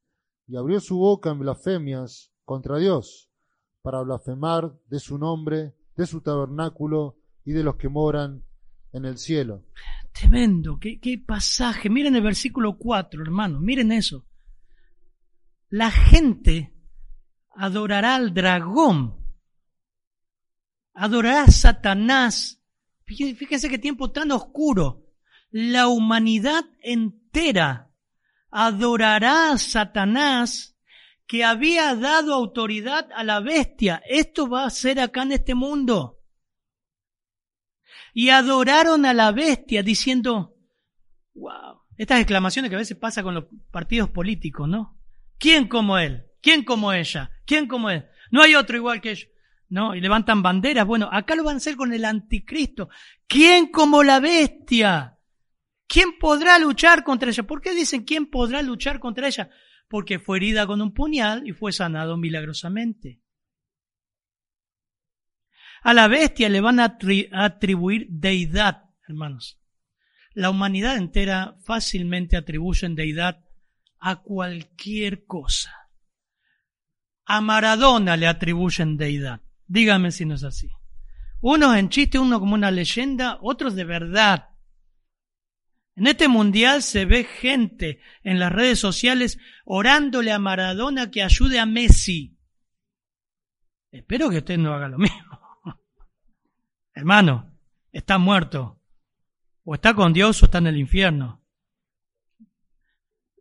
y 0.47 0.57
abrió 0.57 0.81
su 0.81 0.99
boca 0.99 1.31
en 1.31 1.39
blasfemias 1.39 2.33
contra 2.45 2.79
Dios, 2.79 3.31
para 3.83 4.03
blasfemar 4.03 4.75
de 4.89 4.99
su 4.99 5.17
nombre, 5.17 5.75
de 5.97 6.07
su 6.07 6.21
tabernáculo 6.21 7.17
y 7.45 7.53
de 7.53 7.63
los 7.63 7.77
que 7.77 7.89
moran 7.89 8.45
en 8.93 9.05
el 9.05 9.17
cielo. 9.17 9.63
Tremendo, 10.13 10.79
qué, 10.81 11.01
qué 11.01 11.19
pasaje. 11.19 11.89
Miren 11.89 12.17
el 12.17 12.23
versículo 12.23 12.77
4, 12.77 13.23
hermanos, 13.23 13.61
miren 13.61 13.93
eso 13.93 14.25
la 15.75 15.91
gente 15.91 16.73
adorará 17.51 18.15
al 18.15 18.33
dragón, 18.33 19.35
adorará 20.93 21.43
a 21.43 21.51
Satanás. 21.51 22.63
Fíjense 23.05 23.69
qué 23.69 23.79
tiempo 23.79 24.13
tan 24.13 24.31
oscuro. 24.31 25.05
La 25.51 25.89
humanidad 25.89 26.65
entera 26.81 27.91
adorará 28.53 29.51
a 29.51 29.59
Satanás 29.59 30.79
que 31.27 31.43
había 31.43 31.97
dado 31.97 32.35
autoridad 32.35 33.09
a 33.13 33.25
la 33.25 33.41
bestia. 33.41 34.01
Esto 34.07 34.49
va 34.49 34.67
a 34.67 34.71
ser 34.71 35.01
acá 35.01 35.25
en 35.25 35.33
este 35.33 35.57
mundo. 35.57 36.21
Y 38.13 38.29
adoraron 38.29 39.07
a 39.07 39.13
la 39.13 39.33
bestia 39.33 39.83
diciendo, 39.83 40.57
wow, 41.35 41.81
estas 41.97 42.21
exclamaciones 42.21 42.69
que 42.69 42.77
a 42.77 42.79
veces 42.79 42.97
pasa 42.97 43.25
con 43.25 43.35
los 43.35 43.47
partidos 43.73 44.09
políticos, 44.11 44.69
¿no? 44.69 45.01
¿Quién 45.39 45.69
como 45.69 45.99
él? 45.99 46.25
¿Quién 46.41 46.65
como 46.65 46.93
ella? 46.93 47.31
¿Quién 47.47 47.67
como 47.67 47.91
él? 47.91 48.07
No 48.31 48.43
hay 48.43 48.55
otro 48.55 48.77
igual 48.77 49.01
que 49.01 49.13
ellos. 49.13 49.29
No, 49.69 49.95
y 49.95 50.01
levantan 50.01 50.43
banderas. 50.43 50.87
Bueno, 50.87 51.09
acá 51.11 51.35
lo 51.35 51.45
van 51.45 51.55
a 51.55 51.57
hacer 51.57 51.77
con 51.77 51.93
el 51.93 52.05
anticristo. 52.05 52.89
¿Quién 53.27 53.69
como 53.69 54.03
la 54.03 54.21
bestia? 54.21 55.19
¿Quién 55.87 56.19
podrá 56.19 56.59
luchar 56.59 57.05
contra 57.05 57.31
ella? 57.31 57.43
¿Por 57.45 57.61
qué 57.61 57.75
dicen 57.75 58.05
quién 58.05 58.27
podrá 58.27 58.63
luchar 58.63 59.01
contra 59.01 59.27
ella? 59.27 59.51
Porque 59.89 60.19
fue 60.19 60.39
herida 60.39 60.67
con 60.67 60.81
un 60.81 60.93
puñal 60.93 61.47
y 61.47 61.53
fue 61.53 61.73
sanado 61.73 62.17
milagrosamente. 62.17 63.21
A 65.83 65.93
la 65.93 66.09
bestia 66.09 66.49
le 66.49 66.61
van 66.61 66.81
a 66.81 66.97
atribuir 67.33 68.07
deidad, 68.09 68.85
hermanos. 69.07 69.61
La 70.33 70.51
humanidad 70.51 70.97
entera 70.97 71.57
fácilmente 71.65 72.37
atribuyen 72.37 72.95
deidad 72.95 73.44
a 74.07 74.17
cualquier 74.17 75.25
cosa. 75.25 75.89
A 77.25 77.41
Maradona 77.41 78.19
le 78.19 78.27
atribuyen 78.27 78.99
deidad. 78.99 79.41
Dígame 79.67 80.13
si 80.13 80.27
no 80.27 80.35
es 80.35 80.45
así. 80.45 80.71
Unos 81.41 81.75
en 81.79 81.89
chiste, 81.89 82.19
uno 82.19 82.39
como 82.39 82.55
una 82.55 82.71
leyenda, 82.71 83.39
otros 83.41 83.75
de 83.75 83.85
verdad. 83.85 84.51
En 85.97 86.07
este 86.07 86.29
mundial 86.29 86.83
se 86.83 87.07
ve 87.07 87.25
gente 87.25 87.99
en 88.23 88.39
las 88.39 88.53
redes 88.53 88.79
sociales 88.79 89.39
orándole 89.65 90.33
a 90.33 90.39
Maradona 90.39 91.11
que 91.11 91.23
ayude 91.23 91.59
a 91.59 91.65
Messi. 91.65 92.39
Espero 93.91 94.29
que 94.29 94.39
usted 94.39 94.59
no 94.59 94.75
haga 94.75 94.89
lo 94.89 94.99
mismo. 94.99 95.41
Hermano, 96.95 97.59
está 97.91 98.19
muerto. 98.19 98.83
O 99.63 99.75
está 99.75 99.95
con 99.95 100.13
Dios 100.13 100.43
o 100.43 100.47
está 100.47 100.59
en 100.59 100.67
el 100.67 100.77
infierno. 100.77 101.44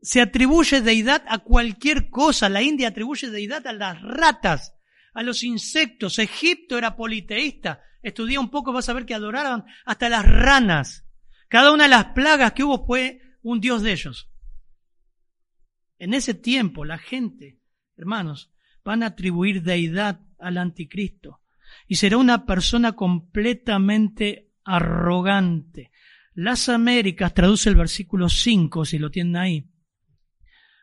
Se 0.04 0.22
atribuye 0.22 0.82
deidad 0.82 1.24
a 1.28 1.40
cualquier 1.40 2.10
cosa. 2.10 2.50
La 2.50 2.62
India 2.62 2.90
atribuye 2.90 3.30
deidad 3.30 3.66
a 3.66 3.74
las 3.74 4.02
ratas, 4.02 4.76
a 5.14 5.24
los 5.24 5.44
insectos. 5.44 6.20
Egipto 6.20 6.78
era 6.78 6.96
politeísta. 6.96 7.82
Estudia 8.04 8.40
un 8.40 8.52
poco, 8.52 8.74
vas 8.74 8.90
a 8.90 8.94
ver 8.94 9.06
que 9.06 9.16
adoraban 9.16 9.64
hasta 9.86 10.10
las 10.10 10.26
ranas. 10.26 11.06
Cada 11.48 11.72
una 11.72 11.84
de 11.84 11.90
las 11.90 12.08
plagas 12.08 12.52
que 12.52 12.64
hubo 12.64 12.86
fue 12.86 13.22
un 13.42 13.62
dios 13.62 13.82
de 13.82 13.94
ellos. 13.94 14.30
En 15.98 16.14
ese 16.14 16.34
tiempo 16.34 16.84
la 16.84 16.98
gente, 16.98 17.62
hermanos, 17.96 18.52
van 18.84 19.04
a 19.04 19.08
atribuir 19.08 19.64
deidad 19.64 20.20
al 20.38 20.58
anticristo 20.58 21.40
y 21.88 21.96
será 21.96 22.18
una 22.18 22.46
persona 22.46 22.92
completamente 22.92 24.52
arrogante. 24.66 25.92
Las 26.34 26.68
Américas 26.68 27.34
traduce 27.34 27.70
el 27.70 27.76
versículo 27.76 28.28
5, 28.28 28.86
si 28.86 28.98
lo 28.98 29.10
tienen 29.10 29.38
ahí. 29.38 29.70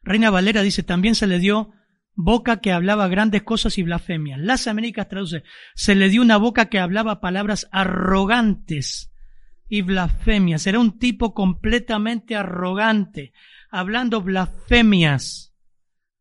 Reina 0.02 0.30
Valera 0.30 0.62
dice, 0.62 0.82
también 0.82 1.14
se 1.14 1.26
le 1.26 1.38
dio 1.38 1.72
boca 2.14 2.60
que 2.60 2.72
hablaba 2.72 3.08
grandes 3.08 3.42
cosas 3.42 3.78
y 3.78 3.82
blasfemias. 3.82 4.38
Las 4.38 4.66
Américas 4.66 5.08
traduce, 5.08 5.42
se 5.74 5.94
le 5.94 6.08
dio 6.08 6.22
una 6.22 6.36
boca 6.36 6.66
que 6.66 6.78
hablaba 6.78 7.20
palabras 7.20 7.68
arrogantes 7.72 9.12
y 9.68 9.82
blasfemias. 9.82 10.66
Era 10.66 10.80
un 10.80 10.98
tipo 10.98 11.34
completamente 11.34 12.36
arrogante, 12.36 13.32
hablando 13.70 14.20
blasfemias. 14.22 15.54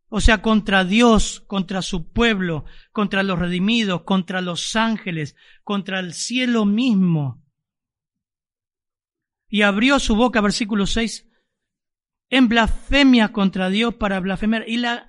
O 0.07 0.21
sea, 0.21 0.41
contra 0.41 0.83
Dios, 0.85 1.41
contra 1.41 1.81
su 1.81 2.11
pueblo, 2.11 2.65
contra 2.91 3.21
los 3.21 3.37
redimidos, 3.37 4.01
contra 4.03 4.41
los 4.41 4.75
ángeles, 4.75 5.35
contra 5.63 5.99
el 5.99 6.13
cielo 6.13 6.65
mismo. 6.65 7.43
Y 9.47 9.61
abrió 9.61 9.99
su 9.99 10.15
boca, 10.15 10.41
versículo 10.41 10.87
6, 10.87 11.28
en 12.29 12.47
blasfemia 12.47 13.31
contra 13.31 13.69
Dios 13.69 13.95
para 13.95 14.19
blasfemar. 14.19 14.67
Y 14.67 14.77
la, 14.77 15.07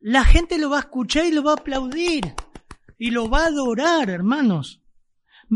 la 0.00 0.24
gente 0.24 0.58
lo 0.58 0.70
va 0.70 0.78
a 0.78 0.80
escuchar 0.80 1.26
y 1.26 1.32
lo 1.32 1.42
va 1.42 1.52
a 1.52 1.56
aplaudir. 1.56 2.34
Y 2.98 3.10
lo 3.10 3.28
va 3.28 3.44
a 3.44 3.48
adorar, 3.48 4.10
hermanos. 4.10 4.82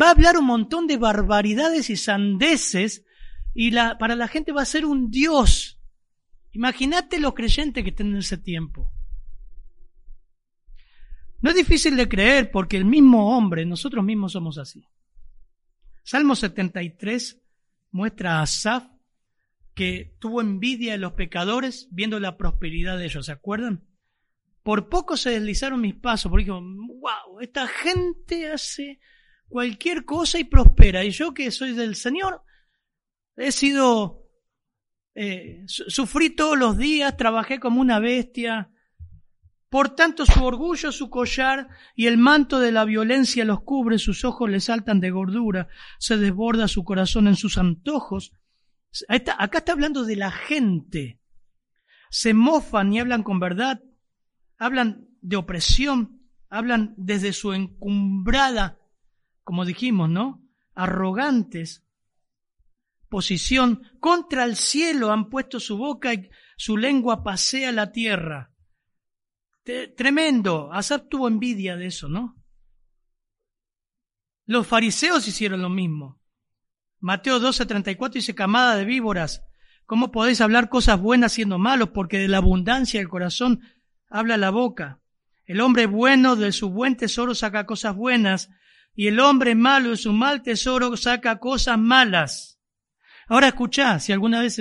Va 0.01 0.09
a 0.09 0.11
hablar 0.11 0.37
un 0.37 0.47
montón 0.47 0.87
de 0.87 0.97
barbaridades 0.97 1.91
y 1.91 1.97
sandeces 1.97 3.05
y 3.55 3.71
la, 3.71 3.99
para 3.99 4.17
la 4.17 4.29
gente 4.29 4.53
va 4.53 4.63
a 4.63 4.67
ser 4.67 4.85
un 4.85 5.11
Dios 5.11 5.79
Imagínate 6.59 7.21
los 7.21 7.35
creyentes 7.35 7.85
que 7.85 7.91
estén 7.91 8.09
en 8.09 8.17
ese 8.17 8.37
tiempo. 8.37 8.91
No 11.41 11.51
es 11.51 11.57
difícil 11.57 11.97
de 11.97 12.09
creer 12.09 12.51
porque 12.51 12.77
el 12.77 12.85
mismo 12.85 13.37
hombre, 13.37 13.65
nosotros 13.65 14.05
mismos 14.05 14.33
somos 14.33 14.59
así. 14.59 14.85
Salmo 16.03 16.35
73 16.35 17.41
muestra 17.93 18.39
a 18.39 18.43
Asaf 18.43 18.85
que 19.79 20.17
tuvo 20.19 20.41
envidia 20.41 20.91
de 20.91 20.99
los 20.99 21.13
pecadores 21.13 21.87
viendo 21.93 22.19
la 22.19 22.37
prosperidad 22.37 22.99
de 22.99 23.05
ellos, 23.05 23.27
¿se 23.27 23.31
acuerdan? 23.31 23.87
Por 24.65 24.89
poco 24.89 25.17
se 25.17 25.31
deslizaron 25.31 25.81
mis 25.81 25.95
pasos, 25.95 26.33
porque 26.33 26.47
dijo, 26.47 26.61
wow, 26.61 27.39
esta 27.41 27.69
gente 27.69 28.51
hace 28.51 28.99
cualquier 29.47 30.05
cosa 30.05 30.41
y 30.41 30.43
prospera. 30.43 31.05
Y 31.05 31.13
yo 31.13 31.33
que 31.33 31.53
soy 31.53 31.75
del 31.75 31.95
Señor, 31.95 32.43
he 33.37 33.53
sido 33.53 34.29
eh, 35.15 35.63
sufrí 35.69 36.31
todos 36.31 36.59
los 36.59 36.77
días, 36.77 37.17
trabajé 37.17 37.61
como 37.61 37.81
una 37.81 38.01
bestia. 38.01 38.73
Por 39.69 39.95
tanto, 39.95 40.27
su 40.27 40.45
orgullo, 40.45 40.91
su 40.91 41.09
collar 41.09 41.69
y 41.95 42.09
el 42.09 42.19
manto 42.19 42.59
de 42.59 42.73
la 42.73 42.85
violencia 42.85 43.45
los 43.45 43.63
cubre, 43.63 44.01
sus 44.01 44.25
ojos 44.25 44.51
le 44.51 44.59
saltan 44.59 44.99
de 44.99 45.13
gordura, 45.13 45.69
se 46.01 46.17
desborda 46.17 46.67
su 46.67 46.83
corazón 46.83 47.29
en 47.29 47.37
sus 47.37 47.59
antojos. 47.59 48.33
Acá 49.09 49.59
está 49.59 49.73
hablando 49.73 50.05
de 50.05 50.17
la 50.17 50.31
gente. 50.31 51.21
Se 52.11 52.35
mofan 52.35 52.93
y 52.93 53.01
hablan 53.01 53.23
con 53.23 53.39
verdad, 53.39 53.83
hablan 54.57 55.09
de 55.21 55.37
opresión, 55.37 56.31
hablan 56.49 56.95
desde 56.97 57.33
su 57.33 57.53
encumbrada, 57.53 58.79
como 59.45 59.65
dijimos, 59.65 60.09
¿no? 60.09 60.43
Arrogantes, 60.75 61.85
posición, 63.09 63.83
contra 64.01 64.45
el 64.45 64.57
cielo 64.57 65.13
han 65.13 65.29
puesto 65.29 65.61
su 65.61 65.77
boca 65.77 66.15
y 66.15 66.31
su 66.57 66.77
lengua 66.77 67.23
pasea 67.23 67.73
la 67.73 67.93
tierra. 67.93 68.53
Tremendo. 69.97 70.73
Asaf 70.73 71.09
tuvo 71.09 71.29
envidia 71.29 71.77
de 71.77 71.87
eso, 71.87 72.09
¿no? 72.09 72.43
Los 74.47 74.67
fariseos 74.67 75.29
hicieron 75.29 75.61
lo 75.61 75.69
mismo. 75.69 76.23
Mateo 77.01 77.39
12:34 77.41 78.13
dice, 78.15 78.35
camada 78.35 78.77
de 78.77 78.85
víboras, 78.85 79.43
¿cómo 79.87 80.11
podéis 80.11 80.41
hablar 80.41 80.69
cosas 80.69 81.01
buenas 81.01 81.33
siendo 81.33 81.59
malos? 81.59 81.91
Porque 81.91 82.19
de 82.19 82.29
la 82.29 82.39
abundancia 82.39 82.99
del 83.01 83.09
corazón 83.09 83.61
habla 84.09 84.37
la 84.37 84.51
boca. 84.51 85.01
El 85.47 85.61
hombre 85.61 85.87
bueno 85.87 86.37
de 86.37 86.53
su 86.53 86.71
buen 86.71 86.97
tesoro 86.97 87.35
saca 87.35 87.67
cosas 87.67 87.95
buenas, 87.95 88.51
y 88.95 89.07
el 89.07 89.21
hombre 89.21 89.55
malo 89.55 89.91
de 89.91 89.97
su 89.97 90.13
mal 90.13 90.43
tesoro 90.43 90.97
saca 90.97 91.39
cosas 91.39 91.79
malas. 91.79 92.61
Ahora 93.29 93.49
escuchá, 93.49 94.01
si 94.01 94.13
alguna 94.13 94.41
vez 94.41 94.61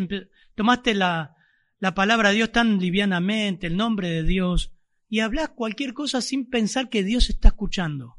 tomaste 0.56 0.94
la, 0.94 1.36
la 1.80 1.96
palabra 1.96 2.30
de 2.30 2.36
Dios 2.36 2.52
tan 2.52 2.80
livianamente, 2.80 3.68
el 3.68 3.78
nombre 3.78 4.10
de 4.10 4.24
Dios, 4.24 4.74
y 5.10 5.22
hablas 5.22 5.50
cualquier 5.50 5.94
cosa 5.94 6.22
sin 6.22 6.50
pensar 6.50 6.90
que 6.90 7.04
Dios 7.04 7.30
está 7.30 7.50
escuchando, 7.50 8.18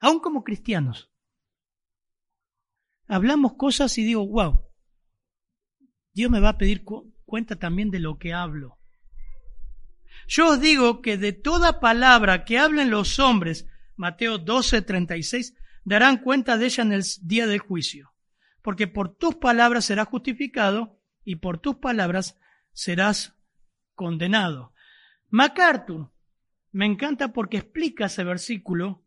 aún 0.00 0.20
como 0.20 0.44
cristianos. 0.44 1.13
Hablamos 3.06 3.54
cosas 3.54 3.96
y 3.98 4.04
digo, 4.04 4.26
wow, 4.26 4.60
Dios 6.12 6.30
me 6.30 6.40
va 6.40 6.50
a 6.50 6.58
pedir 6.58 6.84
cuenta 7.24 7.56
también 7.56 7.90
de 7.90 8.00
lo 8.00 8.18
que 8.18 8.32
hablo. 8.32 8.78
Yo 10.26 10.52
os 10.52 10.60
digo 10.60 11.02
que 11.02 11.18
de 11.18 11.32
toda 11.32 11.80
palabra 11.80 12.44
que 12.44 12.58
hablen 12.58 12.90
los 12.90 13.18
hombres, 13.18 13.66
Mateo 13.96 14.38
12, 14.38 14.82
36, 14.82 15.54
darán 15.84 16.18
cuenta 16.18 16.56
de 16.56 16.66
ella 16.66 16.82
en 16.82 16.92
el 16.92 17.04
día 17.22 17.46
del 17.46 17.58
juicio 17.58 18.14
porque 18.64 18.88
por 18.88 19.14
tus 19.14 19.34
palabras 19.34 19.84
serás 19.84 20.08
justificado 20.08 20.98
y 21.22 21.36
por 21.36 21.58
tus 21.58 21.76
palabras 21.76 22.40
serás 22.72 23.36
condenado. 23.94 24.72
MacArthur 25.28 26.10
me 26.72 26.86
encanta 26.86 27.34
porque 27.34 27.58
explica 27.58 28.06
ese 28.06 28.24
versículo 28.24 29.04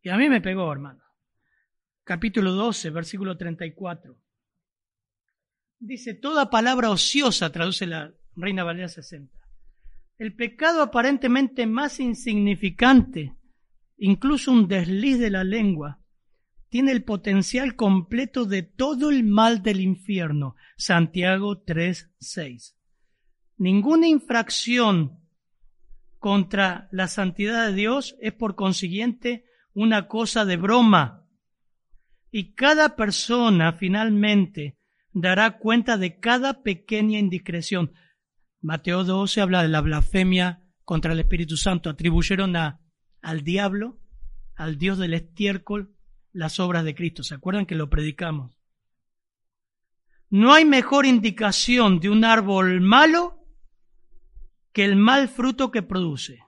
y 0.00 0.08
a 0.08 0.16
mí 0.16 0.30
me 0.30 0.40
pegó, 0.40 0.72
hermano. 0.72 1.03
Capítulo 2.04 2.52
12, 2.52 2.90
versículo 2.90 3.38
34. 3.38 4.14
Dice, 5.78 6.12
toda 6.14 6.50
palabra 6.50 6.90
ociosa, 6.90 7.50
traduce 7.50 7.86
la 7.86 8.12
Reina 8.36 8.62
Valera 8.62 8.88
60. 8.88 9.34
El 10.18 10.34
pecado 10.36 10.82
aparentemente 10.82 11.66
más 11.66 12.00
insignificante, 12.00 13.34
incluso 13.96 14.52
un 14.52 14.68
desliz 14.68 15.18
de 15.18 15.30
la 15.30 15.44
lengua, 15.44 16.00
tiene 16.68 16.92
el 16.92 17.04
potencial 17.04 17.74
completo 17.74 18.44
de 18.44 18.62
todo 18.62 19.08
el 19.08 19.24
mal 19.24 19.62
del 19.62 19.80
infierno. 19.80 20.56
Santiago 20.76 21.62
3:6. 21.62 22.76
Ninguna 23.56 24.08
infracción 24.08 25.20
contra 26.18 26.88
la 26.92 27.08
santidad 27.08 27.68
de 27.68 27.74
Dios 27.74 28.16
es 28.20 28.34
por 28.34 28.56
consiguiente 28.56 29.46
una 29.72 30.06
cosa 30.06 30.44
de 30.44 30.56
broma. 30.56 31.23
Y 32.36 32.54
cada 32.54 32.96
persona 32.96 33.74
finalmente 33.74 34.76
dará 35.12 35.56
cuenta 35.56 35.96
de 35.96 36.18
cada 36.18 36.64
pequeña 36.64 37.20
indiscreción. 37.20 37.92
Mateo 38.60 39.04
12 39.04 39.40
habla 39.40 39.62
de 39.62 39.68
la 39.68 39.80
blasfemia 39.80 40.68
contra 40.84 41.12
el 41.12 41.20
Espíritu 41.20 41.56
Santo. 41.56 41.88
Atribuyeron 41.90 42.56
a, 42.56 42.80
al 43.22 43.44
diablo, 43.44 44.00
al 44.56 44.78
Dios 44.78 44.98
del 44.98 45.14
estiércol, 45.14 45.94
las 46.32 46.58
obras 46.58 46.84
de 46.84 46.96
Cristo. 46.96 47.22
¿Se 47.22 47.36
acuerdan 47.36 47.66
que 47.66 47.76
lo 47.76 47.88
predicamos? 47.88 48.58
No 50.28 50.54
hay 50.54 50.64
mejor 50.64 51.06
indicación 51.06 52.00
de 52.00 52.10
un 52.10 52.24
árbol 52.24 52.80
malo 52.80 53.46
que 54.72 54.84
el 54.84 54.96
mal 54.96 55.28
fruto 55.28 55.70
que 55.70 55.82
produce. 55.82 56.40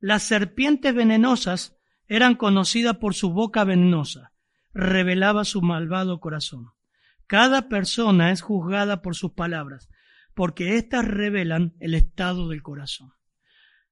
Las 0.00 0.24
serpientes 0.24 0.94
venenosas 0.94 1.78
eran 2.08 2.34
conocidas 2.34 2.98
por 2.98 3.14
su 3.14 3.30
boca 3.30 3.64
venenosa, 3.64 4.33
revelaba 4.74 5.44
su 5.44 5.62
malvado 5.62 6.20
corazón. 6.20 6.72
Cada 7.26 7.68
persona 7.68 8.32
es 8.32 8.42
juzgada 8.42 9.00
por 9.00 9.14
sus 9.14 9.32
palabras, 9.32 9.88
porque 10.34 10.76
éstas 10.76 11.06
revelan 11.06 11.74
el 11.80 11.94
estado 11.94 12.48
del 12.48 12.62
corazón. 12.62 13.12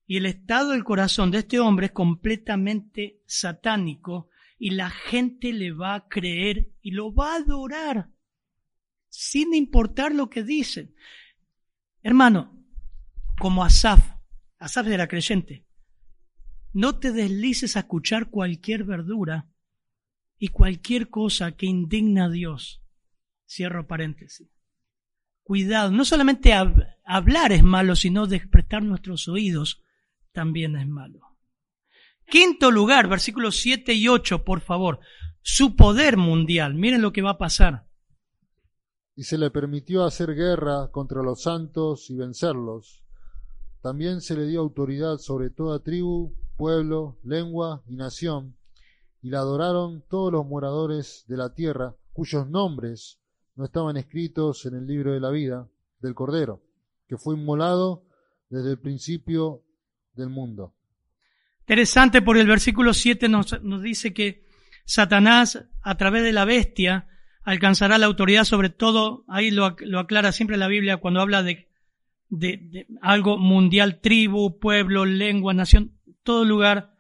Y 0.07 0.19
el 0.19 0.27
estado 0.27 0.71
del 0.71 0.85
corazón 0.85 1.31
de 1.31 1.39
este 1.39 1.61
hombre 1.61 1.87
es 1.87 1.93
completamente 1.93 3.23
satánico 3.27 4.29
y 4.59 4.71
la 4.71 4.91
gente 4.91 5.53
le 5.53 5.73
va 5.73 5.95
a 5.95 6.09
creer 6.09 6.73
y 6.83 6.91
lo 6.91 7.15
va 7.15 7.33
a 7.33 7.37
adorar 7.37 8.11
sin 9.13 9.55
importar 9.55 10.15
lo 10.15 10.31
que 10.31 10.43
dicen. 10.43 10.95
Hermano, 12.03 12.65
como 13.39 13.63
Asaf, 13.65 14.01
Asaf 14.59 14.87
era 14.89 15.07
creyente, 15.07 15.67
no 16.73 16.99
te 16.99 17.13
deslices 17.13 17.77
a 17.77 17.81
escuchar 17.81 18.31
cualquier 18.31 18.85
verdura 18.85 19.52
y 20.43 20.49
cualquier 20.49 21.09
cosa 21.09 21.53
que 21.53 21.67
indigna 21.67 22.25
a 22.25 22.29
Dios. 22.29 22.83
Cierro 23.49 23.87
paréntesis. 23.87 24.51
Cuidado, 25.45 25.93
no 25.93 26.05
solamente 26.05 26.53
hablar 27.05 27.53
es 27.53 27.63
malo, 27.63 27.95
sino 27.95 28.27
despertar 28.27 28.83
nuestros 28.83 29.29
oídos 29.29 29.85
también 30.33 30.75
es 30.75 30.89
malo. 30.89 31.21
Quinto 32.29 32.73
lugar, 32.73 33.09
versículos 33.09 33.59
7 33.59 33.95
y 33.95 34.09
8, 34.09 34.43
por 34.43 34.61
favor. 34.63 34.99
Su 35.43 35.77
poder 35.77 36.17
mundial. 36.17 36.75
Miren 36.75 37.03
lo 37.03 37.13
que 37.13 37.23
va 37.23 37.31
a 37.31 37.39
pasar. 37.39 37.87
Y 39.15 39.23
se 39.23 39.39
le 39.39 39.53
permitió 39.53 40.03
hacer 40.05 40.35
guerra 40.35 40.91
contra 40.91 41.23
los 41.23 41.43
santos 41.43 42.11
y 42.11 42.17
vencerlos. 42.17 43.05
También 43.81 44.21
se 44.21 44.35
le 44.35 44.49
dio 44.49 44.61
autoridad 44.61 45.19
sobre 45.19 45.51
toda 45.51 45.85
tribu, 45.85 46.35
pueblo, 46.57 47.21
lengua 47.23 47.85
y 47.87 47.95
nación, 47.95 48.57
y 49.23 49.31
la 49.31 49.39
adoraron 49.39 50.05
todos 50.11 50.33
los 50.33 50.45
moradores 50.45 51.25
de 51.29 51.37
la 51.37 51.55
tierra, 51.55 51.95
cuyos 52.13 52.49
nombres 52.49 53.21
no 53.55 53.65
estaban 53.65 53.97
escritos 53.97 54.67
en 54.67 54.75
el 54.75 54.87
libro 54.87 55.13
de 55.13 55.21
la 55.21 55.31
vida 55.31 55.69
del 56.01 56.15
Cordero, 56.15 56.63
que 57.09 57.17
fue 57.17 57.37
inmolado 57.37 58.05
desde 58.51 58.73
el 58.73 58.79
principio 58.79 59.63
del 60.15 60.29
mundo. 60.29 60.75
Interesante 61.61 62.21
porque 62.21 62.41
el 62.41 62.49
versículo 62.49 62.93
7 62.93 63.29
nos, 63.29 63.63
nos 63.63 63.83
dice 63.83 64.13
que 64.13 64.45
Satanás, 64.85 65.65
a 65.83 65.97
través 65.97 66.25
de 66.25 66.33
la 66.33 66.45
bestia, 66.45 67.09
alcanzará 67.45 67.99
la 67.99 68.07
autoridad 68.07 68.45
sobre 68.45 68.71
todo, 68.71 69.25
ahí 69.29 69.51
lo, 69.53 69.77
lo 69.81 70.01
aclara 70.01 70.33
siempre 70.33 70.57
la 70.57 70.67
Biblia 70.67 70.97
cuando 70.97 71.21
habla 71.21 71.45
de, 71.45 71.69
de, 72.29 72.87
algo 73.01 73.39
mundial, 73.39 74.01
tribu, 74.01 74.59
pueblo, 74.59 75.05
lengua, 75.05 75.55
nación, 75.55 75.93
todo 76.25 76.45
lugar 76.45 76.92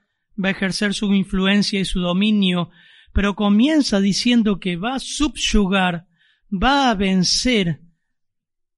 va 0.42 0.48
a 0.48 0.52
ejercer 0.52 0.94
su 0.94 1.12
influencia 1.12 1.80
y 1.80 1.84
su 1.84 2.00
dominio, 2.00 2.70
pero 3.12 3.34
comienza 3.34 4.00
diciendo 4.00 4.58
que 4.58 4.76
va 4.76 4.94
a 4.94 5.00
subyugar, 5.00 6.06
va 6.50 6.90
a 6.90 6.94
vencer 6.94 7.82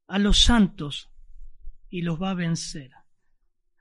a 0.07 0.19
los 0.19 0.39
santos 0.39 1.11
y 1.89 2.03
los 2.03 2.21
va 2.21 2.31
a 2.31 2.35
vencer. 2.35 2.91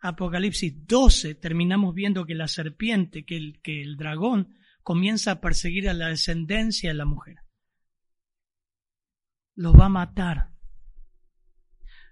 Apocalipsis 0.01 0.85
12 0.85 1.35
terminamos 1.35 1.95
viendo 1.95 2.25
que 2.25 2.35
la 2.35 2.47
serpiente, 2.47 3.23
que 3.25 3.37
el, 3.37 3.61
que 3.61 3.81
el 3.81 3.95
dragón 3.95 4.55
comienza 4.83 5.31
a 5.31 5.41
perseguir 5.41 5.89
a 5.89 5.93
la 5.93 6.09
descendencia 6.09 6.89
de 6.89 6.95
la 6.95 7.05
mujer. 7.05 7.37
Los 9.55 9.73
va 9.79 9.85
a 9.85 9.89
matar. 9.89 10.49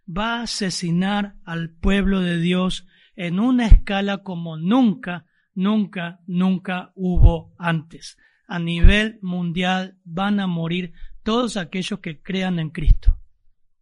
Va 0.07 0.39
a 0.39 0.43
asesinar 0.43 1.35
al 1.43 1.69
pueblo 1.69 2.21
de 2.21 2.37
Dios 2.37 2.87
en 3.15 3.39
una 3.39 3.67
escala 3.67 4.23
como 4.23 4.57
nunca, 4.57 5.25
nunca, 5.53 6.19
nunca 6.27 6.91
hubo 6.95 7.53
antes. 7.57 8.17
A 8.47 8.59
nivel 8.59 9.19
mundial 9.21 9.97
van 10.03 10.39
a 10.39 10.47
morir 10.47 10.93
todos 11.23 11.57
aquellos 11.57 11.99
que 11.99 12.21
crean 12.21 12.59
en 12.59 12.69
Cristo. 12.69 13.17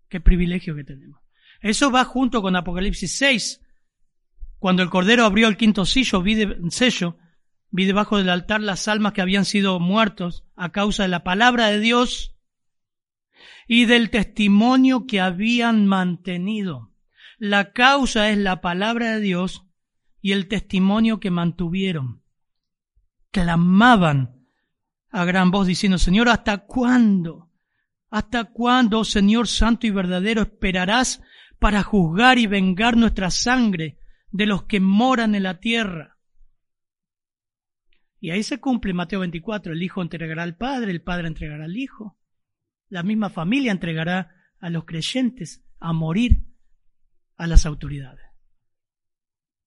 Qué 0.09 0.19
privilegio 0.19 0.75
que 0.75 0.83
tenemos. 0.83 1.21
Eso 1.61 1.91
va 1.91 2.05
junto 2.05 2.41
con 2.41 2.55
Apocalipsis 2.55 3.17
6. 3.17 3.61
Cuando 4.57 4.83
el 4.83 4.89
Cordero 4.89 5.25
abrió 5.25 5.47
el 5.47 5.57
quinto 5.57 5.85
sello, 5.85 6.21
vi, 6.21 6.35
de, 6.35 6.57
sello, 6.69 7.17
vi 7.69 7.85
debajo 7.85 8.17
del 8.17 8.29
altar 8.29 8.61
las 8.61 8.87
almas 8.87 9.13
que 9.13 9.21
habían 9.21 9.45
sido 9.45 9.79
muertos 9.79 10.45
a 10.55 10.71
causa 10.71 11.03
de 11.03 11.09
la 11.09 11.23
palabra 11.23 11.67
de 11.67 11.79
Dios 11.79 12.35
y 13.67 13.85
del 13.85 14.09
testimonio 14.09 15.05
que 15.05 15.21
habían 15.21 15.85
mantenido. 15.85 16.93
La 17.37 17.71
causa 17.71 18.29
es 18.31 18.37
la 18.37 18.59
palabra 18.59 19.11
de 19.13 19.21
Dios 19.21 19.68
y 20.21 20.31
el 20.33 20.47
testimonio 20.47 21.19
que 21.19 21.31
mantuvieron. 21.31 22.23
Clamaban 23.31 24.45
a 25.11 25.25
gran 25.25 25.51
voz 25.51 25.67
diciendo, 25.67 25.97
Señor, 25.97 26.29
¿hasta 26.29 26.65
cuándo? 26.65 27.51
¿Hasta 28.09 28.45
cuándo, 28.45 29.03
Señor 29.05 29.47
Santo 29.47 29.87
y 29.87 29.91
verdadero, 29.91 30.41
esperarás 30.41 31.21
para 31.59 31.83
juzgar 31.83 32.39
y 32.39 32.47
vengar 32.47 32.97
nuestra 32.97 33.29
sangre 33.29 33.99
de 34.31 34.45
los 34.45 34.63
que 34.63 34.79
moran 34.79 35.35
en 35.35 35.43
la 35.43 35.59
tierra? 35.59 36.17
Y 38.19 38.31
ahí 38.31 38.43
se 38.43 38.59
cumple 38.59 38.93
Mateo 38.93 39.21
24, 39.21 39.73
el 39.73 39.81
Hijo 39.81 40.01
entregará 40.01 40.43
al 40.43 40.57
Padre, 40.57 40.91
el 40.91 41.01
Padre 41.01 41.27
entregará 41.27 41.65
al 41.65 41.77
Hijo. 41.77 42.17
La 42.89 43.03
misma 43.03 43.29
familia 43.29 43.71
entregará 43.71 44.35
a 44.59 44.69
los 44.69 44.85
creyentes 44.85 45.63
a 45.79 45.93
morir 45.93 46.43
a 47.37 47.47
las 47.47 47.65
autoridades. 47.65 48.28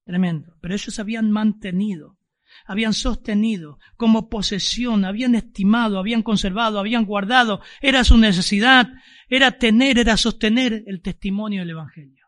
Tremendo. 0.04 0.56
Pero 0.60 0.74
ellos 0.74 0.98
habían 0.98 1.30
mantenido, 1.30 2.18
habían 2.66 2.92
sostenido 2.92 3.78
como 3.96 4.28
posesión, 4.28 5.04
habían 5.04 5.34
estimado, 5.34 5.98
habían 5.98 6.22
conservado, 6.22 6.78
habían 6.78 7.04
guardado. 7.04 7.60
Era 7.80 8.04
su 8.04 8.18
necesidad, 8.18 8.88
era 9.28 9.58
tener, 9.58 9.98
era 9.98 10.16
sostener 10.16 10.84
el 10.86 11.02
testimonio 11.02 11.60
del 11.60 11.70
Evangelio. 11.70 12.26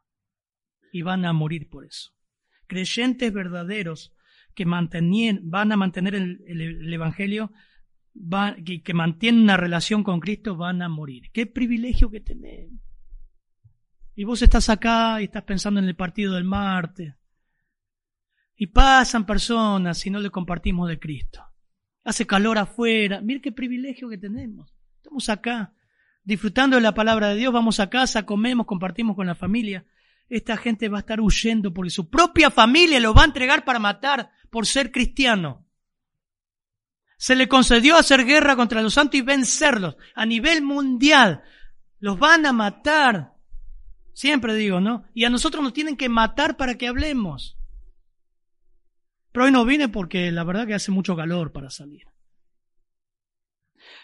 Y 0.92 1.02
van 1.02 1.24
a 1.24 1.32
morir 1.32 1.68
por 1.68 1.84
eso. 1.84 2.12
Creyentes 2.66 3.32
verdaderos 3.32 4.14
que 4.54 4.64
van 4.64 5.72
a 5.72 5.76
mantener 5.76 6.14
el, 6.14 6.40
el, 6.46 6.60
el 6.60 6.92
Evangelio, 6.92 7.50
van, 8.14 8.64
que, 8.64 8.82
que 8.82 8.94
mantienen 8.94 9.42
una 9.42 9.56
relación 9.56 10.04
con 10.04 10.20
Cristo, 10.20 10.56
van 10.56 10.80
a 10.82 10.88
morir. 10.88 11.30
Qué 11.32 11.46
privilegio 11.46 12.10
que 12.10 12.20
tenemos. 12.20 12.80
Y 14.14 14.22
vos 14.22 14.40
estás 14.42 14.68
acá 14.68 15.20
y 15.20 15.24
estás 15.24 15.42
pensando 15.42 15.80
en 15.80 15.86
el 15.86 15.96
partido 15.96 16.34
del 16.34 16.44
martes. 16.44 17.14
Y 18.56 18.68
pasan 18.68 19.26
personas 19.26 20.04
y 20.06 20.10
no 20.10 20.20
le 20.20 20.30
compartimos 20.30 20.88
de 20.88 20.98
Cristo. 20.98 21.44
Hace 22.04 22.26
calor 22.26 22.58
afuera. 22.58 23.20
Mira 23.20 23.40
qué 23.40 23.52
privilegio 23.52 24.08
que 24.08 24.18
tenemos. 24.18 24.72
Estamos 24.96 25.28
acá, 25.28 25.72
disfrutando 26.22 26.76
de 26.76 26.82
la 26.82 26.94
palabra 26.94 27.28
de 27.28 27.36
Dios. 27.36 27.52
Vamos 27.52 27.80
a 27.80 27.90
casa, 27.90 28.26
comemos, 28.26 28.66
compartimos 28.66 29.16
con 29.16 29.26
la 29.26 29.34
familia. 29.34 29.86
Esta 30.28 30.56
gente 30.56 30.88
va 30.88 30.98
a 30.98 31.00
estar 31.00 31.20
huyendo 31.20 31.72
porque 31.72 31.90
su 31.90 32.08
propia 32.08 32.50
familia 32.50 33.00
lo 33.00 33.12
va 33.12 33.22
a 33.22 33.26
entregar 33.26 33.64
para 33.64 33.78
matar 33.78 34.30
por 34.50 34.66
ser 34.66 34.90
cristiano. 34.92 35.66
Se 37.16 37.36
le 37.36 37.48
concedió 37.48 37.96
hacer 37.96 38.24
guerra 38.24 38.56
contra 38.56 38.82
los 38.82 38.94
santos 38.94 39.18
y 39.18 39.22
vencerlos 39.22 39.96
a 40.14 40.26
nivel 40.26 40.62
mundial. 40.62 41.42
Los 41.98 42.18
van 42.18 42.46
a 42.46 42.52
matar. 42.52 43.34
Siempre 44.12 44.54
digo, 44.54 44.80
¿no? 44.80 45.04
Y 45.14 45.24
a 45.24 45.30
nosotros 45.30 45.62
nos 45.62 45.72
tienen 45.72 45.96
que 45.96 46.08
matar 46.08 46.56
para 46.56 46.76
que 46.76 46.86
hablemos. 46.86 47.53
Pero 49.34 49.46
hoy 49.46 49.50
no 49.50 49.64
vine 49.64 49.88
porque 49.88 50.30
la 50.30 50.44
verdad 50.44 50.64
que 50.64 50.74
hace 50.74 50.92
mucho 50.92 51.16
calor 51.16 51.50
para 51.50 51.68
salir. 51.68 52.04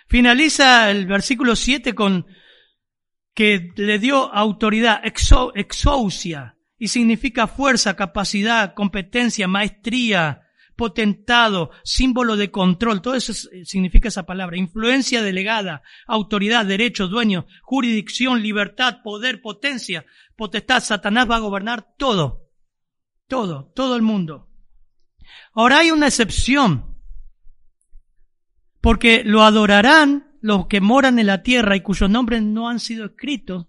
Finaliza 0.08 0.90
el 0.90 1.06
versículo 1.06 1.54
7 1.54 1.94
con 1.94 2.26
que 3.32 3.70
le 3.76 4.00
dio 4.00 4.34
autoridad, 4.34 5.00
exo, 5.04 5.54
exousia, 5.54 6.56
y 6.76 6.88
significa 6.88 7.46
fuerza, 7.46 7.94
capacidad, 7.94 8.74
competencia, 8.74 9.46
maestría, 9.46 10.48
potentado, 10.74 11.70
símbolo 11.84 12.36
de 12.36 12.50
control, 12.50 13.00
todo 13.00 13.14
eso 13.14 13.32
significa 13.32 14.08
esa 14.08 14.26
palabra, 14.26 14.56
influencia 14.56 15.22
delegada, 15.22 15.82
autoridad, 16.08 16.66
derecho, 16.66 17.06
dueño, 17.06 17.46
jurisdicción, 17.62 18.42
libertad, 18.42 18.96
poder, 19.04 19.40
potencia, 19.40 20.04
potestad, 20.34 20.82
Satanás 20.82 21.30
va 21.30 21.36
a 21.36 21.40
gobernar 21.40 21.86
todo, 21.96 22.50
todo, 23.28 23.70
todo 23.76 23.94
el 23.94 24.02
mundo. 24.02 24.49
Ahora 25.52 25.78
hay 25.78 25.90
una 25.90 26.06
excepción, 26.06 26.96
porque 28.80 29.22
lo 29.24 29.42
adorarán 29.42 30.36
los 30.40 30.66
que 30.66 30.80
moran 30.80 31.18
en 31.18 31.26
la 31.26 31.42
tierra 31.42 31.76
y 31.76 31.82
cuyos 31.82 32.08
nombres 32.08 32.42
no 32.42 32.68
han 32.68 32.80
sido 32.80 33.04
escritos 33.04 33.66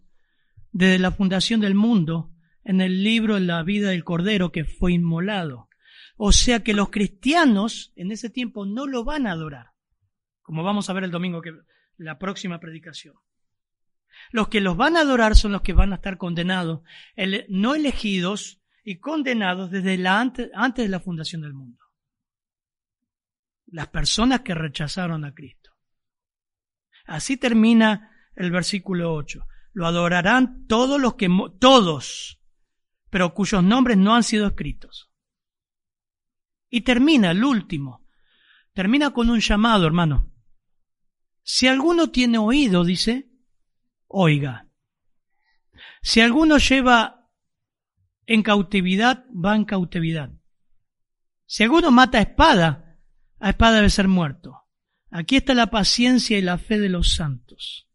desde 0.71 0.99
la 0.99 1.11
fundación 1.11 1.59
del 1.59 1.75
mundo 1.75 2.31
en 2.63 2.81
el 2.81 3.03
libro 3.03 3.35
de 3.35 3.41
la 3.41 3.63
vida 3.63 3.89
del 3.89 4.03
Cordero 4.03 4.51
que 4.51 4.63
fue 4.63 4.93
inmolado. 4.93 5.67
O 6.15 6.31
sea 6.31 6.63
que 6.63 6.73
los 6.73 6.89
cristianos 6.89 7.91
en 7.95 8.11
ese 8.11 8.29
tiempo 8.29 8.65
no 8.65 8.85
lo 8.85 9.03
van 9.03 9.27
a 9.27 9.31
adorar, 9.31 9.71
como 10.41 10.63
vamos 10.63 10.89
a 10.89 10.93
ver 10.93 11.03
el 11.03 11.11
domingo 11.11 11.41
que 11.41 11.51
la 11.97 12.19
próxima 12.19 12.59
predicación. 12.59 13.15
Los 14.31 14.47
que 14.47 14.61
los 14.61 14.77
van 14.77 14.97
a 14.97 15.01
adorar 15.01 15.35
son 15.35 15.51
los 15.51 15.61
que 15.61 15.73
van 15.73 15.93
a 15.93 15.95
estar 15.95 16.17
condenados, 16.17 16.81
no 17.49 17.75
elegidos 17.75 18.60
y 18.83 18.99
condenados 18.99 19.71
desde 19.71 19.97
la 19.97 20.19
antes, 20.19 20.49
antes 20.53 20.85
de 20.85 20.89
la 20.89 20.99
fundación 20.99 21.41
del 21.41 21.53
mundo. 21.53 21.85
Las 23.67 23.87
personas 23.87 24.41
que 24.41 24.53
rechazaron 24.53 25.23
a 25.23 25.33
Cristo. 25.33 25.71
Así 27.05 27.37
termina 27.37 28.11
el 28.35 28.51
versículo 28.51 29.13
8. 29.13 29.45
Lo 29.73 29.87
adorarán 29.87 30.65
todos 30.67 30.99
los 30.99 31.15
que, 31.15 31.29
todos, 31.59 32.39
pero 33.09 33.33
cuyos 33.33 33.63
nombres 33.63 33.97
no 33.97 34.15
han 34.15 34.23
sido 34.23 34.47
escritos. 34.47 35.09
Y 36.69 36.81
termina 36.81 37.31
el 37.31 37.43
último. 37.43 38.05
Termina 38.73 39.11
con 39.11 39.29
un 39.29 39.39
llamado, 39.39 39.85
hermano. 39.85 40.31
Si 41.43 41.67
alguno 41.67 42.11
tiene 42.11 42.37
oído, 42.37 42.83
dice, 42.83 43.29
oiga. 44.07 44.67
Si 46.01 46.21
alguno 46.21 46.57
lleva 46.57 47.20
en 48.33 48.43
cautividad 48.43 49.25
va 49.33 49.55
en 49.55 49.65
cautividad. 49.65 50.31
Si 51.45 51.63
alguno 51.63 51.91
mata 51.91 52.17
a 52.17 52.21
espada, 52.21 52.97
a 53.39 53.49
espada 53.49 53.75
debe 53.75 53.89
ser 53.89 54.07
muerto. 54.07 54.57
Aquí 55.09 55.35
está 55.35 55.53
la 55.53 55.67
paciencia 55.67 56.37
y 56.37 56.41
la 56.41 56.57
fe 56.57 56.79
de 56.79 56.87
los 56.87 57.13
santos. 57.13 57.89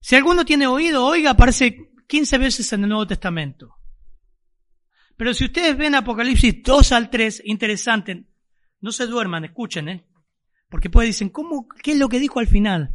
Si 0.00 0.16
alguno 0.16 0.44
tiene 0.44 0.66
oído, 0.66 1.06
oiga, 1.06 1.30
aparece 1.30 1.92
15 2.08 2.38
veces 2.38 2.72
en 2.72 2.82
el 2.82 2.88
Nuevo 2.88 3.06
Testamento. 3.06 3.76
Pero 5.16 5.32
si 5.32 5.44
ustedes 5.44 5.76
ven 5.76 5.94
Apocalipsis 5.94 6.62
2 6.64 6.92
al 6.92 7.08
3, 7.08 7.42
interesante, 7.44 8.26
no 8.80 8.90
se 8.90 9.06
duerman, 9.06 9.44
escuchen, 9.44 9.88
¿eh? 9.88 10.08
Porque 10.68 10.90
pueden 10.90 11.10
dicen, 11.10 11.28
¿cómo, 11.28 11.68
qué 11.68 11.92
es 11.92 11.98
lo 11.98 12.08
que 12.08 12.18
dijo 12.18 12.40
al 12.40 12.48
final? 12.48 12.92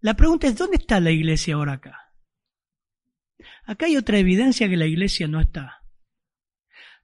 La 0.00 0.14
pregunta 0.14 0.48
es, 0.48 0.56
¿dónde 0.56 0.78
está 0.78 0.98
la 0.98 1.12
iglesia 1.12 1.54
ahora 1.54 1.74
acá? 1.74 2.03
Acá 3.66 3.86
hay 3.86 3.96
otra 3.96 4.18
evidencia 4.18 4.68
que 4.68 4.76
la 4.76 4.86
iglesia 4.86 5.26
no 5.26 5.40
está. 5.40 5.82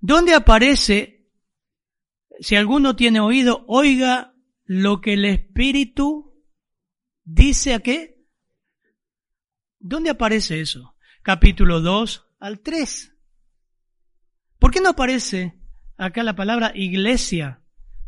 ¿Dónde 0.01 0.35
aparece, 0.35 1.29
si 2.41 2.57
alguno 2.57 2.97
tiene 2.97 3.21
oído, 3.21 3.65
oiga 3.69 4.35
lo 4.65 5.01
que 5.01 5.15
el 5.15 5.25
Espíritu 5.25 6.45
dice 7.25 7.75
a 7.75 7.81
qué? 7.81 8.27
¿Dónde 9.79 10.11
aparece 10.11 10.61
eso? 10.61 10.97
Capítulo 11.23 11.81
2 11.81 12.29
al 12.41 12.61
3. 12.61 13.15
¿Por 14.59 14.71
qué 14.71 14.81
no 14.81 14.91
aparece 14.91 15.59
acá 15.97 16.23
la 16.23 16.37
palabra 16.37 16.73
iglesia 16.75 17.63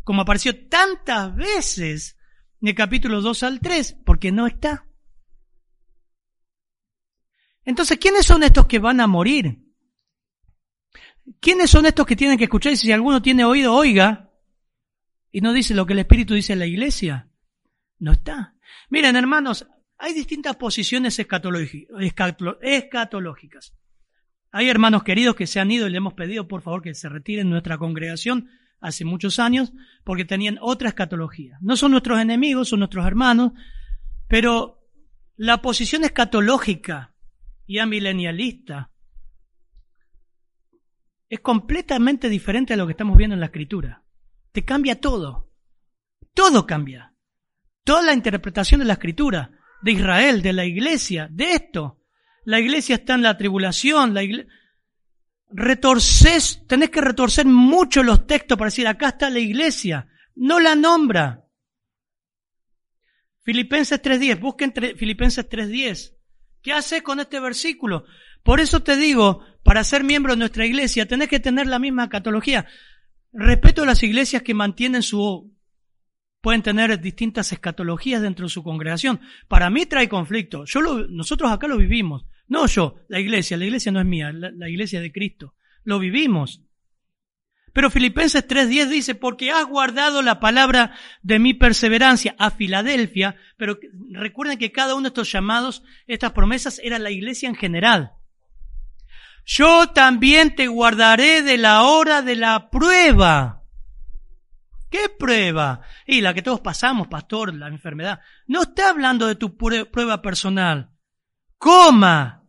como 0.04 0.22
apareció 0.22 0.68
tantas 0.68 1.34
veces 1.34 2.18
en 2.60 2.68
el 2.68 2.74
capítulo 2.74 3.20
2 3.22 3.42
al 3.42 3.60
3? 3.60 3.96
Porque 4.04 4.32
no 4.32 4.46
está. 4.46 4.86
Entonces, 7.64 7.98
¿quiénes 7.98 8.26
son 8.26 8.42
estos 8.42 8.66
que 8.66 8.78
van 8.78 9.00
a 9.00 9.06
morir? 9.06 9.58
¿Quiénes 11.40 11.70
son 11.70 11.86
estos 11.86 12.06
que 12.06 12.16
tienen 12.16 12.36
que 12.36 12.44
escuchar? 12.44 12.72
Y 12.72 12.76
si 12.76 12.92
alguno 12.92 13.22
tiene 13.22 13.44
oído, 13.44 13.74
oiga. 13.74 14.30
Y 15.30 15.40
no 15.40 15.52
dice 15.52 15.74
lo 15.74 15.86
que 15.86 15.92
el 15.92 16.00
Espíritu 16.00 16.34
dice 16.34 16.52
en 16.52 16.58
la 16.58 16.66
iglesia. 16.66 17.28
No 17.98 18.12
está. 18.12 18.56
Miren, 18.90 19.16
hermanos, 19.16 19.66
hay 19.96 20.14
distintas 20.14 20.56
posiciones 20.56 21.18
escatológicas. 21.18 23.74
Hay 24.50 24.68
hermanos 24.68 25.04
queridos 25.04 25.36
que 25.36 25.46
se 25.46 25.60
han 25.60 25.70
ido 25.70 25.86
y 25.86 25.90
le 25.90 25.98
hemos 25.98 26.14
pedido 26.14 26.48
por 26.48 26.62
favor 26.62 26.82
que 26.82 26.94
se 26.94 27.08
retiren 27.08 27.46
de 27.46 27.52
nuestra 27.52 27.78
congregación 27.78 28.50
hace 28.80 29.04
muchos 29.04 29.38
años 29.38 29.72
porque 30.04 30.24
tenían 30.24 30.58
otra 30.60 30.88
escatología. 30.88 31.58
No 31.60 31.76
son 31.76 31.92
nuestros 31.92 32.18
enemigos, 32.18 32.68
son 32.68 32.80
nuestros 32.80 33.06
hermanos, 33.06 33.52
pero 34.28 34.84
la 35.36 35.62
posición 35.62 36.04
escatológica 36.04 37.11
y 37.72 37.78
amilenialista 37.78 38.90
es 41.26 41.40
completamente 41.40 42.28
diferente 42.28 42.74
a 42.74 42.76
lo 42.76 42.86
que 42.86 42.90
estamos 42.90 43.16
viendo 43.16 43.32
en 43.32 43.40
la 43.40 43.46
escritura. 43.46 44.04
Te 44.52 44.62
cambia 44.62 45.00
todo. 45.00 45.50
Todo 46.34 46.66
cambia. 46.66 47.14
Toda 47.82 48.02
la 48.02 48.12
interpretación 48.12 48.80
de 48.80 48.84
la 48.84 48.92
escritura, 48.92 49.52
de 49.80 49.92
Israel, 49.92 50.42
de 50.42 50.52
la 50.52 50.66
iglesia, 50.66 51.28
de 51.30 51.52
esto. 51.52 52.02
La 52.44 52.60
iglesia 52.60 52.96
está 52.96 53.14
en 53.14 53.22
la 53.22 53.38
tribulación, 53.38 54.12
la. 54.12 54.20
Retorces, 55.48 56.66
tenés 56.68 56.90
que 56.90 57.00
retorcer 57.00 57.46
mucho 57.46 58.02
los 58.02 58.26
textos 58.26 58.58
para 58.58 58.68
decir, 58.68 58.86
acá 58.86 59.08
está 59.08 59.30
la 59.30 59.38
iglesia. 59.38 60.08
No 60.34 60.60
la 60.60 60.74
nombra. 60.74 61.46
Filipenses 63.40 64.02
3.10, 64.02 64.40
busquen 64.40 64.74
Filipenses 64.98 65.48
3.10. 65.48 66.18
¿Qué 66.62 66.72
hace 66.72 67.02
con 67.02 67.20
este 67.20 67.40
versículo? 67.40 68.04
Por 68.42 68.60
eso 68.60 68.82
te 68.82 68.96
digo, 68.96 69.44
para 69.62 69.84
ser 69.84 70.04
miembro 70.04 70.32
de 70.32 70.38
nuestra 70.38 70.66
iglesia 70.66 71.06
tenés 71.06 71.28
que 71.28 71.40
tener 71.40 71.66
la 71.66 71.78
misma 71.78 72.08
catología. 72.08 72.66
Respeto 73.32 73.82
a 73.82 73.86
las 73.86 74.02
iglesias 74.02 74.42
que 74.42 74.54
mantienen 74.54 75.02
su... 75.02 75.52
pueden 76.40 76.62
tener 76.62 77.00
distintas 77.00 77.52
escatologías 77.52 78.22
dentro 78.22 78.46
de 78.46 78.50
su 78.50 78.62
congregación. 78.62 79.20
Para 79.48 79.70
mí 79.70 79.86
trae 79.86 80.08
conflicto. 80.08 80.64
Yo 80.66 80.80
lo, 80.80 81.08
nosotros 81.08 81.50
acá 81.50 81.66
lo 81.66 81.76
vivimos. 81.76 82.26
No 82.46 82.66
yo, 82.66 82.96
la 83.08 83.20
iglesia. 83.20 83.56
La 83.56 83.64
iglesia 83.64 83.92
no 83.92 84.00
es 84.00 84.06
mía, 84.06 84.32
la, 84.32 84.50
la 84.50 84.68
iglesia 84.68 85.00
de 85.00 85.12
Cristo. 85.12 85.54
Lo 85.84 85.98
vivimos. 85.98 86.62
Pero 87.72 87.90
Filipenses 87.90 88.46
3.10 88.46 88.86
dice, 88.88 89.14
porque 89.14 89.50
has 89.50 89.64
guardado 89.64 90.20
la 90.20 90.40
palabra 90.40 90.94
de 91.22 91.38
mi 91.38 91.54
perseverancia 91.54 92.34
a 92.38 92.50
Filadelfia, 92.50 93.36
pero 93.56 93.78
recuerden 94.10 94.58
que 94.58 94.72
cada 94.72 94.94
uno 94.94 95.04
de 95.04 95.08
estos 95.08 95.32
llamados, 95.32 95.82
estas 96.06 96.32
promesas, 96.32 96.80
era 96.84 96.98
la 96.98 97.10
iglesia 97.10 97.48
en 97.48 97.54
general. 97.54 98.12
Yo 99.44 99.88
también 99.88 100.54
te 100.54 100.68
guardaré 100.68 101.42
de 101.42 101.58
la 101.58 101.82
hora 101.82 102.22
de 102.22 102.36
la 102.36 102.70
prueba. 102.70 103.62
¿Qué 104.90 105.08
prueba? 105.08 105.80
Y 106.06 106.20
la 106.20 106.34
que 106.34 106.42
todos 106.42 106.60
pasamos, 106.60 107.08
pastor, 107.08 107.54
la 107.54 107.68
enfermedad. 107.68 108.20
No 108.46 108.62
está 108.62 108.90
hablando 108.90 109.26
de 109.26 109.36
tu 109.36 109.56
prueba 109.56 110.20
personal. 110.20 110.90
Coma. 111.56 112.44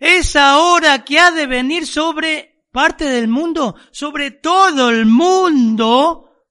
Esa 0.00 0.58
hora 0.58 1.04
que 1.04 1.20
ha 1.20 1.30
de 1.30 1.46
venir 1.46 1.86
sobre 1.86 2.51
parte 2.72 3.04
del 3.04 3.28
mundo, 3.28 3.76
sobre 3.92 4.32
todo 4.32 4.90
el 4.90 5.06
mundo, 5.06 6.46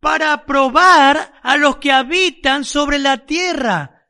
para 0.00 0.46
probar 0.46 1.40
a 1.42 1.56
los 1.56 1.76
que 1.76 1.92
habitan 1.92 2.64
sobre 2.64 2.98
la 2.98 3.26
tierra. 3.26 4.08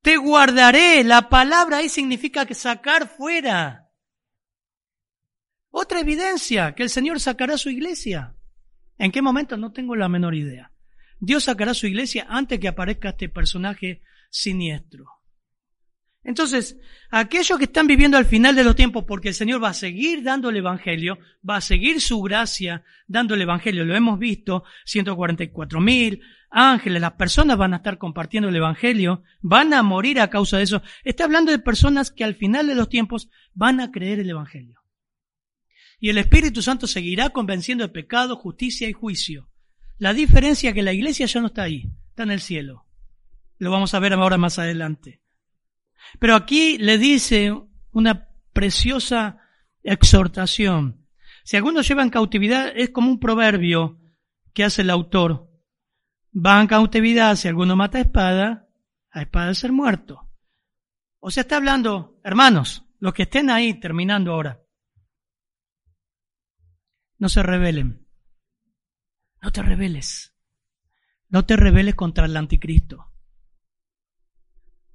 Te 0.00 0.16
guardaré. 0.16 1.04
La 1.04 1.28
palabra 1.28 1.78
ahí 1.78 1.88
significa 1.88 2.46
que 2.46 2.54
sacar 2.54 3.08
fuera. 3.08 3.90
Otra 5.70 6.00
evidencia 6.00 6.74
que 6.74 6.84
el 6.84 6.90
Señor 6.90 7.20
sacará 7.20 7.58
su 7.58 7.70
iglesia. 7.70 8.34
¿En 8.98 9.12
qué 9.12 9.20
momento? 9.20 9.56
No 9.56 9.72
tengo 9.72 9.94
la 9.94 10.08
menor 10.08 10.34
idea. 10.34 10.72
Dios 11.18 11.44
sacará 11.44 11.74
su 11.74 11.86
iglesia 11.86 12.26
antes 12.28 12.58
que 12.58 12.68
aparezca 12.68 13.10
este 13.10 13.28
personaje 13.28 14.02
siniestro. 14.30 15.15
Entonces, 16.26 16.76
aquellos 17.08 17.56
que 17.56 17.66
están 17.66 17.86
viviendo 17.86 18.16
al 18.18 18.24
final 18.24 18.56
de 18.56 18.64
los 18.64 18.74
tiempos, 18.74 19.04
porque 19.06 19.28
el 19.28 19.34
Señor 19.34 19.62
va 19.62 19.68
a 19.68 19.74
seguir 19.74 20.24
dando 20.24 20.50
el 20.50 20.56
Evangelio, 20.56 21.20
va 21.48 21.56
a 21.56 21.60
seguir 21.60 22.00
su 22.00 22.20
gracia 22.20 22.82
dando 23.06 23.34
el 23.34 23.42
Evangelio, 23.42 23.84
lo 23.84 23.94
hemos 23.94 24.18
visto, 24.18 24.64
144 24.86 25.80
mil 25.80 26.20
ángeles, 26.50 27.00
las 27.00 27.12
personas 27.12 27.56
van 27.56 27.74
a 27.74 27.76
estar 27.76 27.96
compartiendo 27.98 28.48
el 28.48 28.56
Evangelio, 28.56 29.22
van 29.40 29.72
a 29.72 29.84
morir 29.84 30.20
a 30.20 30.28
causa 30.28 30.56
de 30.56 30.64
eso. 30.64 30.82
Está 31.04 31.24
hablando 31.24 31.52
de 31.52 31.60
personas 31.60 32.10
que 32.10 32.24
al 32.24 32.34
final 32.34 32.66
de 32.66 32.74
los 32.74 32.88
tiempos 32.88 33.30
van 33.54 33.78
a 33.78 33.92
creer 33.92 34.18
el 34.18 34.30
Evangelio. 34.30 34.80
Y 36.00 36.10
el 36.10 36.18
Espíritu 36.18 36.60
Santo 36.60 36.88
seguirá 36.88 37.30
convenciendo 37.30 37.86
de 37.86 37.92
pecado, 37.92 38.34
justicia 38.34 38.88
y 38.88 38.92
juicio. 38.92 39.48
La 39.96 40.12
diferencia 40.12 40.70
es 40.70 40.74
que 40.74 40.82
la 40.82 40.92
iglesia 40.92 41.26
ya 41.26 41.40
no 41.40 41.46
está 41.46 41.62
ahí, 41.62 41.88
está 42.08 42.24
en 42.24 42.32
el 42.32 42.40
cielo. 42.40 42.84
Lo 43.58 43.70
vamos 43.70 43.94
a 43.94 44.00
ver 44.00 44.12
ahora 44.12 44.38
más 44.38 44.58
adelante. 44.58 45.20
Pero 46.18 46.34
aquí 46.34 46.78
le 46.78 46.98
dice 46.98 47.52
una 47.92 48.28
preciosa 48.52 49.38
exhortación. 49.82 51.06
Si 51.44 51.56
algunos 51.56 51.86
llevan 51.86 52.10
cautividad, 52.10 52.72
es 52.74 52.90
como 52.90 53.10
un 53.10 53.20
proverbio 53.20 54.00
que 54.52 54.64
hace 54.64 54.82
el 54.82 54.90
autor. 54.90 55.50
Va 56.34 56.60
en 56.60 56.66
cautividad, 56.66 57.36
si 57.36 57.48
alguno 57.48 57.76
mata 57.76 57.98
a 57.98 58.02
espada, 58.02 58.68
a 59.10 59.22
espada 59.22 59.48
de 59.48 59.54
ser 59.54 59.72
muerto. 59.72 60.28
O 61.20 61.30
sea, 61.30 61.42
está 61.42 61.56
hablando, 61.56 62.20
hermanos, 62.24 62.84
los 62.98 63.12
que 63.12 63.22
estén 63.22 63.50
ahí 63.50 63.78
terminando 63.80 64.32
ahora, 64.32 64.62
no 67.18 67.28
se 67.28 67.42
rebelen. 67.42 68.06
No 69.40 69.50
te 69.52 69.62
rebeles. 69.62 70.34
No 71.28 71.44
te 71.44 71.56
rebeles 71.56 71.94
contra 71.94 72.26
el 72.26 72.36
anticristo. 72.36 73.12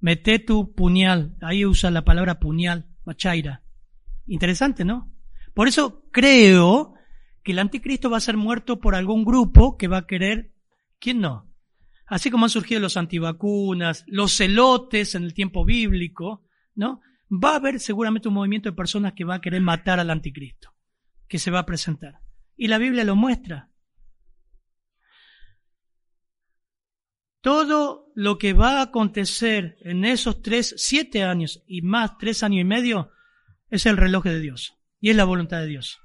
Mete 0.02 0.40
tu 0.40 0.74
puñal. 0.74 1.36
Ahí 1.40 1.64
usa 1.64 1.90
la 1.92 2.04
palabra 2.04 2.40
puñal, 2.40 2.88
machaira. 3.04 3.62
Interesante, 4.26 4.84
¿no? 4.84 5.14
Por 5.54 5.68
eso 5.68 6.04
creo 6.10 6.94
que 7.44 7.52
el 7.52 7.60
anticristo 7.60 8.10
va 8.10 8.16
a 8.16 8.20
ser 8.20 8.36
muerto 8.36 8.80
por 8.80 8.96
algún 8.96 9.24
grupo 9.24 9.76
que 9.76 9.86
va 9.86 9.98
a 9.98 10.06
querer, 10.08 10.52
¿quién 10.98 11.20
no? 11.20 11.48
Así 12.06 12.32
como 12.32 12.46
han 12.46 12.50
surgido 12.50 12.80
los 12.80 12.96
antivacunas, 12.96 14.04
los 14.08 14.36
celotes 14.36 15.14
en 15.14 15.22
el 15.22 15.34
tiempo 15.34 15.64
bíblico, 15.64 16.44
¿no? 16.74 17.00
Va 17.30 17.52
a 17.52 17.56
haber 17.56 17.78
seguramente 17.78 18.26
un 18.26 18.34
movimiento 18.34 18.68
de 18.68 18.76
personas 18.76 19.12
que 19.12 19.24
va 19.24 19.36
a 19.36 19.40
querer 19.40 19.60
matar 19.60 20.00
al 20.00 20.10
anticristo, 20.10 20.74
que 21.28 21.38
se 21.38 21.52
va 21.52 21.60
a 21.60 21.66
presentar. 21.66 22.18
Y 22.56 22.66
la 22.66 22.78
Biblia 22.78 23.04
lo 23.04 23.14
muestra. 23.14 23.70
Todo 27.42 28.12
lo 28.14 28.38
que 28.38 28.52
va 28.52 28.78
a 28.78 28.82
acontecer 28.82 29.76
en 29.80 30.04
esos 30.04 30.42
tres, 30.42 30.74
siete 30.78 31.24
años 31.24 31.62
y 31.66 31.82
más 31.82 32.16
tres 32.16 32.44
años 32.44 32.60
y 32.60 32.64
medio 32.64 33.10
es 33.68 33.84
el 33.86 33.96
reloj 33.96 34.24
de 34.24 34.38
Dios 34.38 34.78
y 35.00 35.10
es 35.10 35.16
la 35.16 35.24
voluntad 35.24 35.58
de 35.58 35.66
Dios. 35.66 36.00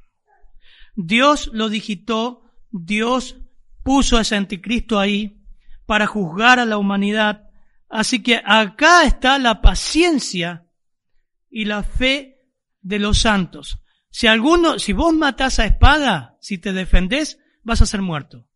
Dios 0.95 1.51
lo 1.53 1.69
digitó, 1.69 2.43
Dios 2.71 3.38
puso 3.83 4.17
a 4.17 4.21
ese 4.21 4.35
anticristo 4.35 4.99
ahí 4.99 5.43
para 5.85 6.07
juzgar 6.07 6.59
a 6.59 6.65
la 6.65 6.79
humanidad. 6.79 7.49
Así 7.88 8.23
que 8.23 8.41
acá 8.43 9.03
está 9.03 9.38
la 9.38 9.61
paciencia 9.61 10.65
y 11.51 11.65
la 11.65 11.83
fe 11.83 12.41
de 12.81 12.97
los 12.97 13.19
santos. 13.19 13.79
Si 14.09 14.25
alguno, 14.25 14.79
si 14.79 14.91
vos 14.91 15.13
matás 15.13 15.59
a 15.59 15.65
espada, 15.65 16.35
si 16.41 16.57
te 16.57 16.73
defendés, 16.73 17.39
vas 17.61 17.83
a 17.83 17.85
ser 17.85 18.01
muerto. 18.01 18.47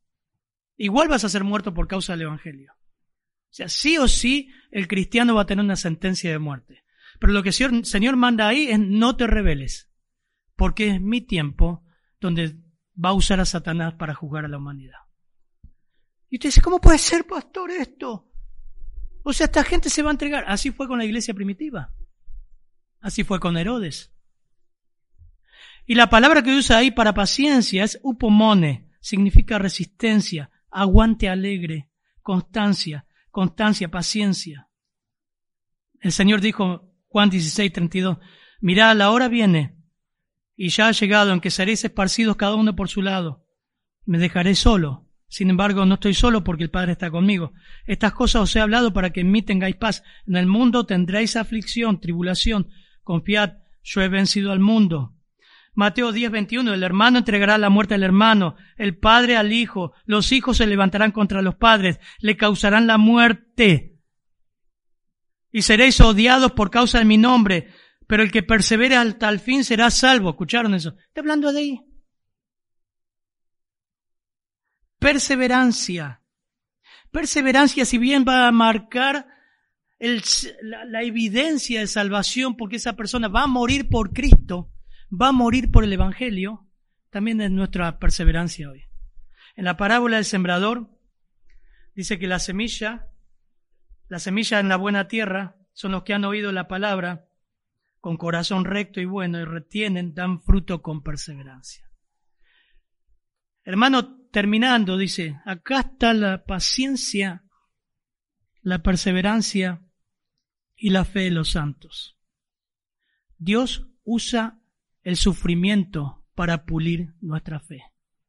Igual 0.84 1.07
vas 1.07 1.23
a 1.23 1.29
ser 1.29 1.43
muerto 1.43 1.73
por 1.73 1.88
causa 1.88 2.13
del 2.13 2.23
Evangelio. 2.23 2.73
O 2.73 3.53
sea, 3.53 3.69
sí 3.69 3.97
o 3.97 4.07
sí 4.07 4.49
el 4.71 4.88
cristiano 4.88 5.36
va 5.36 5.41
a 5.41 5.45
tener 5.45 5.63
una 5.63 5.75
sentencia 5.75 6.32
de 6.32 6.39
muerte. 6.39 6.84
Pero 7.19 7.34
lo 7.34 7.43
que 7.43 7.49
el 7.49 7.86
Señor 7.86 8.15
manda 8.15 8.47
ahí 8.47 8.67
es 8.67 8.79
no 8.79 9.15
te 9.15 9.27
rebeles, 9.27 9.91
porque 10.55 10.88
es 10.88 11.01
mi 11.01 11.21
tiempo 11.21 11.84
donde 12.19 12.55
va 13.03 13.09
a 13.09 13.13
usar 13.13 13.39
a 13.39 13.45
Satanás 13.45 13.93
para 13.95 14.15
juzgar 14.15 14.45
a 14.45 14.47
la 14.47 14.57
humanidad. 14.57 14.97
Y 16.29 16.38
usted 16.38 16.49
dice, 16.49 16.61
¿cómo 16.61 16.79
puede 16.79 16.97
ser, 16.97 17.27
pastor, 17.27 17.71
esto? 17.71 18.32
O 19.23 19.34
sea, 19.34 19.45
esta 19.45 19.63
gente 19.63 19.89
se 19.89 20.01
va 20.01 20.09
a 20.09 20.13
entregar. 20.13 20.45
Así 20.47 20.71
fue 20.71 20.88
con 20.88 20.97
la 20.97 21.05
iglesia 21.05 21.34
primitiva. 21.34 21.93
Así 23.01 23.23
fue 23.23 23.39
con 23.39 23.57
Herodes. 23.57 24.13
Y 25.86 25.95
la 25.95 26.09
palabra 26.09 26.41
que 26.41 26.55
usa 26.55 26.77
ahí 26.77 26.91
para 26.91 27.13
paciencia 27.13 27.84
es 27.84 27.99
upomone, 28.01 28.89
significa 29.01 29.59
resistencia, 29.59 30.49
aguante 30.72 31.30
alegre, 31.30 31.89
constancia, 32.22 33.05
constancia, 33.30 33.89
paciencia. 33.89 34.67
El 35.99 36.11
Señor 36.11 36.41
dijo, 36.41 36.89
Juan 37.07 37.30
16, 37.30 37.72
32, 37.74 38.17
mirad, 38.61 38.95
la 38.95 39.11
hora 39.11 39.28
viene 39.28 39.76
y 40.55 40.69
ya 40.69 40.88
ha 40.88 40.91
llegado 40.91 41.34
en 41.34 41.39
que 41.39 41.49
seréis 41.49 41.84
esparcidos 41.84 42.36
cada 42.36 42.55
uno 42.55 42.76
por 42.76 42.88
su 42.88 43.01
lado. 43.01 43.45
Me 44.05 44.17
dejaré 44.17 44.55
solo. 44.55 45.07
Sin 45.28 45.49
embargo, 45.49 45.86
no 45.86 45.95
estoy 45.95 46.13
solo 46.13 46.43
porque 46.43 46.63
el 46.63 46.69
Padre 46.69 46.91
está 46.91 47.09
conmigo. 47.09 47.53
Estas 47.86 48.13
cosas 48.13 48.43
os 48.43 48.55
he 48.55 48.59
hablado 48.59 48.93
para 48.93 49.11
que 49.11 49.22
en 49.22 49.32
mí 49.32 49.41
tengáis 49.41 49.76
paz. 49.76 50.03
En 50.28 50.36
el 50.36 50.45
mundo 50.45 50.86
tendréis 50.86 51.36
aflicción, 51.36 51.99
tribulación. 51.99 52.67
Confiad, 53.03 53.53
yo 53.82 54.01
he 54.01 54.09
vencido 54.09 54.51
al 54.51 54.59
mundo. 54.59 55.15
Mateo 55.82 56.11
10, 56.11 56.29
21, 56.29 56.75
el 56.75 56.84
hermano 56.84 57.17
entregará 57.17 57.57
la 57.57 57.71
muerte 57.71 57.95
al 57.95 58.03
hermano, 58.03 58.55
el 58.77 58.99
padre 58.99 59.36
al 59.36 59.51
hijo, 59.51 59.93
los 60.05 60.32
hijos 60.32 60.57
se 60.57 60.67
levantarán 60.67 61.11
contra 61.11 61.41
los 61.41 61.55
padres, 61.55 61.99
le 62.19 62.38
causarán 62.38 62.86
la 62.86 62.99
muerte. 62.99 63.97
Y 65.51 65.63
seréis 65.63 65.99
odiados 65.99 66.51
por 66.51 66.69
causa 66.69 66.99
de 66.99 67.05
mi 67.05 67.17
nombre, 67.17 67.73
pero 68.05 68.21
el 68.21 68.32
que 68.32 68.43
persevere 68.43 68.95
hasta 68.95 69.27
el 69.27 69.39
fin 69.39 69.63
será 69.63 69.89
salvo. 69.89 70.29
¿Escucharon 70.29 70.75
eso? 70.75 70.93
Está 71.07 71.21
hablando 71.21 71.51
de 71.51 71.59
ahí. 71.59 71.82
Perseverancia. 74.99 76.21
Perseverancia, 77.09 77.86
si 77.86 77.97
bien 77.97 78.23
va 78.23 78.47
a 78.47 78.51
marcar 78.51 79.25
la, 79.97 80.86
la 80.86 81.01
evidencia 81.01 81.79
de 81.79 81.88
salvación, 81.88 82.55
porque 82.55 82.75
esa 82.75 82.95
persona 82.95 83.29
va 83.29 83.41
a 83.41 83.47
morir 83.47 83.89
por 83.89 84.13
Cristo, 84.13 84.70
va 85.12 85.30
a 85.30 85.34
morir 85.34 85.72
por 85.72 85.84
el 85.84 85.93
Evangelio, 85.93 86.68
también 87.09 87.41
es 87.41 87.51
nuestra 87.51 87.99
perseverancia 87.99 88.70
hoy. 88.70 88.86
En 89.55 89.66
la 89.66 89.78
parábola 89.78 90.16
del 90.16 90.26
sembrador 90.26 90.89
dice 91.93 92.18
que 92.18 92.28
la 92.28 92.39
semilla, 92.39 93.07
la 94.07 94.20
semilla 94.20 94.59
en 94.59 94.70
la 94.70 94.78
buena 94.78 95.07
tierra, 95.07 95.57
son 95.74 95.91
los 95.91 96.03
que 96.03 96.14
han 96.14 96.26
oído 96.26 96.51
la 96.51 96.68
palabra 96.68 97.28
con 97.99 98.18
corazón 98.18 98.66
recto 98.66 98.99
y 98.99 99.05
bueno 99.05 99.39
y 99.39 99.45
retienen, 99.45 100.14
dan 100.14 100.41
fruto 100.41 100.82
con 100.82 101.03
perseverancia. 101.03 101.89
Hermano, 103.64 104.28
terminando, 104.32 104.97
dice, 104.97 105.39
acá 105.45 105.82
está 105.82 106.14
la 106.14 106.45
paciencia, 106.45 107.43
la 108.62 108.82
perseverancia 108.82 109.84
y 110.76 110.89
la 110.89 111.05
fe 111.05 111.22
de 111.22 111.32
los 111.32 111.51
santos. 111.51 112.18
Dios 113.38 113.88
usa 114.03 114.61
el 115.04 115.16
sufrimiento 115.16 116.24
para 116.36 116.66
pulir 116.66 117.14
nuestra 117.22 117.60
fe. 117.60 117.84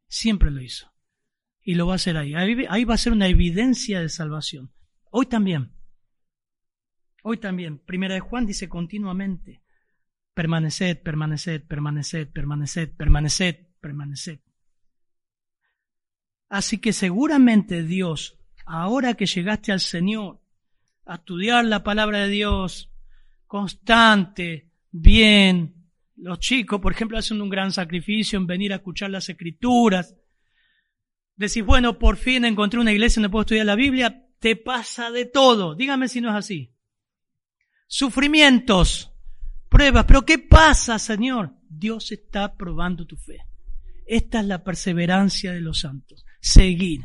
Siempre 0.08 0.50
lo 0.50 0.60
hizo. 0.60 0.92
Y 1.62 1.74
lo 1.74 1.86
va 1.86 1.94
a 1.94 1.96
hacer 1.96 2.16
ahí. 2.16 2.34
Ahí, 2.34 2.84
va 2.84 2.94
a 2.94 2.98
ser 2.98 3.12
una 3.12 3.28
evidencia 3.28 4.00
de 4.00 4.08
salvación. 4.08 4.72
Hoy 5.10 5.26
también. 5.26 5.72
Hoy 7.22 7.36
también. 7.36 7.78
Primera 7.78 8.14
de 8.14 8.20
Juan 8.20 8.46
dice 8.46 8.68
continuamente, 8.68 9.62
permaneced, 10.34 11.02
permaneced, 11.02 11.62
permaneced, 11.66 12.28
permaneced, 12.32 12.96
permaneced, 12.96 13.56
permaneced. 13.80 14.40
Así 16.48 16.78
que 16.78 16.92
seguramente 16.92 17.82
Dios, 17.82 18.38
ahora 18.66 19.14
que 19.14 19.26
llegaste 19.26 19.72
al 19.72 19.80
Señor, 19.80 20.40
a 21.06 21.14
estudiar 21.16 21.64
la 21.64 21.82
palabra 21.82 22.20
de 22.20 22.28
Dios, 22.28 22.92
constante, 23.46 24.70
bien, 24.90 25.81
los 26.22 26.38
chicos, 26.38 26.80
por 26.80 26.92
ejemplo, 26.92 27.18
hacen 27.18 27.42
un 27.42 27.50
gran 27.50 27.72
sacrificio 27.72 28.38
en 28.38 28.46
venir 28.46 28.72
a 28.72 28.76
escuchar 28.76 29.10
las 29.10 29.28
escrituras. 29.28 30.14
Decís, 31.34 31.64
bueno, 31.64 31.98
por 31.98 32.16
fin 32.16 32.44
encontré 32.44 32.78
una 32.78 32.92
iglesia 32.92 33.20
donde 33.20 33.32
puedo 33.32 33.42
estudiar 33.42 33.66
la 33.66 33.74
Biblia. 33.74 34.24
Te 34.38 34.54
pasa 34.54 35.10
de 35.10 35.24
todo. 35.24 35.74
Dígame 35.74 36.08
si 36.08 36.20
no 36.20 36.30
es 36.30 36.36
así. 36.36 36.74
Sufrimientos, 37.88 39.12
pruebas. 39.68 40.04
Pero 40.04 40.24
¿qué 40.24 40.38
pasa, 40.38 40.98
Señor? 41.00 41.56
Dios 41.68 42.12
está 42.12 42.54
probando 42.54 43.04
tu 43.04 43.16
fe. 43.16 43.38
Esta 44.06 44.40
es 44.40 44.46
la 44.46 44.62
perseverancia 44.62 45.52
de 45.52 45.60
los 45.60 45.80
santos. 45.80 46.24
Seguir, 46.40 47.00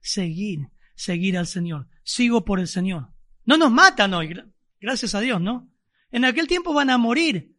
seguir, 0.00 0.68
seguir 0.94 1.36
al 1.36 1.48
Señor. 1.48 1.88
Sigo 2.04 2.44
por 2.44 2.60
el 2.60 2.68
Señor. 2.68 3.08
No 3.44 3.56
nos 3.56 3.72
matan 3.72 4.14
hoy, 4.14 4.32
gracias 4.80 5.14
a 5.16 5.20
Dios, 5.20 5.40
¿no? 5.40 5.72
En 6.12 6.24
aquel 6.24 6.46
tiempo 6.46 6.72
van 6.72 6.90
a 6.90 6.98
morir, 6.98 7.56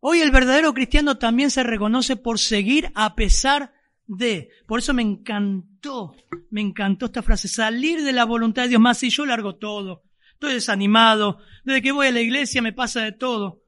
Hoy 0.00 0.20
el 0.20 0.30
verdadero 0.30 0.72
cristiano 0.74 1.18
también 1.18 1.50
se 1.50 1.62
reconoce 1.62 2.16
por 2.16 2.38
seguir 2.38 2.92
a 2.94 3.14
pesar 3.14 3.72
de. 4.06 4.50
Por 4.66 4.78
eso 4.78 4.94
me 4.94 5.02
encantó, 5.02 6.14
me 6.50 6.60
encantó 6.60 7.06
esta 7.06 7.22
frase, 7.22 7.48
salir 7.48 8.02
de 8.02 8.12
la 8.12 8.24
voluntad 8.24 8.62
de 8.62 8.68
Dios 8.68 8.80
más 8.80 8.98
si 8.98 9.10
yo 9.10 9.26
largo 9.26 9.56
todo. 9.56 10.04
Estoy 10.32 10.54
desanimado, 10.54 11.38
desde 11.64 11.82
que 11.82 11.92
voy 11.92 12.06
a 12.06 12.12
la 12.12 12.20
iglesia 12.20 12.62
me 12.62 12.72
pasa 12.72 13.02
de 13.02 13.12
todo. 13.12 13.64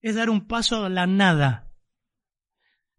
Es 0.00 0.14
dar 0.14 0.30
un 0.30 0.46
paso 0.46 0.84
a 0.84 0.88
la 0.88 1.06
nada. 1.06 1.70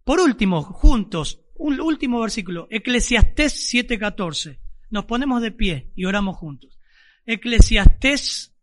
Por 0.03 0.19
último, 0.19 0.61
juntos, 0.61 1.41
un 1.55 1.81
último 1.81 2.21
versículo, 2.21 2.67
Eclesiastés 2.69 3.73
7:14. 3.73 4.59
Nos 4.89 5.05
ponemos 5.05 5.41
de 5.41 5.51
pie 5.51 5.91
y 5.95 6.05
oramos 6.05 6.37
juntos. 6.37 6.77
Eclesiastés 7.25 8.55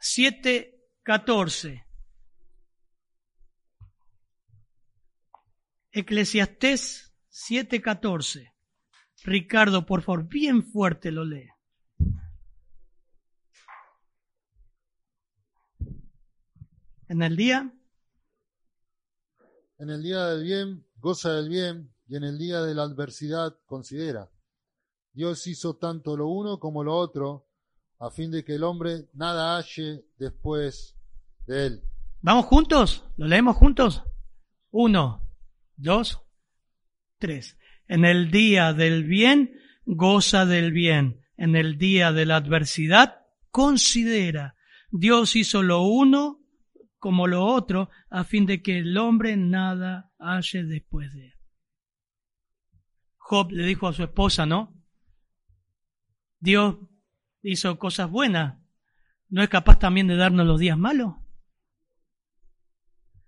7:14. 0.00 1.86
Eclesiastés 5.92 7.12
7:14. 7.28 8.50
Ricardo, 9.24 9.84
por 9.84 10.02
favor, 10.02 10.26
bien 10.26 10.64
fuerte 10.64 11.12
lo 11.12 11.24
lee. 11.24 11.50
En 17.08 17.22
el 17.22 17.36
día. 17.36 17.70
En 19.78 19.90
el 19.90 20.02
día 20.02 20.26
del 20.28 20.44
bien, 20.44 20.86
goza 20.96 21.34
del 21.34 21.50
bien, 21.50 21.94
y 22.08 22.16
en 22.16 22.24
el 22.24 22.38
día 22.38 22.62
de 22.62 22.74
la 22.74 22.84
adversidad, 22.84 23.58
considera. 23.66 24.30
Dios 25.12 25.46
hizo 25.46 25.76
tanto 25.76 26.16
lo 26.16 26.28
uno 26.28 26.58
como 26.58 26.82
lo 26.82 26.96
otro, 26.96 27.48
a 27.98 28.10
fin 28.10 28.30
de 28.30 28.44
que 28.44 28.54
el 28.54 28.64
hombre 28.64 29.10
nada 29.12 29.56
halle 29.56 30.06
después 30.16 30.96
de 31.46 31.66
él. 31.66 31.82
¿Vamos 32.22 32.46
juntos? 32.46 33.04
¿Lo 33.16 33.26
leemos 33.26 33.56
juntos? 33.56 34.02
Uno, 34.70 35.21
Dos, 35.76 36.20
tres. 37.18 37.58
En 37.88 38.04
el 38.04 38.30
día 38.30 38.72
del 38.72 39.04
bien, 39.04 39.58
goza 39.84 40.46
del 40.46 40.72
bien. 40.72 41.20
En 41.36 41.56
el 41.56 41.78
día 41.78 42.12
de 42.12 42.26
la 42.26 42.36
adversidad, 42.36 43.22
considera. 43.50 44.56
Dios 44.90 45.36
hizo 45.36 45.62
lo 45.62 45.82
uno 45.82 46.40
como 46.98 47.26
lo 47.26 47.44
otro 47.44 47.90
a 48.10 48.22
fin 48.22 48.46
de 48.46 48.62
que 48.62 48.78
el 48.78 48.96
hombre 48.96 49.36
nada 49.36 50.12
halle 50.18 50.62
después 50.64 51.12
de 51.12 51.26
él. 51.26 51.34
Job 53.16 53.50
le 53.50 53.64
dijo 53.64 53.88
a 53.88 53.92
su 53.92 54.04
esposa, 54.04 54.46
¿no? 54.46 54.74
Dios 56.38 56.76
hizo 57.42 57.78
cosas 57.78 58.10
buenas. 58.10 58.58
¿No 59.28 59.42
es 59.42 59.48
capaz 59.48 59.78
también 59.78 60.06
de 60.06 60.16
darnos 60.16 60.46
los 60.46 60.60
días 60.60 60.76
malos? 60.76 61.14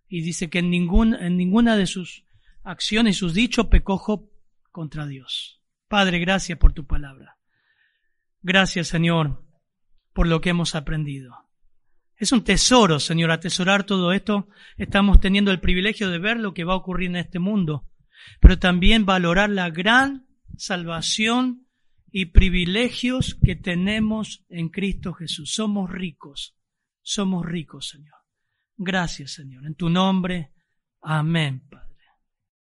Y 0.07 0.23
dice 0.23 0.51
que 0.51 0.59
en, 0.59 0.71
ningún, 0.71 1.15
en 1.15 1.37
ninguna 1.37 1.77
de 1.77 1.87
sus 1.87 2.24
acciones 2.65 3.17
y 3.17 3.19
sus 3.19 3.35
dichos 3.35 3.67
pecó 3.67 3.99
Job 3.99 4.29
contra 4.73 5.07
Dios. 5.07 5.63
Padre, 5.89 6.19
gracias 6.19 6.59
por 6.59 6.73
tu 6.73 6.87
palabra. 6.87 7.39
Gracias, 8.43 8.89
Señor, 8.89 9.45
por 10.13 10.27
lo 10.27 10.41
que 10.41 10.51
hemos 10.51 10.75
aprendido. 10.75 11.45
Es 12.17 12.33
un 12.33 12.45
tesoro, 12.45 13.01
Señor, 13.01 13.31
atesorar 13.31 13.85
todo 13.85 14.13
esto. 14.13 14.49
Estamos 14.77 15.21
teniendo 15.21 15.51
el 15.51 15.61
privilegio 15.61 16.11
de 16.11 16.19
ver 16.19 16.39
lo 16.39 16.55
que 16.55 16.65
va 16.65 16.75
a 16.75 16.77
ocurrir 16.77 17.11
en 17.11 17.17
este 17.17 17.39
mundo, 17.39 17.89
pero 18.41 18.59
también 18.59 19.05
valorar 19.05 19.51
la 19.51 19.71
gran 19.71 20.27
salvación 20.57 21.67
y 22.11 22.27
privilegios 22.27 23.37
que 23.45 23.57
tenemos 23.57 24.45
en 24.49 24.69
Cristo 24.69 25.13
Jesús. 25.13 25.53
Somos 25.53 25.91
ricos, 25.91 26.57
somos 27.03 27.45
ricos, 27.45 27.89
Señor. 27.89 28.19
Gracias, 28.77 29.33
Señor. 29.33 29.67
En 29.67 29.75
tu 29.75 29.91
nombre, 29.91 30.53
amén, 31.01 31.67
Padre. 31.69 31.84